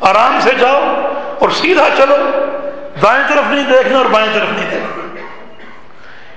آرام 0.00 0.38
سے 0.42 0.50
جاؤ 0.58 1.12
اور 1.38 1.48
سیدھا 1.50 1.88
چلو۔ 1.96 2.16
دائیں 3.02 3.24
طرف 3.28 3.44
نہیں 3.50 3.64
دیکھنا 3.64 3.98
اور 3.98 4.06
بائیں 4.06 4.28
طرف 4.34 4.48
نہیں 4.50 4.70
دیکھنا۔ 4.70 5.18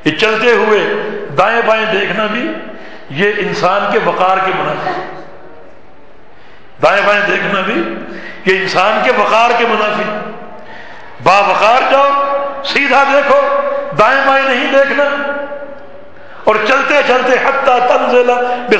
یہ 0.05 0.11
چلتے 0.17 0.51
ہوئے 0.51 0.79
دائیں 1.37 1.61
بائیں 1.65 1.85
دیکھنا 1.85 2.25
بھی 2.25 2.51
یہ 3.09 3.31
انسان 3.37 3.91
کے 3.91 3.99
وقار 4.05 4.37
کے 4.45 4.51
منافع 4.57 4.89
دائیں 6.83 7.01
بائیں 7.05 7.21
دیکھنا 7.31 7.61
بھی 7.61 7.95
یہ 8.45 8.59
انسان 8.61 9.01
کے 9.03 9.11
وقار 9.17 9.49
کے 9.57 9.65
منافی 9.65 10.03
با 11.23 11.39
وقار 11.39 11.91
جاؤ، 11.91 12.09
سیدھا 12.63 13.03
دیکھو، 13.13 13.41
دائیں 13.99 14.27
بائیں 14.27 14.49
نہیں 14.49 14.71
دیکھنا۔ 14.71 15.03
اور 16.43 16.55
چلتے 16.67 16.95
چلتے 17.07 17.33
حتیٰ 17.33 17.87
تنزلہ 17.87 18.31
بے 18.69 18.77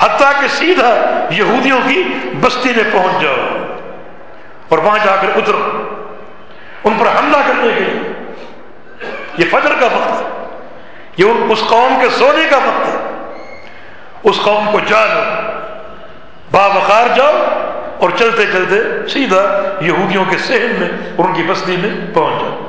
حتیٰ 0.00 0.32
کہ 0.40 0.48
سیدھا 0.48 0.94
یہودیوں 1.30 1.78
کی 1.88 2.04
بستی 2.40 2.72
میں 2.76 2.84
پہنچ 2.92 3.22
جاؤ۔ 3.22 3.34
اور 4.68 4.78
وہاں 4.78 4.98
جا 4.98 5.16
کر 5.16 5.28
اترو۔ 5.36 5.94
ان 6.84 6.94
پر 6.98 7.06
حملہ 7.18 7.36
کرنے 7.46 7.68
کے 7.78 7.80
لیے۔ 7.80 8.12
یہ 9.38 9.44
فجر 9.50 9.74
کا 9.80 9.86
وقت 9.86 10.22
ہے۔ 10.22 10.46
یہ 11.16 11.24
اس 11.48 11.62
قوم 11.68 11.98
کے 12.00 12.08
سونے 12.08 12.44
کا 12.50 12.56
وقت 12.56 12.88
ہے۔ 12.88 13.26
اس 14.22 14.40
قوم 14.44 14.68
کو 14.72 14.80
جانو۔ 14.80 15.37
بابخار 16.50 17.06
جاؤ 17.16 17.36
اور 17.98 18.10
چلتے 18.10 18.46
چلتے 18.46 19.08
سیدھا 19.08 19.42
یہودیوں 19.80 20.24
کے 20.30 20.38
سہن 20.38 20.72
میں 20.78 20.88
اور 21.16 21.24
ان 21.24 21.34
کی 21.34 21.42
بستی 21.42 21.76
میں 21.76 22.14
پہنچ 22.14 22.42
جاؤ۔ 22.42 22.64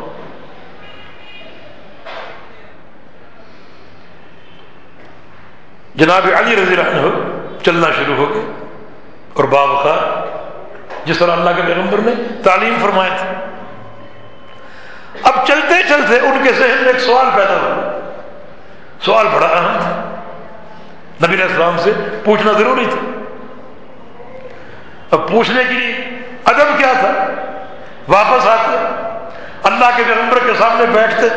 جناب 5.95 6.27
علی 6.37 6.55
رضی 6.55 6.75
اللہ 6.75 6.89
عنہ 6.89 7.07
چلنا 7.63 7.87
شروع 7.91 8.15
ہو 8.15 8.33
گئے 8.33 8.41
اور 9.33 9.43
بابخار 9.43 10.27
جس 11.05 11.17
طرح 11.17 11.31
اللہ 11.31 11.49
کے 11.55 11.61
پیغمبر 11.61 11.97
نے 11.97 12.11
تعلیم 12.43 12.75
فرمائے 12.81 13.11
تھے 13.19 13.27
اب 15.23 15.47
چلتے 15.47 15.73
چلتے 15.89 16.19
ان 16.19 16.39
کے 16.43 16.51
ذہن 16.51 16.77
میں 16.79 16.87
ایک 16.87 16.99
سوال 16.99 17.25
پیدا 17.35 17.53
ہوا 17.53 17.99
سوال 19.05 19.27
بڑا 19.27 19.47
اہم 19.47 19.77
تھا۔ 19.79 20.15
نبی 21.25 21.33
علیہ 21.33 21.45
السلام 21.45 21.77
سے 21.77 21.91
پوچھنا 22.23 22.51
ضروری 22.51 22.85
تھا۔ 22.85 23.18
اب 25.11 25.29
پوچھنے 25.29 25.63
کے 25.63 25.73
لیے 25.73 26.19
ادب 26.45 26.77
کیا 26.77 26.93
تھا؟ 26.99 27.11
واپس 28.07 28.47
آتے، 28.47 28.77
اللہ 29.63 29.85
کے 29.95 30.03
پیغمبر 30.07 30.39
کے 30.39 30.51
سامنے 30.57 30.85
بیٹھتے 30.85 31.27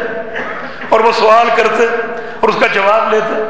اور 0.88 1.00
وہ 1.00 1.12
سوال 1.12 1.48
کرتے 1.56 1.86
اور 2.40 2.48
اس 2.48 2.54
کا 2.60 2.66
جواب 2.66 3.14
لیتے۔ 3.14 3.42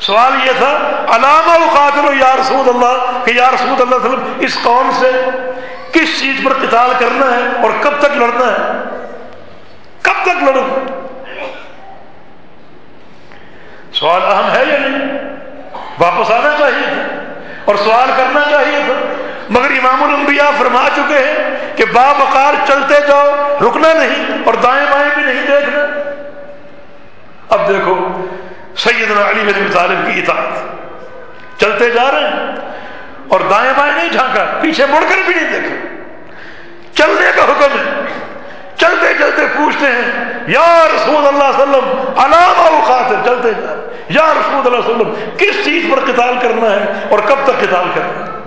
سوال 0.00 0.32
یہ 0.46 0.52
تھا، 0.58 1.04
علامہ 1.08 1.74
قاتل 1.74 2.20
یا 2.20 2.34
رسول 2.40 2.68
اللہ 2.68 3.22
کہ 3.24 3.30
یا 3.30 3.50
رسول 3.54 3.74
اللہ 3.80 3.96
وسلم، 3.96 4.32
اس 4.40 4.58
قوم 4.62 4.90
سے 5.00 5.10
کس 5.92 6.20
چیز 6.20 6.40
پر 6.44 6.52
قتال 6.52 6.90
کرنا 6.98 7.26
ہے 7.26 7.62
اور 7.62 7.70
کب 7.80 7.90
تک 7.98 8.16
لڑنا 8.16 8.52
ہے؟ 8.52 8.78
کب 10.02 10.22
تک 10.22 10.42
لڑوں؟ 10.42 10.80
سوال 13.92 14.22
اہم 14.22 14.50
ہے 14.54 14.64
یا 14.72 14.78
نہیں؟ 14.78 15.18
واپس 15.98 16.30
آنا 16.30 16.54
چاہیے 16.58 16.86
تھا 16.86 17.18
اور 17.64 17.74
سوال 17.74 18.10
کرنا 18.16 18.40
چاہیے 18.50 18.78
تھا۔ 18.86 19.09
مگر 19.50 19.70
امام 19.70 20.02
الانبیاء 20.02 20.50
فرما 20.58 20.88
چکے 20.96 21.18
ہیں 21.18 21.56
کہ 21.76 21.84
با 21.92 22.12
بکار 22.12 22.54
چلتے 22.66 22.94
جاؤ، 23.08 23.58
رکنا 23.60 23.92
نہیں 23.92 24.38
اور 24.44 24.54
دائیں 24.54 24.86
بائیں 24.90 25.10
بھی 25.14 25.22
نہیں 25.22 25.46
دیکھنا۔ 25.46 25.86
اب 27.48 27.68
دیکھو، 27.68 28.26
سیدنا 28.76 29.30
علی 29.30 29.40
بن 29.40 29.72
طالب 29.72 30.06
کی 30.06 30.20
اطاعت۔ 30.20 30.80
چلتے 31.60 31.90
جا 31.90 32.10
رہے 32.12 32.20
ہیں 32.20 32.56
اور 33.28 33.40
دائیں 33.50 33.72
بائیں 33.76 33.92
نہیں 33.96 34.08
جھانکا، 34.08 34.44
پیچھے 34.60 34.86
مڑ 34.86 35.00
کر 35.08 35.16
بھی 35.26 35.34
نہیں 35.34 35.52
دیکھا۔ 35.52 35.86
چلنے 36.94 37.30
کا 37.36 37.44
حکم 37.44 37.78
ہے۔ 37.78 38.06
چلتے 38.76 39.06
چلتے 39.18 39.46
پوچھتے 39.56 39.86
ہیں، 39.86 40.34
یا 40.46 40.88
رسول 40.94 41.26
اللہ 41.26 41.44
علیہ 41.44 41.62
وسلم 41.62 42.18
علامہ 42.18 42.84
خاطر 42.86 43.14
چلتے 43.24 43.50
جا 43.50 43.74
یا 44.08 44.34
رسول 44.34 44.54
اللہ 44.54 44.68
علیہ 44.68 44.94
وسلم، 44.94 45.14
کس 45.36 45.64
چیز 45.64 45.84
پر 45.90 45.98
قتال 46.00 46.34
کرنا 46.42 46.70
ہے 46.70 47.06
اور 47.10 47.18
کب 47.18 47.36
تک 47.44 47.60
قتال 47.60 47.90
کرنا 47.94 48.24
ہے؟ 48.24 48.39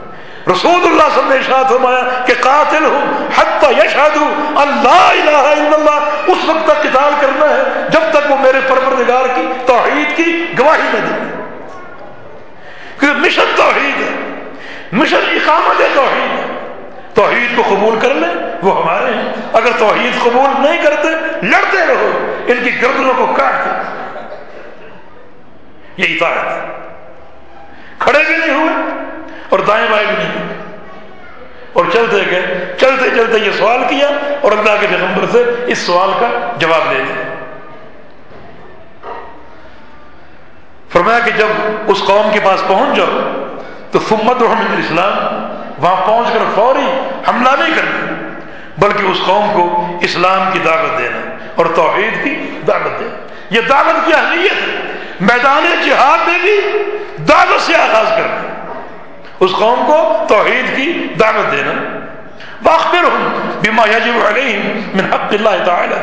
رسول 0.48 0.82
اللہ 0.82 1.10
صلی 1.10 1.22
اللہ 1.22 1.34
ارشاد 1.34 1.70
فرمایا 1.70 2.24
کہ 2.28 2.34
قاتل 2.42 2.86
ہوں 2.86 3.28
حتی 3.36 3.68
یشہد 3.76 4.18
اللہ 4.56 5.12
الہ 5.12 5.44
الا 5.50 5.76
اللہ 5.76 6.32
اس 6.32 6.44
وقت 6.48 6.66
تک 6.66 6.82
قتال 6.84 7.14
کرنا 7.22 7.50
ہے 7.50 7.86
جب 7.90 8.10
تک 8.12 8.32
وہ 8.32 8.38
میرے 8.42 8.60
پروردگار 8.68 9.28
کی 9.36 9.46
توحید 9.66 10.16
کی 10.18 10.34
گواہی 10.60 10.90
نہ 10.94 11.06
دے 11.06 11.22
کیونکہ 13.00 13.20
مشن 13.20 13.56
توحید 13.56 14.02
ہے 14.02 14.12
مشن 14.94 15.32
اقامت 15.34 15.82
ہے 15.82 15.88
توحید 15.96 16.34
ہے 16.34 16.52
توحید 17.14 17.56
کو 17.56 17.64
قبول 17.66 18.00
کر 18.00 18.14
لیں 18.16 18.34
وہ 18.62 18.76
ہمارے 18.76 19.14
ہیں 19.14 19.32
اگر 19.54 19.78
توحید 19.80 20.22
قبول 20.24 20.50
نہیں 20.60 20.84
کرتے 20.84 21.10
لڑتے 21.44 21.86
رہو 21.88 22.12
ان 22.48 22.64
کی 22.64 22.82
گردنوں 22.82 23.14
کو 23.18 23.26
کاٹ 23.34 23.66
دیں 23.66 23.82
یہ 25.98 26.16
اطاعت 26.16 26.93
کھڑے 28.04 28.20
بھی 28.28 28.38
نہیں 28.38 28.56
ہوئے 28.56 28.74
اور 29.50 29.60
دائیں 29.60 29.88
بائیں 29.92 30.08
بھی 30.08 30.16
نہیں 30.18 30.48
اور 31.74 31.86
چلتے 31.94 32.18
گئے، 32.32 32.74
چلتے 32.80 33.10
چلتے 33.10 33.40
یہ 33.40 33.52
سوال 33.52 33.84
کیا 33.90 34.08
اور 34.42 34.52
اللہ 34.52 34.72
کے 34.82 34.88
پیغمبر 34.90 35.26
سے 35.32 35.44
اس 35.68 35.78
سوال 35.78 36.10
کا 36.20 36.28
جواب 36.58 36.92
دے 36.92 36.96
دیا 36.96 37.22
فرمایا 40.90 41.20
کہ 41.20 41.32
جب 41.32 41.48
اس 41.88 42.04
قوم 42.06 42.30
کے 42.34 42.40
پاس 42.44 42.64
پہنچ 42.68 42.98
جاؤ 42.98 43.20
تو 43.92 44.00
سمت 44.00 44.42
الحمد 44.42 44.80
اسلام 44.80 45.84
وہاں 45.84 46.06
پہنچ 46.06 46.34
کر 46.34 46.40
فوری 46.56 46.86
حملہ 47.28 47.50
نہیں 47.60 47.76
کرنا، 47.76 48.30
بلکہ 48.78 49.04
اس 49.04 49.18
قوم 49.26 49.52
کو 49.54 49.98
اسلام 50.02 50.50
کی 50.54 50.60
دعوت 50.60 50.98
دینا 51.00 51.36
اور 51.56 51.66
توحید 51.76 52.24
کی 52.24 52.60
دعوت 52.68 53.00
دینا۔ 53.00 53.18
یہ 53.50 53.62
دعوت 53.62 54.06
کی 54.06 54.14
اہمیت 54.14 54.52
ہے۔ 54.52 54.83
میدان 55.24 55.66
جہاد 55.86 56.28
میں 56.28 56.38
بھی 56.42 56.56
دعوت 57.30 57.62
سے 57.62 57.76
آغاز 57.76 58.08
کرنا، 58.10 58.82
اس 59.40 59.52
قوم 59.60 59.84
کو 59.88 60.26
توحید 60.28 60.76
کی 60.76 61.08
دعوت 61.20 61.52
دینا۔ 61.52 61.74
باخبر 62.64 63.04
ہوں 63.04 63.30
بیما 63.62 63.84
یجب 63.90 64.26
علیہم 64.28 64.82
من 64.94 65.14
حق 65.14 65.34
اللہ 65.34 65.64
تعالی 65.66 65.96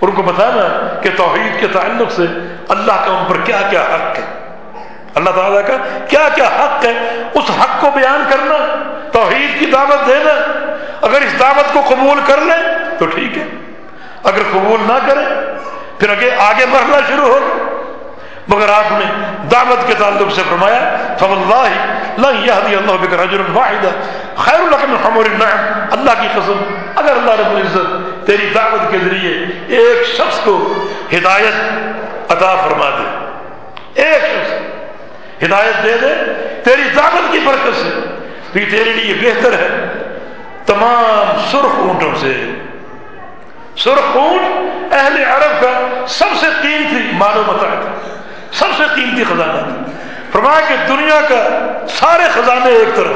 ان 0.00 0.10
کو 0.10 0.22
بتانا 0.22 0.66
کہ 1.02 1.10
توحید 1.16 1.60
کے 1.60 1.66
تعلق 1.72 2.12
سے 2.12 2.22
اللہ 2.68 2.92
کا 2.92 3.12
ان 3.12 3.24
پر 3.28 3.36
کیا 3.44 3.60
کیا 3.70 3.82
حق 3.82 4.18
ہے۔ 4.18 4.24
اللہ 5.14 5.30
تعالیٰ 5.30 5.60
کا 5.66 5.76
کیا 6.08 6.28
کیا 6.34 6.46
حق 6.46 6.84
ہے، 6.84 6.92
اس 7.34 7.50
حق 7.60 7.80
کو 7.80 7.90
بیان 7.94 8.22
کرنا، 8.30 8.58
توحید 9.12 9.58
کی 9.58 9.66
دعوت 9.66 10.06
دینا۔ 10.06 10.34
اگر 11.06 11.20
اس 11.20 11.38
دعوت 11.40 11.72
کو 11.72 11.80
قبول 11.88 12.20
کر 12.26 12.40
لیں 12.40 12.62
تو 12.98 13.06
ٹھیک 13.06 13.38
ہے، 13.38 13.44
اگر 14.24 14.42
قبول 14.52 14.80
نہ 14.86 14.98
کریں 15.06 15.26
پھر 15.98 16.10
آگے 16.10 16.30
آگے 16.38 16.66
مرحلہ 16.66 17.04
شروع 17.08 17.26
ہو 17.26 17.38
مگر 18.48 18.68
آپ 18.68 18.92
نے 18.92 19.04
دعوت 19.52 19.88
کے 19.88 19.94
تعلق 19.98 20.34
سے 20.34 20.42
فرمایا 20.48 20.78
اللہ 21.20 21.88
اللہ 22.44 23.88
خیر 24.36 24.60
القم 24.60 25.18
النعم۔ 25.18 25.80
اللہ 25.90 26.10
کی 26.20 26.28
قسم، 26.32 26.74
اگر 26.96 27.12
اللہ 27.12 27.30
رب 27.30 27.56
العزت 27.56 28.26
تیری 28.26 28.48
دعوت 28.54 28.90
کے 28.90 28.98
ذریعے 28.98 29.46
ایک 29.78 30.06
شخص 30.06 30.40
کو 30.44 30.86
ہدایت 31.12 31.54
عطا 32.32 32.54
فرما 32.56 32.90
دے، 32.90 33.26
ایک 34.02 34.22
شخص 34.22 34.52
ہدایت 35.42 35.84
دے 35.84 35.96
دے، 36.00 36.14
تیری 36.64 36.82
دعوت 36.96 37.32
کی 37.32 37.38
برکت 37.38 37.76
سے، 37.76 38.00
تو 38.52 38.58
یہ 38.58 38.70
تیرے 38.70 38.90
لیے 38.90 39.14
بہتر 39.14 39.52
ہے۔ 39.52 39.92
تمام 40.66 41.38
سرخ 41.50 41.78
اونٹوں 41.78 42.12
سے۔ 42.20 42.50
سرخ 43.76 44.16
اونٹ 44.16 44.68
اہل 44.92 45.24
عرب 45.24 45.62
کا 45.62 46.04
سب 46.08 46.26
سے 46.40 46.46
قیمتی 46.62 47.10
معلومات 47.12 47.64
سب 48.58 48.66
سے 48.76 48.82
قیمتی 48.94 49.24
خزانہ۔ 49.24 49.52
تھا 49.52 49.90
فرمایا 50.32 50.60
کہ 50.68 50.74
دنیا 50.88 51.20
کا 51.28 51.68
سارے 51.88 52.22
خزانے 52.32 52.70
ایک 52.70 52.96
طرف 52.96 53.12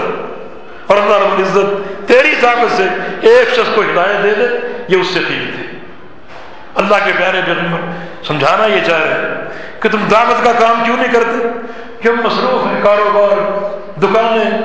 اور 0.86 0.96
اللہ 0.96 1.14
رب 1.14 1.38
العزت 1.38 2.08
تیری 2.08 2.34
طاقت 2.40 2.76
سے 2.76 2.82
ایک 3.20 3.48
شخص 3.54 3.68
کو 3.74 3.80
ہدایت 3.80 4.22
دے 4.22 4.34
دے، 4.34 4.46
یہ 4.88 5.00
اس 5.00 5.06
سے 5.06 5.20
قیمت 5.28 5.58
ہے۔ 5.58 5.78
اللہ 6.74 6.94
کے 7.04 7.12
پیارے 7.18 7.40
پیغمبر، 7.46 7.80
سمجھانا 8.24 8.66
یہ 8.66 8.80
چاہ 8.86 9.00
رہے 9.00 9.08
ہیں 9.08 9.34
کہ 9.80 9.88
تم 9.88 9.98
دعوت 10.10 10.44
کا 10.44 10.52
کام 10.52 10.84
کیوں 10.84 10.96
نہیں 10.96 11.12
کرتے؟ 11.12 11.48
کیوں 12.02 12.16
مصروف 12.16 12.66
ہیں، 12.66 12.82
کاروبار، 12.82 13.60
دکانیں 14.00 14.58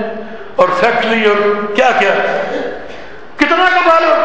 اور 0.56 0.70
فیکٹری 0.80 1.26
اور 1.26 1.66
کیا 1.76 1.90
کیا۔ 2.00 2.14
کتنا 3.38 3.66
کما 3.70 4.00
لو؟ 4.00 4.16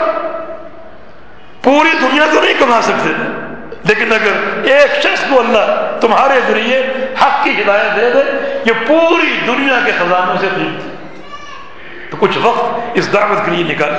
پوری 1.62 1.90
دنیا 2.00 2.24
تو 2.34 2.40
نہیں 2.42 2.54
کما 2.58 2.82
سکتے۔ 2.82 3.41
لیکن 3.84 4.12
اگر 4.12 4.68
ایک 4.72 5.02
شخص 5.02 5.24
کو 5.30 5.38
اللہ 5.40 5.98
تمہارے 6.00 6.40
ذریعے 6.48 6.82
حق 7.22 7.44
کی 7.44 7.50
ہدایت 7.50 7.96
دے 7.96 8.10
دے، 8.10 8.22
یہ 8.64 8.72
پوری 8.86 9.38
دنیا 9.46 9.78
کے 9.84 9.92
خزانوں 9.98 10.36
سے 10.40 10.48
قیمت 10.54 12.10
تو 12.10 12.16
کچھ 12.20 12.38
وقت 12.42 12.98
اس 12.98 13.12
دعوت 13.12 13.44
کے 13.44 13.50
لیے 13.50 13.64
نکالے 13.74 13.98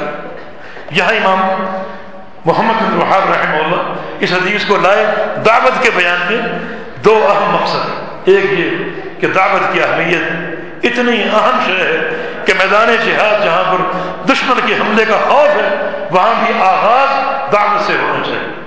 یہاں 0.92 1.16
امام 1.16 1.40
محمد 2.46 2.82
بن 2.82 2.98
وحاب 2.98 3.30
رحمہ 3.32 3.64
اللہ 3.64 3.82
اس 4.20 4.32
حدیث 4.32 4.66
کو 4.66 4.78
لائے۔ 4.78 5.06
دعوت 5.46 5.84
کے 5.84 5.90
بیان 5.96 6.26
میں 6.30 6.42
دو 7.06 7.16
اہم 7.30 7.54
مقصد 7.54 8.28
ایک 8.30 8.60
یہ 8.60 8.70
کہ 9.22 9.28
دعوت 9.28 9.74
کی 9.74 9.82
اہمیت 9.84 10.86
اتنی 10.86 11.22
اہم 11.24 11.60
شے 11.66 11.84
ہے 11.84 12.10
کہ 12.46 12.54
میدان 12.58 12.96
جہاد 13.06 13.44
جہاں 13.44 13.64
پر 13.72 13.82
دشمن 14.32 14.60
کے 14.66 14.74
حملے 14.74 15.06
کا 15.06 15.18
خوف 15.28 15.56
ہے، 15.62 15.70
وہاں 16.12 16.34
بھی 16.40 16.54
آغاز 16.62 17.54
دعوت 17.54 17.88
سے 17.88 17.94
ہونا 18.02 18.24
چاہیے۔ 18.26 18.63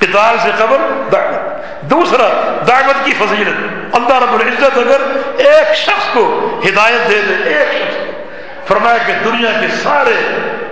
قتال 0.00 0.36
سے 0.42 0.50
قبل 0.58 0.82
دعوت. 1.12 1.56
دوسرا، 1.90 2.28
دعوت 2.68 3.04
کی 3.04 3.12
فضیلت. 3.18 3.96
اللہ 3.96 4.18
رب 4.22 4.34
العزت 4.34 4.78
اگر 4.78 5.00
ایک 5.46 5.74
شخص 5.76 6.12
کو 6.12 6.24
ہدایت 6.64 7.08
دے 7.10 7.20
دے، 7.28 7.34
ایک 7.50 7.68
شخص 7.72 8.66
فرمایا 8.68 8.98
کہ 9.06 9.12
دنیا 9.24 9.50
کے 9.60 9.66
سارے 9.82 10.16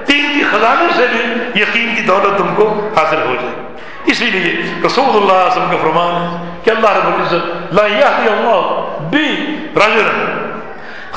تین 0.07 0.32
کی 0.32 0.43
خزانے 0.51 0.89
سے 0.97 1.07
بھی 1.12 1.61
یقین 1.61 1.94
کی 1.94 2.03
دولت 2.03 2.39
تم 2.39 2.55
کو 2.55 2.69
حاصل 2.97 3.23
ہو 3.27 3.35
جائے. 3.35 3.55
اسی 4.12 4.31
لیے 4.31 4.51
رسول 4.85 5.16
اللہ 5.16 5.32
علیہ 5.32 5.53
وسلم 5.53 5.70
کا 5.70 5.77
فرمان 5.82 6.36
کہ 6.65 6.70
اللہ 6.70 6.90
رب 6.97 7.15
العزت 7.15 7.73
لا 7.74 7.85
اللہ 7.85 9.01
بی 9.11 9.27
رجل 9.77 10.09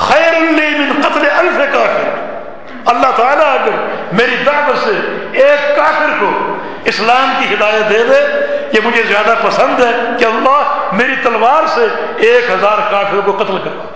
خیر 0.08 0.40
من 0.40 1.02
قتل 1.02 1.26
الف 1.30 1.58
کافر. 1.72 2.28
اللہ 2.86 3.16
تعالیٰ 3.16 3.54
اگر 3.54 3.70
میری 4.12 4.36
دعوت 4.46 4.78
سے 4.78 4.92
ایک 5.32 5.76
کافر 5.76 6.08
کو 6.20 6.56
اسلام 6.84 7.32
کی 7.38 7.54
ہدایت 7.54 7.90
دے 7.90 8.04
دے 8.04 8.46
یہ 8.72 8.80
مجھے 8.84 9.02
زیادہ 9.02 9.34
پسند 9.42 9.80
ہے 9.80 9.92
کہ 10.18 10.24
اللہ 10.24 10.88
میری 10.92 11.14
تلوار 11.22 11.66
سے 11.66 11.86
ایک 12.16 12.50
ہزار 12.50 12.78
کافر 12.90 13.20
کو 13.24 13.32
قتل 13.32 13.58
کر 13.64 13.86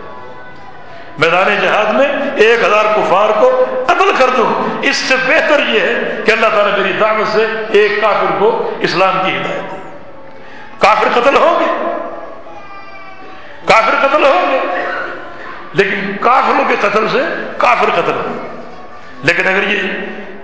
میدان 1.18 1.58
جہاد 1.62 1.84
میں 1.84 2.06
ایک 2.36 2.64
ہزار 2.64 2.84
کفار 2.84 3.28
کو 3.40 3.64
قتل 3.86 4.12
کر 4.18 4.26
دوں۔ 4.36 4.78
اس 4.82 4.96
سے 4.96 5.14
بہتر 5.26 5.60
یہ 5.68 5.80
ہے 5.80 6.20
کہ 6.24 6.30
اللہ 6.30 6.46
تعالیٰ 6.46 6.78
میری 6.78 6.92
دعوت 7.00 7.32
سے 7.32 7.46
ایک 7.70 8.00
کافر 8.00 8.26
کو 8.38 8.70
اسلام 8.80 9.22
کی 9.24 9.36
ہدایت 9.36 9.72
دے۔ 9.72 9.76
کافر 10.78 11.20
قتل 11.20 11.36
ہوں 11.36 11.60
گے۔ 11.60 11.92
کافر 13.64 14.06
قتل 14.06 14.24
ہوں 14.24 14.52
گے۔ 14.52 14.58
لیکن 15.72 16.16
کافروں 16.20 16.64
کے 16.68 16.74
قتل 16.80 17.08
سے 17.08 17.22
کافر 17.58 17.86
قتل 17.94 18.12
ہوں 18.12 18.44
گے۔ 18.44 18.53
لیکن 19.24 19.48
اگر 19.48 19.68
یہ 19.68 19.82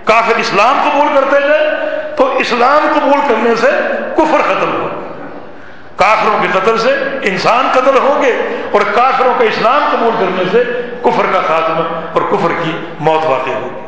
کافر 0.04 0.38
اسلام 0.38 0.90
قبول 0.90 1.06
کرتے 1.14 1.48
جائے 1.48 1.70
تو 2.16 2.36
اسلام 2.36 2.92
قبول 2.94 3.18
کرنے 3.28 3.54
سے 3.54 3.70
کفر 4.16 4.42
ختم 4.42 4.82
ہو۔ 4.82 4.88
کافروں 5.96 6.38
کے 6.42 6.48
قتل 6.52 6.78
سے 6.78 6.96
انسان 7.22 7.68
قتل 7.72 7.98
ہوں 7.98 8.22
گے 8.22 8.32
اور 8.72 8.80
کافروں 8.94 9.34
کا 9.38 9.44
اسلام 9.44 9.82
قبول 9.92 10.10
کرنے 10.20 10.44
سے 10.52 10.80
کفر 11.02 11.26
کا 11.32 11.40
خاتمہ 11.46 12.00
اور 12.12 12.22
کفر 12.22 12.48
کی 12.62 12.70
موت 13.00 13.26
واقع 13.26 13.50
ہوگی۔ 13.50 13.80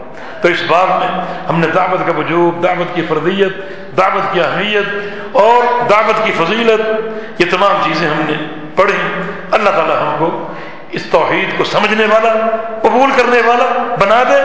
تو 0.43 0.49
اس 0.49 0.63
بات 0.69 0.89
میں 0.89 1.09
ہم 1.49 1.61
نے 1.61 1.67
دعوت 1.67 2.07
کا 2.07 2.13
وجوب، 2.19 2.63
دعوت 2.63 2.95
کی 2.95 3.03
فردیت، 3.09 3.57
دعوت 3.97 4.35
کی 4.35 4.41
اہمیت 4.41 4.85
اور 5.33 5.89
دعوت 5.91 6.27
کی 6.27 6.33
فضیلت، 6.33 6.81
یہ 7.41 7.47
تمام 7.51 7.77
چیزیں 7.85 8.09
ہم 8.09 8.23
نے 8.29 8.65
پڑھی۔ 8.77 9.23
اللہ 9.51 9.71
تعالی 9.71 9.93
ہم 9.93 10.17
کو 10.19 10.53
اس 10.93 11.03
توحید 11.11 11.59
کو 11.59 11.65
سمجھنے 11.65 12.07
والا، 12.07 12.33
قبول 12.83 13.11
کرنے 13.17 13.41
والا 13.47 13.97
بنا 14.01 14.23
دے 14.31 14.41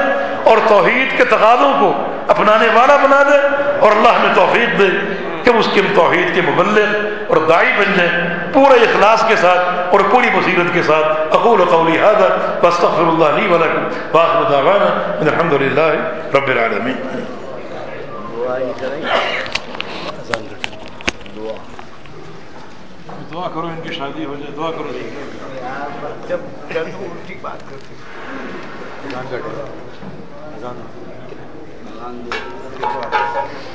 اور 0.50 0.58
توحید 0.68 1.18
کے 1.18 1.24
تقاضوں 1.24 1.74
کو 1.80 1.94
اپنانے 2.28 2.68
والا 2.74 2.96
بنا 2.96 3.24
دے 3.24 3.38
اور 3.80 3.92
اللہ 3.92 4.10
ہمیں 4.10 4.36
توفیق 4.36 4.80
دے 4.80 4.88
کہ 5.44 5.50
اس 5.50 5.68
کے 5.74 5.82
توحید 5.96 6.36
کے 6.36 6.42
مبلغ 6.42 6.96
اور 7.28 7.38
دائی 7.50 7.72
بن 7.78 7.94
جائیں 7.98 8.14
پورے 8.54 8.80
اخلاص 8.80 9.28
کے 9.28 9.36
ساتھ 9.36 9.94
اور 9.94 10.00
پوری 10.12 10.30
بصیرت 10.36 10.74
کے 10.74 10.84
ساتھ۔ 10.84 11.36
اقول 11.36 11.60
قولی 11.72 11.98
هذا 12.00 12.28
واستغفر 12.64 13.08
الله 13.10 13.32
لي 13.40 13.46
ولكم 13.54 13.84
واخر 14.14 14.42
دعوانا 14.52 14.90
الحمد 15.22 15.54
لله 15.54 15.92
رب 16.34 16.50
العالمين 16.50 16.98
دعا 23.38 23.48
کرو 23.54 23.68
ان 23.68 23.80
کی 23.84 23.94
شادی 23.94 24.26
ہو 24.26 24.36
جائے 24.36 24.52
دعا 24.56 24.72
کرو۔ 24.72 24.92
جب 26.28 26.40
بات 27.42 27.70
کرتے 27.70 27.94